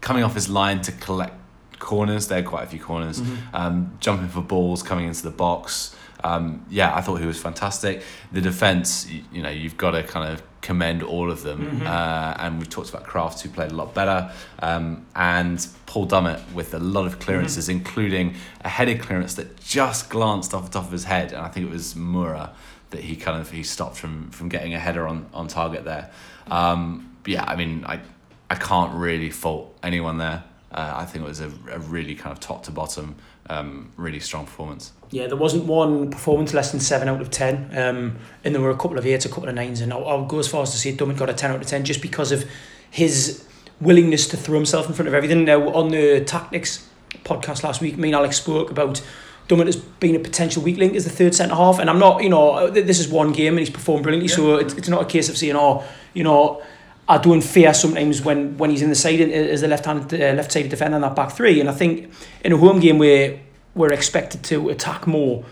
coming 0.00 0.24
off 0.24 0.34
his 0.34 0.48
line 0.48 0.80
to 0.82 0.92
collect 0.92 1.34
corners. 1.78 2.28
There 2.28 2.40
are 2.40 2.42
quite 2.42 2.64
a 2.64 2.66
few 2.66 2.80
corners. 2.80 3.22
Um, 3.52 3.96
jumping 4.00 4.28
for 4.28 4.40
balls, 4.42 4.82
coming 4.82 5.06
into 5.06 5.22
the 5.22 5.30
box. 5.30 5.94
Um, 6.22 6.66
yeah, 6.68 6.94
I 6.94 7.00
thought 7.00 7.16
he 7.20 7.26
was 7.26 7.40
fantastic. 7.40 8.02
The 8.32 8.40
defense, 8.42 9.08
you, 9.08 9.22
you 9.32 9.42
know, 9.42 9.48
you've 9.48 9.76
got 9.78 9.92
to 9.92 10.02
kind 10.02 10.30
of 10.32 10.42
commend 10.60 11.02
all 11.02 11.30
of 11.30 11.42
them. 11.42 11.82
Uh, 11.86 12.34
and 12.38 12.58
we've 12.58 12.68
talked 12.68 12.90
about 12.90 13.04
Crafts, 13.04 13.42
who 13.42 13.48
played 13.48 13.72
a 13.72 13.74
lot 13.74 13.94
better, 13.94 14.30
um, 14.60 15.06
and 15.14 15.66
Paul 15.86 16.06
Dummett 16.06 16.52
with 16.52 16.74
a 16.74 16.78
lot 16.78 17.06
of 17.06 17.18
clearances, 17.18 17.68
including 17.68 18.34
a 18.62 18.68
headed 18.68 19.00
clearance 19.00 19.34
that 19.34 19.58
just 19.60 20.10
glanced 20.10 20.54
off 20.54 20.64
the 20.64 20.70
top 20.70 20.84
of 20.84 20.92
his 20.92 21.04
head, 21.04 21.32
and 21.32 21.42
I 21.42 21.48
think 21.48 21.66
it 21.66 21.72
was 21.72 21.94
Moura 21.94 22.50
that 22.90 23.02
he 23.02 23.16
kind 23.16 23.40
of 23.40 23.50
he 23.50 23.62
stopped 23.62 23.96
from 23.96 24.30
from 24.30 24.48
getting 24.48 24.74
a 24.74 24.78
header 24.78 25.06
on 25.06 25.26
on 25.32 25.48
target 25.48 25.84
there. 25.84 26.10
Um, 26.48 27.16
yeah, 27.26 27.44
I 27.46 27.56
mean, 27.56 27.84
I 27.86 28.00
I 28.48 28.56
can't 28.56 28.94
really 28.94 29.30
fault 29.30 29.76
anyone 29.82 30.18
there. 30.18 30.44
Uh, 30.72 30.92
I 30.96 31.04
think 31.04 31.24
it 31.24 31.28
was 31.28 31.40
a, 31.40 31.50
a 31.70 31.78
really 31.78 32.14
kind 32.14 32.32
of 32.32 32.38
top 32.38 32.64
to 32.64 32.70
bottom, 32.70 33.16
um, 33.50 33.90
really 33.96 34.20
strong 34.20 34.44
performance. 34.46 34.92
Yeah, 35.10 35.26
there 35.26 35.36
wasn't 35.36 35.64
one 35.64 36.10
performance 36.10 36.54
less 36.54 36.70
than 36.70 36.80
seven 36.80 37.08
out 37.08 37.20
of 37.20 37.30
ten, 37.30 37.76
um, 37.76 38.16
and 38.44 38.54
there 38.54 38.62
were 38.62 38.70
a 38.70 38.76
couple 38.76 38.96
of 38.96 39.04
eights, 39.04 39.24
a 39.24 39.28
couple 39.28 39.48
of 39.48 39.54
nines, 39.56 39.80
and 39.80 39.92
I'll, 39.92 40.06
I'll 40.06 40.24
go 40.24 40.38
as 40.38 40.46
far 40.46 40.62
as 40.62 40.70
to 40.70 40.78
say 40.78 40.96
Dummett 40.96 41.18
got 41.18 41.28
a 41.28 41.34
ten 41.34 41.50
out 41.50 41.60
of 41.60 41.66
ten 41.66 41.84
just 41.84 42.00
because 42.00 42.30
of 42.30 42.48
his 42.90 43.44
willingness 43.80 44.28
to 44.28 44.36
throw 44.36 44.54
himself 44.54 44.86
in 44.88 44.94
front 44.94 45.08
of 45.08 45.14
everything. 45.14 45.44
Now 45.44 45.68
on 45.70 45.90
the 45.90 46.24
tactics 46.24 46.88
podcast 47.24 47.64
last 47.64 47.80
week, 47.80 47.98
me 47.98 48.08
and 48.08 48.14
Alex 48.14 48.36
spoke 48.36 48.70
about 48.70 49.02
Dummett 49.48 49.66
as 49.66 49.76
being 49.76 50.14
a 50.14 50.20
potential 50.20 50.62
weak 50.62 50.76
link 50.76 50.94
as 50.94 51.02
the 51.02 51.10
third 51.10 51.34
centre 51.34 51.56
half, 51.56 51.80
and 51.80 51.90
I'm 51.90 51.98
not, 51.98 52.22
you 52.22 52.28
know, 52.28 52.70
this 52.70 53.00
is 53.00 53.08
one 53.08 53.32
game 53.32 53.54
and 53.54 53.58
he's 53.58 53.70
performed 53.70 54.04
brilliantly, 54.04 54.28
so 54.28 54.56
it's, 54.56 54.74
it's 54.74 54.88
not 54.88 55.02
a 55.02 55.06
case 55.06 55.28
of 55.28 55.36
saying, 55.36 55.56
oh, 55.56 55.82
you 56.14 56.22
know. 56.22 56.62
I 57.10 57.18
don't 57.18 57.40
fear 57.42 57.74
sometimes 57.74 58.22
when, 58.22 58.56
when 58.56 58.70
he's 58.70 58.82
in 58.82 58.88
the 58.88 58.94
side 58.94 59.20
as 59.20 59.62
the 59.62 59.68
left 59.68 59.84
hand 59.84 60.14
uh, 60.14 60.16
left 60.16 60.52
sided 60.52 60.70
defender 60.70 60.94
in 60.94 61.02
that 61.02 61.16
back 61.16 61.32
three, 61.32 61.58
and 61.60 61.68
I 61.68 61.72
think 61.72 62.10
in 62.44 62.52
a 62.52 62.56
home 62.56 62.78
game 62.78 62.98
where 62.98 63.40
we're 63.74 63.92
expected 63.92 64.44
to 64.44 64.68
attack 64.68 65.06
more, 65.08 65.44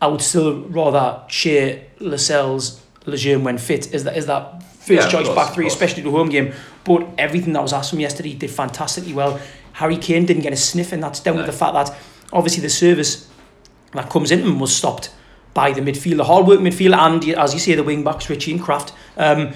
I 0.00 0.06
would 0.06 0.22
still 0.22 0.60
rather 0.68 1.22
share 1.28 1.82
Lascelles, 1.98 2.80
Lejeune 3.04 3.42
when 3.44 3.58
fit 3.58 3.92
is 3.92 4.04
that 4.04 4.16
is 4.16 4.26
that 4.26 4.62
first 4.62 4.90
Yeah, 4.90 5.08
choice 5.08 5.26
course, 5.26 5.36
back 5.36 5.54
three, 5.54 5.66
especially 5.66 6.02
the 6.04 6.10
home 6.10 6.28
game. 6.28 6.52
But 6.84 7.08
everything 7.18 7.52
that 7.54 7.62
was 7.62 7.72
asked 7.72 7.90
from 7.90 8.00
yesterday 8.00 8.34
did 8.34 8.50
fantastically 8.50 9.12
well. 9.12 9.40
Harry 9.72 9.96
Kane 9.96 10.24
didn't 10.24 10.42
get 10.42 10.52
a 10.52 10.56
sniff, 10.56 10.92
and 10.92 11.02
that's 11.02 11.18
down 11.20 11.36
No. 11.36 11.40
to 11.42 11.50
the 11.50 11.56
fact 11.56 11.74
that 11.74 11.96
obviously 12.32 12.62
the 12.62 12.70
service 12.70 13.28
that 13.92 14.08
comes 14.08 14.30
in 14.30 14.40
him 14.40 14.60
was 14.60 14.74
stopped 14.74 15.10
by 15.52 15.72
the 15.72 15.80
midfield, 15.80 16.18
the 16.18 16.24
hard 16.24 16.46
work 16.46 16.60
midfield, 16.60 16.94
and 16.96 17.28
as 17.36 17.54
you 17.54 17.60
say, 17.60 17.74
the 17.74 17.82
wing 17.82 18.04
backs 18.04 18.28
Ritchie 18.30 18.52
and 18.52 18.60
Krafth. 18.60 18.92
Um, 19.16 19.52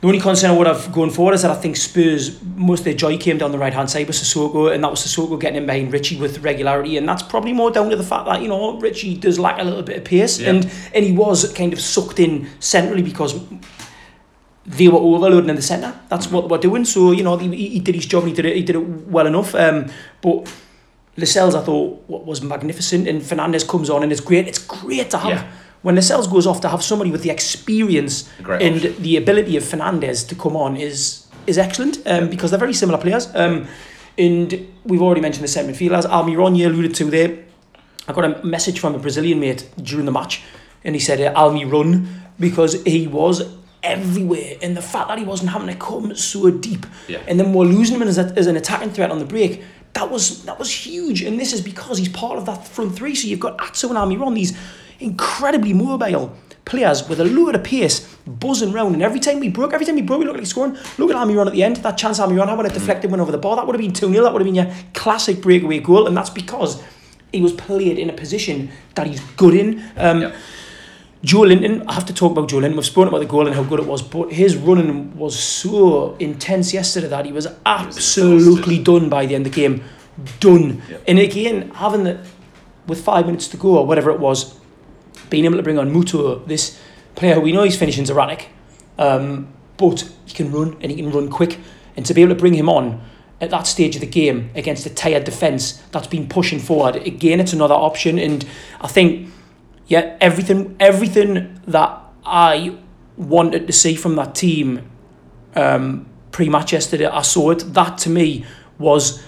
The 0.00 0.06
only 0.06 0.20
concern 0.20 0.52
I 0.52 0.56
would 0.56 0.68
have 0.68 0.92
going 0.92 1.10
forward 1.10 1.34
is 1.34 1.42
that 1.42 1.50
I 1.50 1.56
think 1.56 1.76
Spurs, 1.76 2.40
most 2.54 2.80
of 2.80 2.84
their 2.84 2.94
joy 2.94 3.18
came 3.18 3.36
down 3.36 3.50
the 3.50 3.58
right 3.58 3.74
hand 3.74 3.90
side 3.90 4.06
with 4.06 4.14
Sissoko, 4.14 4.72
and 4.72 4.84
that 4.84 4.90
was 4.92 5.00
Sissoko 5.00 5.40
getting 5.40 5.56
in 5.56 5.66
behind 5.66 5.92
Ritchie 5.92 6.20
with 6.20 6.38
regularity, 6.38 6.96
and 6.96 7.08
that's 7.08 7.22
probably 7.22 7.52
more 7.52 7.72
down 7.72 7.90
to 7.90 7.96
the 7.96 8.04
fact 8.04 8.26
that 8.26 8.40
you 8.40 8.46
know 8.48 8.78
Ritchie 8.78 9.16
does 9.16 9.40
lack 9.40 9.58
a 9.58 9.64
little 9.64 9.82
bit 9.82 9.96
of 9.96 10.04
pace, 10.04 10.38
Yeah. 10.38 10.50
and 10.50 10.70
and 10.94 11.04
he 11.04 11.10
was 11.12 11.52
kind 11.52 11.72
of 11.72 11.80
sucked 11.80 12.20
in 12.20 12.48
centrally 12.60 13.02
because 13.02 13.40
they 14.66 14.86
were 14.86 14.98
overloading 14.98 15.50
in 15.50 15.56
the 15.56 15.62
centre. 15.62 15.98
That's 16.10 16.30
what 16.30 16.42
they 16.42 16.48
were 16.48 16.58
doing. 16.58 16.84
So 16.84 17.10
you 17.10 17.24
know 17.24 17.36
he, 17.36 17.48
he 17.68 17.80
did 17.80 17.96
his 17.96 18.06
job, 18.06 18.22
and 18.22 18.30
he 18.30 18.36
did 18.36 18.44
it. 18.46 18.54
He 18.56 18.62
did 18.62 18.76
it 18.76 18.86
well 19.08 19.26
enough. 19.26 19.52
Um, 19.54 19.86
but 20.22 20.48
Lascelles, 21.16 21.56
I 21.56 21.62
thought, 21.62 22.04
wa- 22.08 22.18
was 22.20 22.40
magnificent, 22.40 23.08
and 23.08 23.20
Fernandez 23.20 23.64
comes 23.64 23.90
on, 23.90 24.04
and 24.04 24.12
it's 24.12 24.20
great. 24.20 24.46
It's 24.46 24.58
great 24.60 25.10
to 25.10 25.18
have. 25.18 25.30
Yeah. 25.30 25.50
When 25.88 25.94
Lascelles 25.94 26.26
goes 26.26 26.46
off 26.46 26.60
to 26.60 26.68
have 26.68 26.82
somebody 26.82 27.10
with 27.10 27.22
the 27.22 27.30
experience 27.30 28.28
great 28.42 28.60
and 28.60 28.76
option. 28.76 29.02
the 29.02 29.16
ability 29.16 29.56
of 29.56 29.64
Fernandez 29.64 30.22
to 30.24 30.34
come 30.34 30.54
on 30.54 30.76
is 30.76 31.26
is 31.46 31.56
excellent 31.56 32.06
um, 32.06 32.28
because 32.28 32.50
they're 32.50 32.58
very 32.58 32.74
similar 32.74 32.98
players. 32.98 33.34
Um, 33.34 33.66
and 34.18 34.68
we've 34.84 35.00
already 35.00 35.22
mentioned 35.22 35.44
the 35.44 35.48
centre 35.48 35.72
midfielders. 35.72 36.04
Almiron, 36.04 36.58
you 36.58 36.68
alluded 36.68 36.94
to 36.96 37.04
there. 37.04 37.38
I 38.06 38.12
got 38.12 38.24
a 38.26 38.44
message 38.44 38.80
from 38.80 38.94
a 38.96 38.98
Brazilian 38.98 39.40
mate 39.40 39.66
during 39.82 40.04
the 40.04 40.12
match, 40.12 40.42
and 40.84 40.94
he 40.94 41.00
said, 41.00 41.22
uh, 41.22 41.32
Almi 41.32 41.64
run, 41.64 42.06
because 42.38 42.82
he 42.82 43.06
was 43.06 43.36
everywhere. 43.82 44.56
And 44.60 44.76
the 44.76 44.82
fact 44.82 45.08
that 45.08 45.16
he 45.18 45.24
wasn't 45.24 45.52
having 45.52 45.68
to 45.68 45.74
come 45.74 46.14
so 46.14 46.50
deep, 46.50 46.84
Yeah. 47.08 47.22
and 47.26 47.40
then 47.40 47.54
we're 47.54 47.64
losing 47.64 47.96
him 47.96 48.02
as, 48.02 48.18
a, 48.18 48.30
as 48.36 48.46
an 48.46 48.56
attacking 48.58 48.90
threat 48.90 49.10
on 49.10 49.20
the 49.20 49.24
break, 49.24 49.62
that 49.94 50.10
was 50.10 50.44
that 50.44 50.58
was 50.58 50.70
huge. 50.70 51.22
And 51.22 51.40
this 51.40 51.54
is 51.54 51.62
because 51.62 51.96
he's 51.96 52.10
part 52.10 52.36
of 52.36 52.44
that 52.44 52.68
front 52.68 52.94
three. 52.94 53.14
So 53.14 53.26
you've 53.26 53.40
got 53.40 53.58
Atsu 53.58 53.88
and 53.88 53.96
Almiron, 53.96 54.34
these 54.34 54.52
incredibly 54.98 55.72
mobile 55.72 56.36
players 56.64 57.08
with 57.08 57.18
a 57.20 57.24
load 57.24 57.54
of 57.54 57.64
pace, 57.64 58.00
buzzing 58.26 58.72
round. 58.72 58.94
And 58.94 59.02
every 59.02 59.20
time 59.20 59.40
we 59.40 59.48
broke, 59.48 59.72
every 59.72 59.86
time 59.86 59.94
we 59.94 60.02
broke, 60.02 60.20
we 60.20 60.26
looked 60.26 60.38
like 60.38 60.46
scoring. 60.46 60.76
Look 60.98 61.10
at 61.10 61.16
Almiron 61.16 61.46
at 61.46 61.52
the 61.52 61.62
end. 61.62 61.76
That 61.76 61.96
chance 61.96 62.20
Almiron 62.20 62.48
had 62.48 62.56
when 62.58 62.66
it 62.66 62.74
deflected 62.74 63.10
went 63.10 63.20
over 63.20 63.32
the 63.32 63.38
bar. 63.38 63.56
That 63.56 63.66
would 63.66 63.74
have 63.74 63.80
been 63.80 63.92
2 63.92 64.12
0. 64.12 64.22
That 64.22 64.32
would 64.32 64.42
have 64.42 64.46
been 64.46 64.54
your 64.54 64.72
classic 64.94 65.40
breakaway 65.40 65.80
goal. 65.80 66.06
And 66.06 66.16
that's 66.16 66.30
because 66.30 66.82
he 67.32 67.40
was 67.40 67.52
played 67.52 67.98
in 67.98 68.10
a 68.10 68.12
position 68.12 68.70
that 68.94 69.06
he's 69.06 69.20
good 69.36 69.54
in. 69.54 69.82
Um, 69.96 70.22
Yeah. 70.22 70.36
Joelinton, 71.24 71.84
I 71.88 71.94
have 71.94 72.06
to 72.06 72.14
talk 72.14 72.30
about 72.30 72.48
Joelinton. 72.48 72.76
We've 72.76 72.86
spoken 72.86 73.08
about 73.08 73.18
the 73.18 73.26
goal 73.26 73.46
and 73.48 73.56
how 73.56 73.64
good 73.64 73.80
it 73.80 73.86
was, 73.86 74.02
but 74.02 74.32
his 74.32 74.56
running 74.56 75.16
was 75.16 75.36
so 75.36 76.14
intense 76.20 76.72
yesterday 76.72 77.08
that 77.08 77.26
he 77.26 77.32
was 77.32 77.48
absolutely 77.66 78.78
done 78.80 79.08
by 79.08 79.26
the 79.26 79.34
end 79.34 79.44
of 79.44 79.52
the 79.52 79.60
game. 79.60 79.82
Done. 80.38 80.80
Yeah. 80.88 80.98
And 81.08 81.18
again, 81.18 81.70
having 81.74 82.04
the, 82.04 82.24
with 82.86 83.02
five 83.04 83.26
minutes 83.26 83.48
to 83.48 83.56
go 83.56 83.78
or 83.78 83.84
whatever 83.86 84.12
it 84.12 84.20
was, 84.20 84.57
being 85.30 85.44
able 85.44 85.56
to 85.56 85.62
bring 85.62 85.78
on 85.78 85.90
Muto, 85.90 86.46
this 86.46 86.80
player 87.14 87.40
we 87.40 87.52
know 87.52 87.62
he's 87.62 87.76
finishing's 87.76 88.10
erratic, 88.10 88.48
um, 88.98 89.48
but 89.76 90.10
he 90.26 90.34
can 90.34 90.52
run 90.52 90.76
and 90.80 90.90
he 90.90 90.96
can 90.96 91.10
run 91.10 91.28
quick. 91.28 91.58
And 91.96 92.06
to 92.06 92.14
be 92.14 92.22
able 92.22 92.34
to 92.34 92.40
bring 92.40 92.54
him 92.54 92.68
on 92.68 93.00
at 93.40 93.50
that 93.50 93.66
stage 93.66 93.94
of 93.94 94.00
the 94.00 94.06
game 94.06 94.50
against 94.54 94.86
a 94.86 94.90
tired 94.90 95.24
defence 95.24 95.72
that's 95.90 96.06
been 96.06 96.28
pushing 96.28 96.58
forward, 96.58 96.96
again, 96.96 97.40
it's 97.40 97.52
another 97.52 97.74
option. 97.74 98.18
And 98.18 98.44
I 98.80 98.88
think 98.88 99.30
yeah, 99.88 100.16
everything 100.20 100.76
everything 100.78 101.60
that 101.66 101.98
I 102.24 102.76
wanted 103.16 103.66
to 103.66 103.72
see 103.72 103.96
from 103.96 104.14
that 104.16 104.34
team 104.34 104.88
um, 105.56 106.06
pre-match 106.30 106.72
yesterday, 106.72 107.06
I 107.06 107.22
saw 107.22 107.50
it. 107.50 107.60
That 107.74 107.98
to 107.98 108.10
me 108.10 108.44
was 108.78 109.22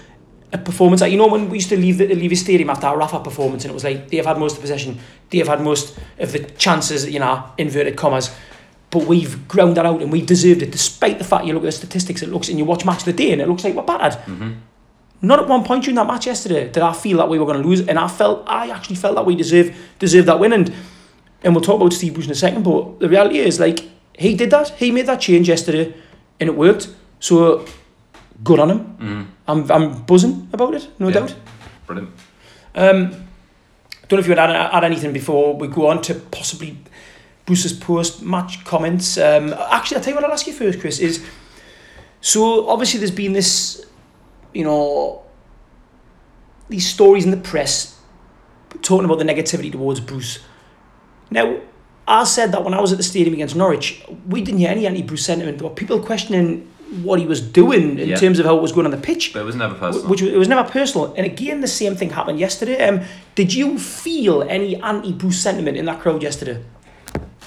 a 0.53 0.57
performance. 0.57 1.01
Like, 1.01 1.11
you 1.11 1.17
know, 1.17 1.27
when 1.27 1.49
we 1.49 1.57
used 1.57 1.69
to 1.69 1.77
leave 1.77 1.97
the 1.97 2.07
leave 2.07 2.29
the 2.29 2.35
stadium 2.35 2.69
after 2.69 2.87
our 2.87 2.97
Rafa 2.97 3.19
performance, 3.19 3.63
and 3.63 3.71
it 3.71 3.73
was 3.73 3.83
like 3.83 4.09
they've 4.09 4.25
had 4.25 4.37
most 4.37 4.53
of 4.53 4.57
the 4.57 4.61
possession, 4.61 4.99
they've 5.29 5.47
had 5.47 5.61
most 5.61 5.97
of 6.19 6.31
the 6.31 6.39
chances, 6.39 7.09
you 7.09 7.19
know, 7.19 7.43
inverted 7.57 7.95
commas. 7.95 8.35
But 8.89 9.05
we've 9.05 9.47
ground 9.47 9.77
that 9.77 9.85
out 9.85 10.01
and 10.01 10.11
we've 10.11 10.25
deserved 10.25 10.61
it, 10.61 10.71
despite 10.71 11.17
the 11.17 11.23
fact 11.23 11.45
you 11.45 11.53
look 11.53 11.63
at 11.63 11.67
the 11.67 11.71
statistics. 11.71 12.21
It 12.21 12.29
looks 12.29 12.49
and 12.49 12.57
you 12.57 12.65
watch 12.65 12.85
match 12.85 12.99
of 12.99 13.05
the 13.05 13.13
day, 13.13 13.31
and 13.31 13.41
it 13.41 13.47
looks 13.47 13.63
like 13.63 13.73
we're 13.73 13.83
battered. 13.83 14.19
Mm-hmm. 14.23 14.51
Not 15.21 15.39
at 15.39 15.47
one 15.47 15.63
point 15.63 15.83
during 15.83 15.95
that 15.95 16.07
match 16.07 16.25
yesterday 16.25 16.69
did 16.69 16.83
I 16.83 16.93
feel 16.93 17.17
that 17.17 17.29
we 17.29 17.39
were 17.39 17.45
going 17.45 17.61
to 17.61 17.67
lose, 17.67 17.87
and 17.87 17.97
I 17.97 18.07
felt 18.07 18.43
I 18.47 18.69
actually 18.69 18.97
felt 18.97 19.15
that 19.15 19.25
we 19.25 19.35
deserve 19.35 19.75
deserved 19.99 20.27
that 20.27 20.39
win. 20.39 20.53
And 20.53 20.73
and 21.43 21.55
we'll 21.55 21.63
talk 21.63 21.79
about 21.79 21.93
Steve 21.93 22.13
Bruce 22.13 22.25
in 22.25 22.31
a 22.31 22.35
second. 22.35 22.63
But 22.63 22.99
the 22.99 23.07
reality 23.07 23.39
is, 23.39 23.59
like 23.59 23.89
he 24.17 24.35
did 24.35 24.51
that, 24.51 24.69
he 24.69 24.91
made 24.91 25.05
that 25.05 25.21
change 25.21 25.47
yesterday, 25.47 25.93
and 26.39 26.49
it 26.49 26.57
worked. 26.57 26.89
So 27.19 27.65
good 28.43 28.59
on 28.59 28.69
him. 28.69 29.27
I'm 29.47 29.71
I'm 29.71 30.03
buzzing 30.03 30.49
about 30.53 30.73
it, 30.73 30.87
no 30.99 31.07
Yeah. 31.07 31.13
doubt. 31.19 31.35
Brilliant. 31.87 32.09
Um, 32.75 33.09
don't 34.07 34.17
know 34.17 34.19
if 34.19 34.25
you 34.27 34.31
would 34.31 34.39
add, 34.39 34.49
add 34.49 34.83
anything 34.83 35.13
before 35.13 35.55
we 35.55 35.67
go 35.67 35.87
on 35.87 36.01
to 36.03 36.15
possibly 36.15 36.77
Bruce's 37.45 37.73
post 37.73 38.21
match 38.21 38.63
comments. 38.65 39.17
Um, 39.17 39.53
actually, 39.69 39.97
I'll 39.97 40.03
tell 40.03 40.11
you 40.13 40.15
what 40.15 40.23
I'll 40.25 40.31
ask 40.33 40.47
you 40.47 40.53
first, 40.53 40.79
Chris, 40.79 40.99
is 40.99 41.23
so 42.21 42.67
obviously 42.69 42.99
there's 42.99 43.11
been 43.11 43.33
this, 43.33 43.85
you 44.53 44.63
know, 44.63 45.23
these 46.69 46.87
stories 46.87 47.25
in 47.25 47.31
the 47.31 47.37
press 47.37 47.99
talking 48.81 49.05
about 49.05 49.17
the 49.19 49.25
negativity 49.25 49.71
towards 49.71 49.99
Bruce. 49.99 50.39
Now, 51.29 51.57
I 52.07 52.23
said 52.23 52.51
that 52.53 52.63
when 52.63 52.73
I 52.73 52.81
was 52.81 52.91
at 52.91 52.97
the 52.97 53.03
stadium 53.03 53.33
against 53.33 53.55
Norwich, 53.55 54.03
we 54.27 54.41
didn't 54.41 54.59
hear 54.59 54.69
any 54.69 54.85
anti 54.87 55.01
Bruce 55.01 55.25
sentiment. 55.25 55.61
Were 55.61 55.69
people 55.69 55.99
questioning 56.01 56.70
what 57.03 57.19
he 57.19 57.25
was 57.25 57.41
doing 57.41 57.97
in 57.97 58.09
Yeah. 58.09 58.17
terms 58.17 58.37
of 58.39 58.45
how 58.45 58.57
it 58.57 58.61
was 58.61 58.71
going 58.71 58.85
on 58.85 58.91
the 58.91 58.97
pitch. 58.97 59.31
But 59.33 59.41
it 59.41 59.45
was 59.45 59.55
never 59.55 59.75
personal. 59.75 60.09
Which 60.09 60.21
was, 60.21 60.31
it 60.31 60.37
was 60.37 60.47
never 60.47 60.69
personal. 60.69 61.13
And 61.15 61.25
again, 61.25 61.61
the 61.61 61.67
same 61.67 61.95
thing 61.95 62.09
happened 62.09 62.39
yesterday. 62.39 62.85
Um, 62.85 63.01
did 63.35 63.53
you 63.53 63.79
feel 63.79 64.43
any 64.43 64.75
anti-Bruce 64.81 65.39
sentiment 65.39 65.77
in 65.77 65.85
that 65.85 66.01
crowd 66.01 66.21
yesterday? 66.21 66.61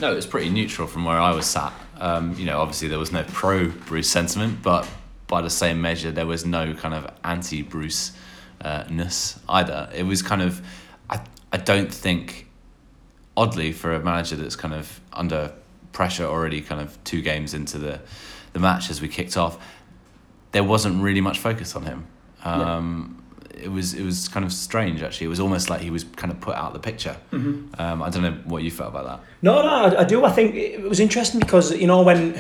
No, 0.01 0.13
it 0.13 0.17
was 0.17 0.27
pretty 0.27 0.51
neutral 0.51 0.89
from 0.89 1.05
where 1.05 1.19
I 1.19 1.33
was 1.33 1.47
sat. 1.47 1.73
Um, 2.01 2.35
you 2.39 2.47
know, 2.47 2.59
obviously 2.61 2.89
there 2.89 2.99
was 2.99 3.13
no 3.13 3.23
pro 3.25 3.69
Bruce 3.69 4.11
sentiment, 4.11 4.63
but 4.63 4.89
by 5.27 5.41
the 5.43 5.51
same 5.51 5.81
measure, 5.81 6.11
there 6.11 6.27
was 6.27 6.45
no 6.45 6.75
kind 6.75 6.95
of 6.95 7.11
anti 7.23 7.63
Bruce 7.63 8.13
uh, 8.63 8.85
ness 8.91 9.39
either. 9.49 9.89
It 9.95 10.05
was 10.05 10.23
kind 10.23 10.43
of, 10.43 10.61
I, 11.11 11.21
I 11.53 11.59
don't 11.59 11.93
think, 11.93 12.49
oddly, 13.37 13.73
for 13.73 13.95
a 13.95 14.01
manager 14.01 14.37
that's 14.37 14.57
kind 14.57 14.75
of 14.75 15.01
under 15.13 15.53
pressure 15.93 16.25
already, 16.25 16.61
kind 16.61 16.81
of 16.81 17.03
two 17.05 17.23
games 17.23 17.55
into 17.55 17.79
the, 17.79 18.01
the 18.55 18.61
match 18.61 18.91
as 18.91 19.03
we 19.03 19.09
kicked 19.09 19.37
off, 19.37 19.59
there 20.53 20.65
wasn't 20.65 21.03
really 21.03 21.21
much 21.21 21.39
focus 21.39 21.77
on 21.77 21.83
him. 21.85 22.07
Um, 22.45 23.21
It 23.55 23.71
was 23.71 23.95
it 23.95 24.05
was 24.05 24.29
kind 24.29 24.45
of 24.47 24.53
strange 24.53 25.03
actually. 25.03 25.27
It 25.27 25.31
was 25.37 25.41
almost 25.41 25.71
like 25.71 25.81
he 25.81 25.91
was 25.91 26.05
kind 26.17 26.33
of 26.33 26.41
put 26.41 26.55
out 26.57 26.69
of 26.73 26.73
the 26.73 26.91
picture. 26.91 27.17
Mm-hmm. 27.31 27.81
Um, 27.81 28.03
I 28.03 28.11
don't 28.11 28.23
know 28.23 28.37
what 28.53 28.63
you 28.63 28.71
felt 28.71 28.91
about 28.95 29.07
that. 29.07 29.21
No, 29.43 29.63
no, 29.63 29.69
I, 29.69 30.01
I 30.01 30.05
do. 30.05 30.25
I 30.25 30.33
think 30.33 30.55
it 30.55 30.89
was 30.89 30.99
interesting 31.01 31.41
because 31.41 31.67
you 31.83 31.87
know 31.87 32.03
when, 32.03 32.35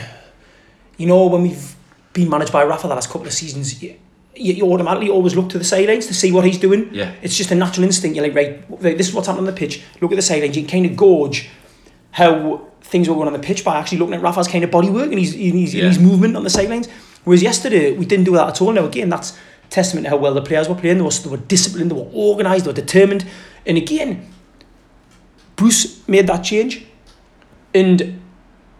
you 0.96 1.06
know 1.06 1.26
when 1.26 1.42
we've 1.42 1.76
been 2.12 2.28
managed 2.28 2.52
by 2.52 2.64
Rafa 2.64 2.88
the 2.88 2.94
last 2.94 3.10
couple 3.10 3.26
of 3.26 3.32
seasons, 3.32 3.82
you, 3.82 3.94
you, 4.36 4.64
automatically 4.72 5.10
always 5.10 5.34
look 5.34 5.48
to 5.50 5.58
the 5.58 5.64
sidelines 5.64 6.06
to 6.06 6.14
see 6.14 6.30
what 6.32 6.44
he's 6.44 6.58
doing. 6.58 6.88
Yeah. 6.92 7.12
It's 7.22 7.36
just 7.36 7.50
a 7.50 7.54
natural 7.54 7.84
instinct. 7.84 8.16
You're 8.16 8.26
like, 8.26 8.36
right, 8.36 8.64
right, 8.68 8.96
this 8.98 9.08
is 9.08 9.14
what's 9.14 9.28
happening 9.28 9.48
on 9.48 9.54
the 9.54 9.58
pitch. 9.58 9.82
Look 10.00 10.12
at 10.12 10.16
the 10.16 10.22
sidelines. 10.22 10.56
You 10.56 10.62
can 10.62 10.70
kind 10.82 10.86
of 10.90 10.96
gauge 10.96 11.48
how 12.10 12.66
things 12.84 13.08
were 13.08 13.14
going 13.16 13.26
on 13.26 13.32
the 13.32 13.38
pitch 13.40 13.64
by 13.64 13.76
actually 13.78 13.98
looking 13.98 14.14
at 14.14 14.22
Rafa's 14.22 14.46
kind 14.46 14.62
of 14.62 14.70
body 14.70 14.88
work 14.90 15.10
and 15.10 15.18
his, 15.18 15.32
his, 15.34 15.74
Yeah. 15.74 15.88
his 15.88 15.98
movement 15.98 16.36
on 16.36 16.44
the 16.44 16.50
sidelines. 16.50 16.88
Whereas 17.24 17.42
yesterday, 17.42 17.92
we 17.92 18.04
didn't 18.04 18.24
do 18.24 18.32
that 18.34 18.48
at 18.48 18.60
all. 18.62 18.72
Now, 18.72 18.84
again, 18.84 19.08
that's 19.08 19.36
testament 19.70 20.04
to 20.04 20.10
how 20.10 20.16
well 20.16 20.34
the 20.34 20.42
players 20.42 20.68
were 20.68 20.74
playing. 20.74 20.98
They 20.98 21.02
were, 21.02 21.10
they 21.10 21.30
were 21.30 21.36
disciplined, 21.38 21.90
they 21.90 21.94
were 21.96 22.10
organised, 22.12 22.64
they 22.64 22.70
were 22.70 22.74
determined. 22.74 23.24
And 23.66 23.76
again, 23.78 24.30
Bruce 25.56 26.06
made 26.08 26.26
that 26.26 26.42
change. 26.44 26.84
And 27.72 28.20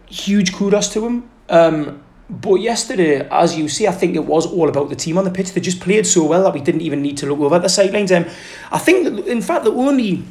huge 0.07 0.53
kudos 0.53 0.87
to 0.93 1.05
him. 1.05 1.29
Um, 1.49 2.01
but 2.29 2.55
yesterday, 2.55 3.27
as 3.29 3.57
you 3.57 3.67
see, 3.67 3.87
I 3.87 3.91
think 3.91 4.15
it 4.15 4.25
was 4.25 4.45
all 4.45 4.69
about 4.69 4.89
the 4.89 4.95
team 4.95 5.17
on 5.17 5.25
the 5.25 5.31
pitch. 5.31 5.51
They 5.53 5.61
just 5.61 5.79
played 5.81 6.07
so 6.07 6.23
well 6.25 6.43
that 6.43 6.53
we 6.53 6.61
didn't 6.61 6.81
even 6.81 7.01
need 7.01 7.17
to 7.17 7.25
look 7.27 7.39
over 7.39 7.55
at 7.55 7.61
the 7.61 7.69
sidelines. 7.69 8.11
Um, 8.11 8.25
I 8.71 8.79
think, 8.79 9.03
that, 9.03 9.27
in 9.27 9.41
fact, 9.41 9.65
the 9.65 9.71
only 9.71 10.23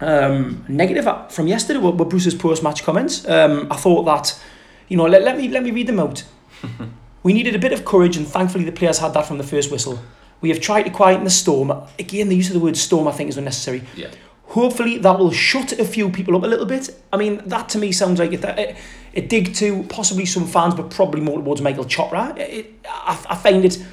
um, 0.00 0.64
negative 0.68 1.32
from 1.32 1.46
yesterday 1.46 1.78
were, 1.78 1.90
were 1.92 2.04
Bruce's 2.04 2.34
post-match 2.34 2.82
comments. 2.82 3.28
Um, 3.28 3.68
I 3.70 3.76
thought 3.76 4.04
that, 4.04 4.40
you 4.88 4.96
know, 4.96 5.04
let, 5.04 5.22
let 5.22 5.36
me 5.36 5.48
let 5.48 5.62
me 5.62 5.70
read 5.70 5.86
them 5.86 6.00
out. 6.00 6.24
we 7.22 7.32
needed 7.32 7.54
a 7.54 7.58
bit 7.58 7.72
of 7.72 7.84
courage, 7.84 8.16
and 8.16 8.26
thankfully 8.26 8.64
the 8.64 8.72
players 8.72 8.98
had 8.98 9.14
that 9.14 9.26
from 9.26 9.38
the 9.38 9.44
first 9.44 9.70
whistle. 9.70 10.00
We 10.40 10.48
have 10.48 10.60
tried 10.60 10.84
to 10.84 10.90
quieten 10.90 11.24
the 11.24 11.30
storm. 11.30 11.70
Again, 11.98 12.28
the 12.30 12.36
use 12.36 12.48
of 12.48 12.54
the 12.54 12.60
word 12.60 12.76
storm, 12.76 13.06
I 13.06 13.12
think, 13.12 13.28
is 13.28 13.36
unnecessary. 13.36 13.82
Yeah. 13.94 14.10
Hopefully 14.44 14.98
that 14.98 15.18
will 15.18 15.30
shut 15.30 15.72
a 15.72 15.84
few 15.84 16.10
people 16.10 16.34
up 16.34 16.42
a 16.42 16.46
little 16.46 16.66
bit. 16.66 16.90
I 17.12 17.16
mean, 17.16 17.40
that 17.46 17.68
to 17.70 17.78
me 17.78 17.92
sounds 17.92 18.18
like 18.18 18.32
a, 18.32 18.60
a, 18.60 18.76
a 19.14 19.20
dig 19.20 19.54
to 19.56 19.84
possibly 19.84 20.26
some 20.26 20.46
fans, 20.46 20.74
but 20.74 20.90
probably 20.90 21.20
more 21.20 21.38
towards 21.38 21.60
Michael 21.60 21.84
Chopra. 21.84 22.36
It, 22.36 22.80
I, 22.88 23.26
I 23.28 23.36
find 23.36 23.64
it 23.64 23.84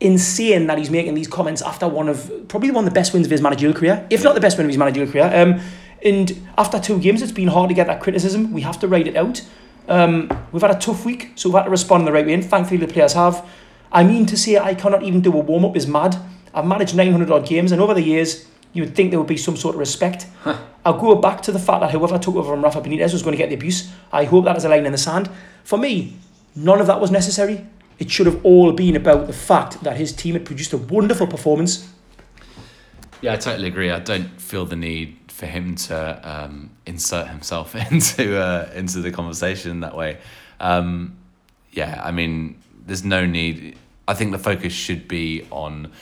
insane 0.00 0.66
that 0.66 0.78
he's 0.78 0.90
making 0.90 1.14
these 1.14 1.28
comments 1.28 1.62
after 1.62 1.86
one 1.86 2.08
of 2.08 2.48
probably 2.48 2.70
one 2.70 2.84
of 2.84 2.90
the 2.90 2.94
best 2.94 3.12
wins 3.12 3.26
of 3.26 3.30
his 3.30 3.42
managerial 3.42 3.78
career, 3.78 4.06
if 4.10 4.24
not 4.24 4.34
the 4.34 4.40
best 4.40 4.56
win 4.56 4.66
of 4.66 4.70
his 4.70 4.78
managerial 4.78 5.10
career. 5.10 5.30
Um, 5.32 5.60
and 6.02 6.40
after 6.56 6.80
two 6.80 6.98
games, 6.98 7.20
it's 7.20 7.32
been 7.32 7.48
hard 7.48 7.68
to 7.68 7.74
get 7.74 7.86
that 7.86 8.00
criticism. 8.00 8.52
We 8.52 8.62
have 8.62 8.78
to 8.80 8.88
write 8.88 9.06
it 9.06 9.16
out. 9.16 9.46
Um, 9.88 10.30
we've 10.52 10.62
had 10.62 10.70
a 10.70 10.78
tough 10.78 11.04
week, 11.04 11.32
so 11.34 11.48
we've 11.48 11.56
had 11.56 11.64
to 11.64 11.70
respond 11.70 12.02
in 12.02 12.04
the 12.06 12.12
right 12.12 12.24
way, 12.24 12.32
and 12.32 12.44
thankfully 12.44 12.78
the 12.78 12.88
players 12.88 13.12
have. 13.12 13.46
I 13.92 14.04
mean 14.04 14.24
to 14.26 14.36
say 14.36 14.56
I 14.56 14.74
cannot 14.74 15.02
even 15.02 15.20
do 15.20 15.32
a 15.32 15.40
warm 15.40 15.64
up 15.64 15.76
is 15.76 15.86
mad. 15.86 16.16
I've 16.54 16.66
managed 16.66 16.96
900 16.96 17.30
odd 17.30 17.46
games, 17.46 17.72
and 17.72 17.80
over 17.80 17.92
the 17.92 18.02
years, 18.02 18.46
you 18.72 18.84
would 18.84 18.94
think 18.94 19.10
there 19.10 19.18
would 19.18 19.28
be 19.28 19.36
some 19.36 19.56
sort 19.56 19.74
of 19.74 19.80
respect. 19.80 20.26
I'll 20.84 20.98
go 20.98 21.14
back 21.16 21.42
to 21.42 21.52
the 21.52 21.58
fact 21.58 21.80
that 21.80 21.90
whoever 21.90 22.18
took 22.18 22.36
over 22.36 22.52
from 22.52 22.62
Rafa 22.62 22.80
Benitez 22.80 23.12
was 23.12 23.22
going 23.22 23.32
to 23.32 23.38
get 23.38 23.50
the 23.50 23.56
abuse. 23.56 23.90
I 24.12 24.24
hope 24.24 24.44
that 24.46 24.56
is 24.56 24.64
a 24.64 24.68
line 24.68 24.86
in 24.86 24.92
the 24.92 24.98
sand. 24.98 25.28
For 25.64 25.76
me, 25.76 26.14
None 26.54 26.80
of 26.80 26.86
that 26.88 27.00
was 27.00 27.10
necessary. 27.10 27.66
It 28.00 28.10
should 28.10 28.26
have 28.26 28.44
all 28.44 28.72
been 28.72 28.96
about 28.96 29.26
the 29.26 29.32
fact 29.32 29.84
that 29.84 29.96
his 29.96 30.12
team 30.12 30.32
had 30.32 30.44
produced 30.44 30.72
a 30.72 30.78
wonderful 30.78 31.26
performance. 31.26 31.88
Yeah, 33.20 33.34
I 33.34 33.36
totally 33.36 33.68
agree. 33.68 33.90
I 33.90 34.00
don't 34.00 34.40
feel 34.40 34.64
the 34.64 34.74
need 34.74 35.18
for 35.28 35.44
him 35.46 35.74
to 35.74 36.20
um, 36.24 36.70
insert 36.86 37.28
himself 37.28 37.74
into 37.92 38.40
uh, 38.40 38.70
into 38.74 39.00
the 39.00 39.10
conversation 39.12 39.80
that 39.80 39.94
way. 39.94 40.18
Um, 40.58 41.18
yeah, 41.72 42.00
I 42.02 42.10
mean, 42.10 42.58
there's 42.86 43.04
no 43.04 43.26
need. 43.26 43.76
I 44.08 44.14
think 44.14 44.32
the 44.32 44.38
focus 44.38 44.72
should 44.72 45.06
be 45.06 45.46
on 45.50 45.92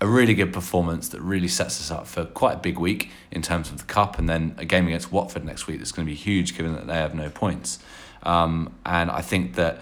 a 0.00 0.06
really 0.06 0.34
good 0.34 0.52
performance 0.52 1.08
that 1.10 1.20
really 1.20 1.48
sets 1.48 1.80
us 1.80 1.90
up 1.90 2.06
for 2.06 2.24
quite 2.24 2.54
a 2.54 2.58
big 2.58 2.78
week 2.78 3.10
in 3.30 3.42
terms 3.42 3.70
of 3.70 3.78
the 3.78 3.84
cup, 3.84 4.18
and 4.18 4.28
then 4.28 4.56
a 4.58 4.64
game 4.64 4.88
against 4.88 5.12
Watford 5.12 5.44
next 5.44 5.68
week 5.68 5.78
that's 5.78 5.92
going 5.92 6.04
to 6.04 6.10
be 6.10 6.16
huge, 6.16 6.56
given 6.56 6.74
that 6.74 6.88
they 6.88 6.94
have 6.94 7.14
no 7.14 7.30
points. 7.30 7.78
Um, 8.24 8.74
and 8.84 9.10
I 9.10 9.22
think 9.22 9.54
that 9.54 9.80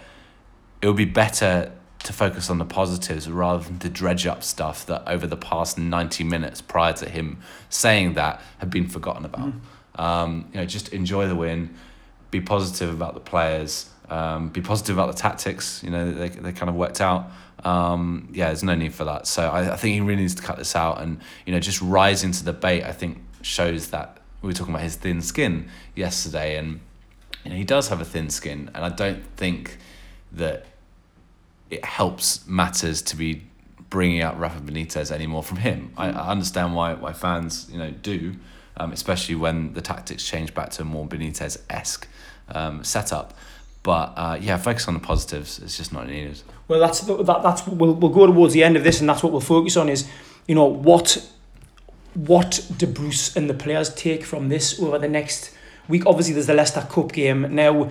it 0.82 0.86
would 0.86 0.96
be 0.96 1.04
better 1.04 1.72
to 2.02 2.12
focus 2.12 2.50
on 2.50 2.58
the 2.58 2.64
positives 2.64 3.30
rather 3.30 3.62
than 3.62 3.78
to 3.78 3.88
dredge 3.88 4.26
up 4.26 4.42
stuff 4.42 4.84
that 4.86 5.02
over 5.06 5.26
the 5.26 5.36
past 5.36 5.78
90 5.78 6.24
minutes 6.24 6.60
prior 6.60 6.92
to 6.92 7.08
him 7.08 7.38
saying 7.70 8.14
that 8.14 8.42
had 8.58 8.70
been 8.70 8.88
forgotten 8.88 9.24
about. 9.24 9.52
Mm. 9.52 9.60
Um, 10.02 10.48
you 10.52 10.58
know, 10.58 10.66
just 10.66 10.92
enjoy 10.92 11.28
the 11.28 11.36
win, 11.36 11.74
be 12.30 12.40
positive 12.40 12.92
about 12.92 13.14
the 13.14 13.20
players, 13.20 13.88
um, 14.10 14.48
be 14.48 14.60
positive 14.60 14.98
about 14.98 15.14
the 15.14 15.20
tactics. 15.20 15.82
You 15.84 15.90
know, 15.90 16.10
they, 16.10 16.28
they 16.28 16.52
kind 16.52 16.68
of 16.68 16.74
worked 16.74 17.00
out. 17.00 17.30
Um, 17.64 18.28
yeah, 18.32 18.46
there's 18.46 18.64
no 18.64 18.74
need 18.74 18.92
for 18.92 19.04
that. 19.04 19.28
So 19.28 19.48
I, 19.48 19.74
I 19.74 19.76
think 19.76 19.94
he 19.94 20.00
really 20.00 20.22
needs 20.22 20.34
to 20.34 20.42
cut 20.42 20.58
this 20.58 20.74
out 20.74 21.00
and, 21.00 21.20
you 21.46 21.52
know, 21.52 21.60
just 21.60 21.80
rise 21.80 22.24
into 22.24 22.42
the 22.42 22.52
bait, 22.52 22.82
I 22.82 22.92
think 22.92 23.18
shows 23.42 23.88
that 23.88 24.18
we 24.40 24.48
were 24.48 24.52
talking 24.52 24.74
about 24.74 24.82
his 24.82 24.96
thin 24.96 25.22
skin 25.22 25.68
yesterday 25.94 26.56
and, 26.56 26.80
you 27.44 27.50
know, 27.50 27.56
he 27.56 27.64
does 27.64 27.88
have 27.88 28.00
a 28.00 28.04
thin 28.04 28.28
skin 28.28 28.70
and 28.74 28.84
I 28.84 28.88
don't 28.88 29.24
think 29.36 29.78
that 30.32 30.66
it 31.72 31.84
helps 31.86 32.46
matters 32.46 33.00
to 33.00 33.16
be 33.16 33.42
bringing 33.88 34.20
out 34.20 34.38
Rafa 34.38 34.60
Benitez 34.60 35.10
anymore 35.10 35.42
from 35.42 35.56
him. 35.56 35.92
I, 35.96 36.10
I 36.10 36.28
understand 36.28 36.74
why 36.74 36.92
why 36.92 37.14
fans 37.14 37.66
you 37.72 37.78
know 37.78 37.90
do, 37.90 38.36
um, 38.76 38.92
especially 38.92 39.36
when 39.36 39.72
the 39.72 39.80
tactics 39.80 40.22
change 40.24 40.52
back 40.54 40.70
to 40.72 40.82
a 40.82 40.84
more 40.84 41.06
Benitez 41.06 41.58
esque 41.70 42.06
um, 42.50 42.84
setup. 42.84 43.32
But 43.82 44.12
uh, 44.16 44.38
yeah, 44.40 44.58
focus 44.58 44.86
on 44.86 44.94
the 44.94 45.00
positives. 45.00 45.58
It's 45.58 45.78
just 45.78 45.92
not 45.94 46.06
needed. 46.06 46.42
Well, 46.68 46.78
that's 46.78 47.00
that, 47.00 47.40
that's 47.42 47.66
we'll, 47.66 47.94
we'll 47.94 48.12
go 48.12 48.26
towards 48.26 48.52
the 48.52 48.62
end 48.62 48.76
of 48.76 48.84
this, 48.84 49.00
and 49.00 49.08
that's 49.08 49.22
what 49.22 49.32
we'll 49.32 49.40
focus 49.40 49.76
on 49.78 49.88
is, 49.88 50.06
you 50.46 50.54
know, 50.54 50.66
what 50.66 51.26
what 52.14 52.60
do 52.76 52.86
Bruce 52.86 53.34
and 53.34 53.48
the 53.48 53.54
players 53.54 53.92
take 53.94 54.24
from 54.24 54.50
this 54.50 54.78
over 54.78 54.98
the 54.98 55.08
next 55.08 55.56
week? 55.88 56.04
Obviously, 56.04 56.34
there's 56.34 56.46
the 56.46 56.54
Leicester 56.54 56.86
Cup 56.90 57.12
game 57.12 57.54
now 57.54 57.90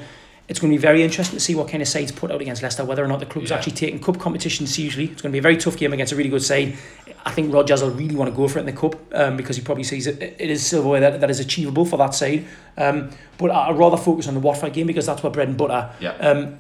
it's 0.52 0.60
going 0.60 0.70
to 0.70 0.78
be 0.78 0.82
very 0.82 1.02
interesting 1.02 1.38
to 1.38 1.40
see 1.40 1.56
what 1.56 1.70
kind 1.70 1.82
of 1.82 1.88
sides 1.88 2.12
put 2.12 2.30
out 2.30 2.42
against 2.42 2.62
Leicester, 2.62 2.84
whether 2.84 3.02
or 3.02 3.08
not 3.08 3.22
the 3.22 3.26
club's 3.26 3.52
yeah. 3.52 3.56
actually 3.56 3.72
taking 3.72 4.02
cup 4.02 4.20
competition 4.20 4.68
seriously. 4.68 5.06
It's 5.06 5.22
going 5.22 5.32
to 5.32 5.34
be 5.34 5.38
a 5.40 5.42
very 5.42 5.56
tough 5.56 5.78
game 5.78 5.94
against 5.94 6.12
a 6.12 6.16
really 6.18 6.30
good 6.30 6.44
side. 6.44 6.78
I 7.26 7.32
think 7.32 7.54
Rodgers 7.54 7.82
will 7.82 7.92
really 7.92 8.18
want 8.18 8.30
to 8.30 8.36
go 8.36 8.50
for 8.50 8.60
it 8.60 8.64
in 8.64 8.66
the 8.66 8.74
cup 8.74 8.96
um, 9.14 9.38
because 9.38 9.56
he 9.56 9.62
probably 9.62 9.86
sees 9.86 10.08
it, 10.08 10.22
it 10.22 10.50
is 10.50 10.66
silverware 10.66 11.00
that, 11.00 11.22
that 11.22 11.30
is 11.30 11.40
achievable 11.40 11.86
for 11.86 11.96
that 12.00 12.14
side. 12.14 12.46
Um, 12.78 13.12
but 13.38 13.50
I'd 13.50 13.78
rather 13.78 13.96
focus 13.96 14.28
on 14.28 14.34
the 14.34 14.42
Watford 14.42 14.74
game 14.74 14.88
because 14.88 15.06
that's 15.06 15.24
where 15.24 15.32
bread 15.32 15.48
and 15.48 15.58
butter. 15.58 15.90
Yeah. 16.02 16.16
Um, 16.16 16.60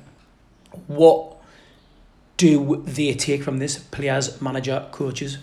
what 0.88 1.36
do 2.38 2.82
they 2.88 3.14
take 3.14 3.44
from 3.44 3.60
this, 3.60 3.78
players, 3.78 4.42
manager, 4.42 4.88
coaches? 4.94 5.38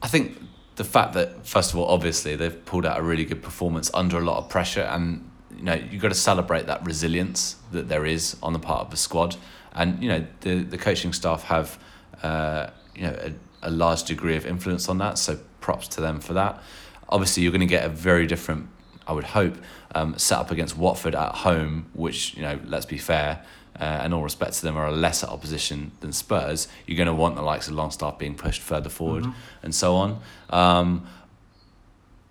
I 0.00 0.08
think 0.08 0.38
the 0.76 0.84
fact 0.84 1.12
that 1.12 1.46
first 1.46 1.74
of 1.74 1.78
all, 1.78 1.88
obviously 1.88 2.34
they've 2.34 2.64
pulled 2.64 2.86
out 2.86 2.98
a 2.98 3.02
really 3.02 3.26
good 3.26 3.42
performance 3.42 3.90
under 3.92 4.16
a 4.16 4.22
lot 4.22 4.38
of 4.38 4.48
pressure, 4.48 4.88
and 4.90 5.29
you 5.56 5.64
know 5.64 5.74
you've 5.74 6.02
got 6.02 6.08
to 6.08 6.14
celebrate 6.14 6.66
that 6.66 6.84
resilience 6.84 7.56
that 7.72 7.88
there 7.88 8.06
is 8.06 8.36
on 8.42 8.52
the 8.52 8.58
part 8.58 8.80
of 8.80 8.90
the 8.90 8.96
squad, 8.96 9.36
and 9.74 10.02
you 10.02 10.08
know 10.08 10.26
the 10.40 10.62
the 10.62 10.78
coaching 10.78 11.12
staff 11.12 11.44
have 11.44 11.78
uh, 12.22 12.68
you 12.94 13.02
know 13.02 13.16
a, 13.20 13.68
a 13.68 13.70
large 13.70 14.04
degree 14.04 14.36
of 14.36 14.46
influence 14.46 14.88
on 14.88 14.98
that. 14.98 15.18
So 15.18 15.38
props 15.60 15.88
to 15.88 16.00
them 16.00 16.20
for 16.20 16.32
that. 16.34 16.62
Obviously, 17.08 17.42
you're 17.42 17.52
going 17.52 17.60
to 17.60 17.66
get 17.66 17.84
a 17.84 17.88
very 17.88 18.26
different, 18.26 18.68
I 19.06 19.12
would 19.12 19.24
hope, 19.24 19.56
um, 19.94 20.16
set 20.16 20.38
up 20.38 20.50
against 20.50 20.76
Watford 20.76 21.14
at 21.14 21.34
home, 21.34 21.90
which 21.92 22.34
you 22.34 22.42
know 22.42 22.58
let's 22.66 22.86
be 22.86 22.98
fair. 22.98 23.44
Uh, 23.78 24.00
and 24.02 24.12
all 24.12 24.22
respect 24.22 24.52
to 24.52 24.62
them 24.62 24.76
are 24.76 24.88
a 24.88 24.92
lesser 24.92 25.26
opposition 25.26 25.90
than 26.00 26.12
Spurs, 26.12 26.68
you're 26.86 26.98
going 26.98 27.06
to 27.06 27.14
want 27.14 27.34
the 27.34 27.40
likes 27.40 27.66
of 27.66 27.72
Longstaff 27.72 28.18
being 28.18 28.34
pushed 28.34 28.60
further 28.60 28.90
forward 28.90 29.22
mm-hmm. 29.22 29.32
and 29.62 29.74
so 29.74 29.94
on. 29.94 30.20
Um, 30.50 31.06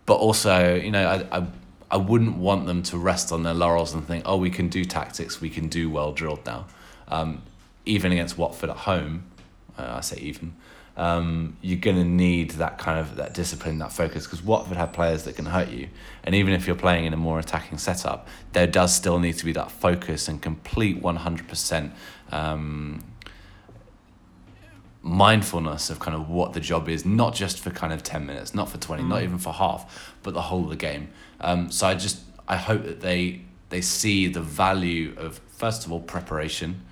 but 0.05 0.17
also, 0.17 0.75
you 0.75 0.91
know, 0.91 1.07
I, 1.07 1.37
I 1.39 1.47
I 1.91 1.97
wouldn't 1.97 2.37
want 2.37 2.67
them 2.67 2.83
to 2.83 2.97
rest 2.97 3.31
on 3.31 3.43
their 3.43 3.53
laurels 3.53 3.93
and 3.93 4.05
think, 4.05 4.23
oh, 4.25 4.37
we 4.37 4.49
can 4.49 4.69
do 4.69 4.85
tactics, 4.85 5.41
we 5.41 5.49
can 5.49 5.67
do 5.67 5.89
well 5.89 6.11
drilled 6.11 6.45
now. 6.45 6.67
Um, 7.07 7.41
even 7.85 8.11
against 8.11 8.37
Watford 8.37 8.69
at 8.69 8.77
home, 8.77 9.23
uh, 9.77 9.95
I 9.97 10.01
say 10.01 10.17
even, 10.17 10.53
um, 10.97 11.57
you're 11.61 11.79
going 11.79 11.95
to 11.95 12.03
need 12.03 12.51
that 12.51 12.77
kind 12.77 12.99
of 12.99 13.15
that 13.15 13.33
discipline, 13.33 13.79
that 13.79 13.91
focus, 13.91 14.25
because 14.25 14.43
Watford 14.43 14.77
have 14.77 14.93
players 14.93 15.23
that 15.23 15.35
can 15.35 15.45
hurt 15.45 15.69
you. 15.69 15.87
And 16.23 16.35
even 16.35 16.53
if 16.53 16.67
you're 16.67 16.75
playing 16.75 17.05
in 17.05 17.13
a 17.13 17.17
more 17.17 17.39
attacking 17.39 17.77
setup, 17.77 18.27
there 18.51 18.67
does 18.67 18.93
still 18.93 19.17
need 19.17 19.37
to 19.37 19.45
be 19.45 19.53
that 19.53 19.71
focus 19.71 20.27
and 20.27 20.41
complete 20.41 21.01
100% 21.01 21.91
um, 22.31 23.03
mindfulness 25.09 25.89
of 25.89 25.99
kind 25.99 26.15
of 26.15 26.29
what 26.29 26.53
the 26.53 26.59
job 26.59 26.87
is, 26.87 27.05
not 27.05 27.33
just 27.33 27.59
for 27.59 27.71
kind 27.71 27.91
of 27.91 28.03
10 28.03 28.25
minutes, 28.25 28.53
not 28.53 28.69
for 28.69 28.77
20, 28.77 29.03
mm. 29.03 29.07
not 29.07 29.23
even 29.23 29.39
for 29.39 29.51
half, 29.51 30.13
but 30.21 30.33
the 30.33 30.43
whole 30.43 30.63
of 30.63 30.69
the 30.69 30.75
game. 30.75 31.09
Um, 31.41 31.71
so 31.71 31.87
I 31.87 31.95
just, 31.95 32.19
I 32.47 32.57
hope 32.57 32.83
that 32.83 33.01
they, 33.01 33.41
they 33.69 33.81
see 33.81 34.27
the 34.27 34.41
value 34.41 35.15
of, 35.17 35.41
first 35.49 35.85
of 35.85 35.91
all, 35.91 35.99
preparation, 35.99 36.85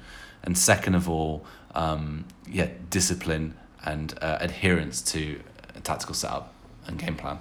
and 0.43 0.57
second 0.57 0.95
of 0.95 1.07
all, 1.07 1.45
um, 1.75 2.25
yeah, 2.49 2.69
discipline 2.89 3.53
and 3.85 4.17
uh, 4.21 4.37
adherence 4.41 5.01
to 5.01 5.39
a 5.75 5.79
tactical 5.79 6.15
setup 6.15 6.53
and 6.87 6.97
game 6.97 7.15
plan. 7.15 7.39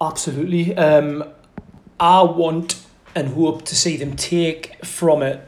Absolutely. 0.00 0.76
Um, 0.76 1.24
I 2.00 2.22
want 2.22 2.82
and 3.14 3.34
hope 3.34 3.64
to 3.64 3.74
see 3.74 3.96
them 3.96 4.16
take 4.16 4.84
from 4.84 5.22
it 5.22 5.46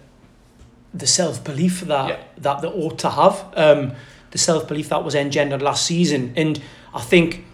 the 0.92 1.06
self 1.06 1.44
belief 1.44 1.82
that 1.82 2.08
yeah. 2.08 2.24
that 2.38 2.62
they 2.62 2.68
ought 2.68 2.98
to 2.98 3.10
have. 3.10 3.44
Um, 3.54 3.92
the 4.30 4.38
self 4.38 4.68
belief 4.68 4.88
that 4.90 5.04
was 5.04 5.14
engendered 5.14 5.62
last 5.62 5.86
season. 5.86 6.32
And 6.36 6.60
I 6.94 7.00
think 7.00 7.44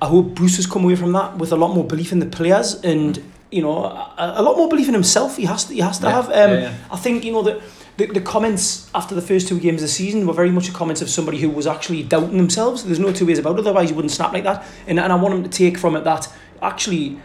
I 0.00 0.06
hope 0.06 0.34
Bruce 0.34 0.56
has 0.56 0.66
come 0.66 0.84
away 0.84 0.96
from 0.96 1.12
that 1.12 1.38
with 1.38 1.52
a 1.52 1.56
lot 1.56 1.74
more 1.74 1.84
belief 1.84 2.12
in 2.12 2.18
the 2.18 2.26
players 2.26 2.74
and 2.82 3.22
you 3.50 3.62
know 3.62 3.84
a, 3.84 4.34
a 4.36 4.42
lot 4.42 4.56
more 4.56 4.68
belief 4.68 4.88
in 4.88 4.94
himself. 4.94 5.36
He 5.36 5.44
has 5.44 5.64
to 5.66 5.74
he 5.74 5.80
has 5.80 5.98
to 6.00 6.06
yeah, 6.06 6.12
have. 6.12 6.26
Um, 6.26 6.32
yeah, 6.32 6.60
yeah. 6.60 6.74
I 6.90 6.96
think 6.96 7.24
you 7.24 7.32
know 7.32 7.42
that. 7.42 7.60
The, 7.98 8.06
the 8.06 8.20
comments 8.20 8.88
after 8.94 9.16
the 9.16 9.20
first 9.20 9.48
two 9.48 9.58
games 9.58 9.82
of 9.82 9.88
the 9.88 9.92
season 9.92 10.24
were 10.24 10.32
very 10.32 10.52
much 10.52 10.68
a 10.68 10.72
comments 10.72 11.02
of 11.02 11.10
somebody 11.10 11.38
who 11.38 11.50
was 11.50 11.66
actually 11.66 12.04
doubting 12.04 12.36
themselves. 12.36 12.84
There's 12.84 13.00
no 13.00 13.12
two 13.12 13.26
ways 13.26 13.40
about 13.40 13.58
it, 13.58 13.66
otherwise 13.66 13.90
you 13.90 13.96
wouldn't 13.96 14.12
snap 14.12 14.32
like 14.32 14.44
that. 14.44 14.64
And, 14.86 15.00
and 15.00 15.12
I 15.12 15.16
want 15.16 15.34
him 15.34 15.42
to 15.42 15.48
take 15.48 15.76
from 15.76 15.96
it 15.96 16.04
that 16.04 16.32
actually 16.62 17.18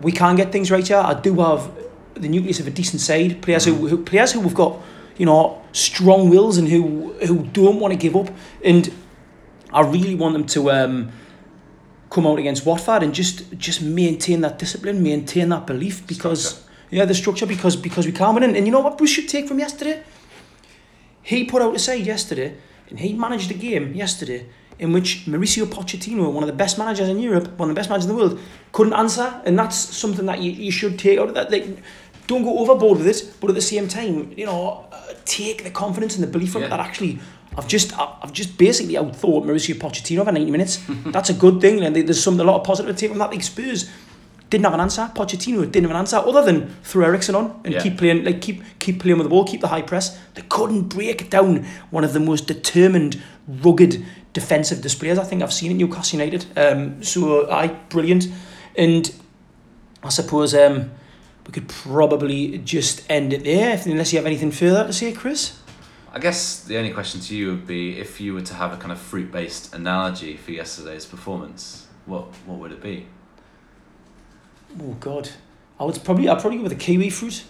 we 0.00 0.10
can 0.12 0.34
get 0.34 0.50
things 0.50 0.70
right 0.70 0.88
here. 0.88 0.96
I 0.96 1.12
do 1.12 1.38
have 1.40 1.70
the 2.14 2.26
nucleus 2.26 2.58
of 2.58 2.66
a 2.66 2.70
decent 2.70 3.02
side, 3.02 3.42
players 3.42 3.66
mm-hmm. 3.66 3.80
who, 3.80 3.88
who 3.88 4.04
players 4.04 4.32
who 4.32 4.40
we've 4.40 4.54
got 4.54 4.80
you 5.18 5.26
know, 5.26 5.62
strong 5.72 6.30
wills 6.30 6.56
and 6.56 6.68
who 6.68 7.12
who 7.26 7.44
don't 7.52 7.80
want 7.80 7.92
to 7.92 7.98
give 7.98 8.16
up. 8.16 8.30
And 8.64 8.92
I 9.72 9.82
really 9.82 10.14
want 10.14 10.32
them 10.32 10.46
to 10.46 10.70
um, 10.70 11.12
come 12.08 12.26
out 12.26 12.38
against 12.38 12.64
Watford 12.64 13.02
and 13.02 13.12
just 13.14 13.58
just 13.58 13.82
maintain 13.82 14.40
that 14.40 14.58
discipline, 14.58 15.02
maintain 15.02 15.50
that 15.50 15.66
belief 15.66 16.06
because 16.06 16.48
structure. 16.48 16.72
yeah, 16.90 17.04
the 17.04 17.14
structure 17.14 17.46
because 17.46 17.76
because 17.76 18.06
we 18.06 18.12
can't 18.12 18.34
win. 18.34 18.44
And, 18.44 18.56
and 18.56 18.64
you 18.66 18.72
know 18.72 18.80
what 18.80 18.96
Bruce 18.96 19.10
should 19.10 19.28
take 19.28 19.46
from 19.48 19.58
yesterday? 19.58 20.02
He 21.22 21.44
put 21.44 21.60
out 21.60 21.74
a 21.74 21.78
side 21.78 22.06
yesterday 22.06 22.56
and 22.88 22.98
he 23.00 23.12
managed 23.12 23.50
a 23.50 23.54
game 23.54 23.94
yesterday 23.94 24.46
in 24.78 24.92
which 24.92 25.26
Mauricio 25.26 25.66
Pochettino, 25.66 26.32
one 26.32 26.42
of 26.42 26.46
the 26.46 26.52
best 26.52 26.78
managers 26.78 27.08
in 27.08 27.18
Europe, 27.18 27.58
one 27.58 27.68
of 27.68 27.74
the 27.74 27.78
best 27.78 27.90
managers 27.90 28.08
in 28.08 28.16
the 28.16 28.22
world, 28.22 28.40
couldn't 28.72 28.92
answer. 28.92 29.42
And 29.44 29.58
that's 29.58 29.76
something 29.76 30.26
that 30.26 30.40
you, 30.40 30.52
you 30.52 30.70
should 30.70 30.98
take 30.98 31.18
out 31.18 31.28
of 31.28 31.34
that. 31.34 31.50
Like, 31.50 31.66
don't 32.28 32.44
go 32.44 32.58
overboard 32.60 32.98
with 32.98 33.08
it, 33.08 33.34
but 33.40 33.50
at 33.50 33.56
the 33.56 33.60
same 33.60 33.88
time, 33.88 34.32
you 34.36 34.46
know, 34.46 34.86
uh, 34.92 35.14
take 35.24 35.64
the 35.64 35.70
confidence 35.70 36.14
and 36.14 36.22
the 36.22 36.28
belief 36.28 36.52
from 36.52 36.62
yeah. 36.62 36.68
it 36.68 36.70
that 36.70 36.80
actually 36.80 37.18
I've 37.56 37.66
just 37.66 37.98
I've 37.98 38.32
just 38.32 38.56
basically 38.56 38.94
outthought 38.94 39.44
Mauricio 39.44 39.74
Pochettino 39.74 40.24
for 40.24 40.30
90 40.30 40.50
minutes. 40.52 40.80
That's 41.06 41.30
a 41.30 41.34
good 41.34 41.60
thing, 41.60 41.82
and 41.82 41.96
there's 41.96 42.22
some 42.22 42.38
a 42.38 42.44
lot 42.44 42.60
of 42.60 42.64
positive 42.64 42.94
to 42.94 43.00
take 43.00 43.10
from 43.10 43.18
that. 43.18 43.30
Like 43.30 43.42
Spurs 43.42 43.90
didn't 44.50 44.64
have 44.64 44.74
an 44.74 44.80
answer. 44.80 45.10
Pochettino 45.14 45.62
didn't 45.64 45.82
have 45.82 45.90
an 45.90 45.96
answer 45.96 46.16
other 46.16 46.44
than 46.44 46.68
throw 46.84 47.06
Eriksen 47.06 47.34
on 47.34 47.60
and 47.64 47.74
yeah. 47.74 47.82
keep 47.82 47.98
playing 47.98 48.24
like 48.24 48.40
keep 48.40 48.62
keep 48.78 49.00
playing 49.00 49.18
with 49.18 49.24
the 49.24 49.30
ball, 49.30 49.44
keep 49.44 49.60
the 49.60 49.68
high 49.68 49.82
press. 49.82 50.18
They 50.34 50.42
couldn't 50.42 50.82
break 50.82 51.30
down 51.30 51.64
one 51.90 52.04
of 52.04 52.12
the 52.12 52.20
most 52.20 52.46
determined, 52.46 53.20
rugged 53.48 54.04
defensive 54.34 54.80
displays 54.80 55.18
I 55.18 55.24
think 55.24 55.42
I've 55.42 55.52
seen 55.52 55.72
at 55.72 55.76
Newcastle 55.78 56.20
United. 56.20 56.46
Um, 56.56 57.02
so 57.02 57.50
I 57.50 57.68
brilliant, 57.68 58.28
and 58.76 59.12
I 60.02 60.10
suppose 60.10 60.54
um, 60.54 60.92
we 61.48 61.52
could 61.52 61.68
probably 61.68 62.58
just 62.58 63.10
end 63.10 63.32
it 63.32 63.42
there, 63.42 63.80
unless 63.84 64.12
you 64.12 64.18
have 64.18 64.26
anything 64.26 64.52
further 64.52 64.86
to 64.86 64.92
say, 64.92 65.12
Chris. 65.12 65.58
I 66.12 66.20
guess 66.20 66.62
the 66.62 66.78
only 66.78 66.92
question 66.92 67.20
to 67.22 67.36
you 67.36 67.48
would 67.48 67.66
be 67.66 67.98
if 67.98 68.20
you 68.20 68.34
were 68.34 68.42
to 68.42 68.54
have 68.54 68.72
a 68.72 68.76
kind 68.76 68.92
of 68.92 68.98
fruit 68.98 69.32
based 69.32 69.74
analogy 69.74 70.36
for 70.36 70.52
yesterday's 70.52 71.04
performance, 71.04 71.88
what 72.06 72.26
what 72.46 72.58
would 72.58 72.70
it 72.70 72.80
be? 72.80 73.06
Oh 74.80 74.94
God, 75.00 75.30
I 75.80 75.84
would 75.84 75.98
probably 76.04 76.28
I'd 76.28 76.38
probably 76.38 76.58
go 76.58 76.62
with 76.64 76.72
a 76.72 76.76
kiwi 76.76 77.10
fruit, 77.10 77.44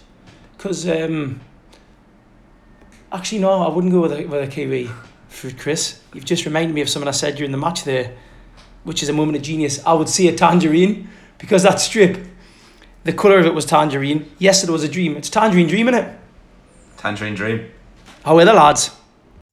because 0.57 0.87
um, 0.87 1.41
Actually, 3.11 3.39
no, 3.39 3.63
I 3.63 3.69
wouldn't 3.69 3.91
go 3.91 4.01
with 4.01 4.13
a, 4.13 4.25
with 4.25 4.47
a 4.47 4.51
kiwi 4.51 4.87
fruit, 5.29 5.57
Chris. 5.57 5.99
You've 6.13 6.25
just 6.25 6.45
reminded 6.45 6.75
me 6.75 6.81
of 6.81 6.89
something 6.89 7.07
I 7.07 7.11
said 7.11 7.35
during 7.35 7.51
the 7.51 7.57
match 7.57 7.83
there, 7.83 8.15
which 8.83 9.01
is 9.01 9.09
a 9.09 9.13
moment 9.13 9.35
of 9.35 9.41
genius. 9.41 9.83
I 9.83 9.93
would 9.93 10.09
see 10.09 10.27
a 10.27 10.35
tangerine 10.35 11.09
because 11.39 11.63
that 11.63 11.79
strip, 11.79 12.23
the 13.03 13.13
colour 13.13 13.39
of 13.39 13.45
it 13.45 13.53
was 13.53 13.65
tangerine. 13.65 14.29
Yes, 14.39 14.63
it 14.63 14.69
was 14.69 14.83
a 14.83 14.89
dream. 14.89 15.15
It's 15.15 15.29
tangerine 15.29 15.67
dream, 15.67 15.87
innit? 15.87 16.15
Tangerine 16.99 17.33
Dream. 17.33 17.71
How 18.25 18.37
are 18.37 18.43
the 18.43 18.51
lads? 18.51 18.91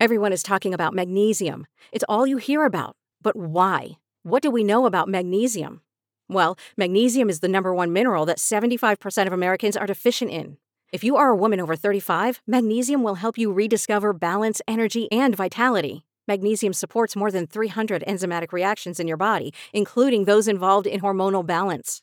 Everyone 0.01 0.33
is 0.33 0.43
talking 0.43 0.75
about 0.75 0.95
magnesium. 0.95 1.67
It's 1.93 2.05
all 2.09 2.27
you 2.27 2.39
hear 2.39 2.65
about. 2.65 2.97
But 3.23 3.37
why? 3.37 3.99
What 4.25 4.43
do 4.43 4.51
we 4.51 4.65
know 4.65 4.85
about 4.85 5.09
magnesium? 5.09 5.81
Well, 6.29 6.59
magnesium 6.77 7.31
is 7.31 7.39
the 7.39 7.49
number 7.49 7.73
one 7.73 7.93
mineral 7.93 8.27
that 8.27 8.39
75% 8.39 9.27
of 9.29 9.33
Americans 9.33 9.77
are 9.77 9.87
deficient 9.87 10.33
in. 10.33 10.57
If 10.93 11.05
you 11.05 11.17
are 11.17 11.29
a 11.29 11.37
woman 11.37 11.61
over 11.61 11.77
35, 11.77 12.43
magnesium 12.49 13.05
will 13.05 13.15
help 13.15 13.39
you 13.39 13.53
rediscover 13.53 14.13
balance, 14.13 14.61
energy, 14.67 15.07
and 15.13 15.37
vitality. 15.37 16.05
Magnesium 16.27 16.73
supports 16.73 17.15
more 17.15 17.31
than 17.31 17.47
300 17.47 18.03
enzymatic 18.09 18.51
reactions 18.51 18.99
in 18.99 19.07
your 19.07 19.17
body, 19.17 19.55
including 19.73 20.25
those 20.25 20.49
involved 20.49 20.89
in 20.89 21.01
hormonal 21.01 21.47
balance. 21.47 22.03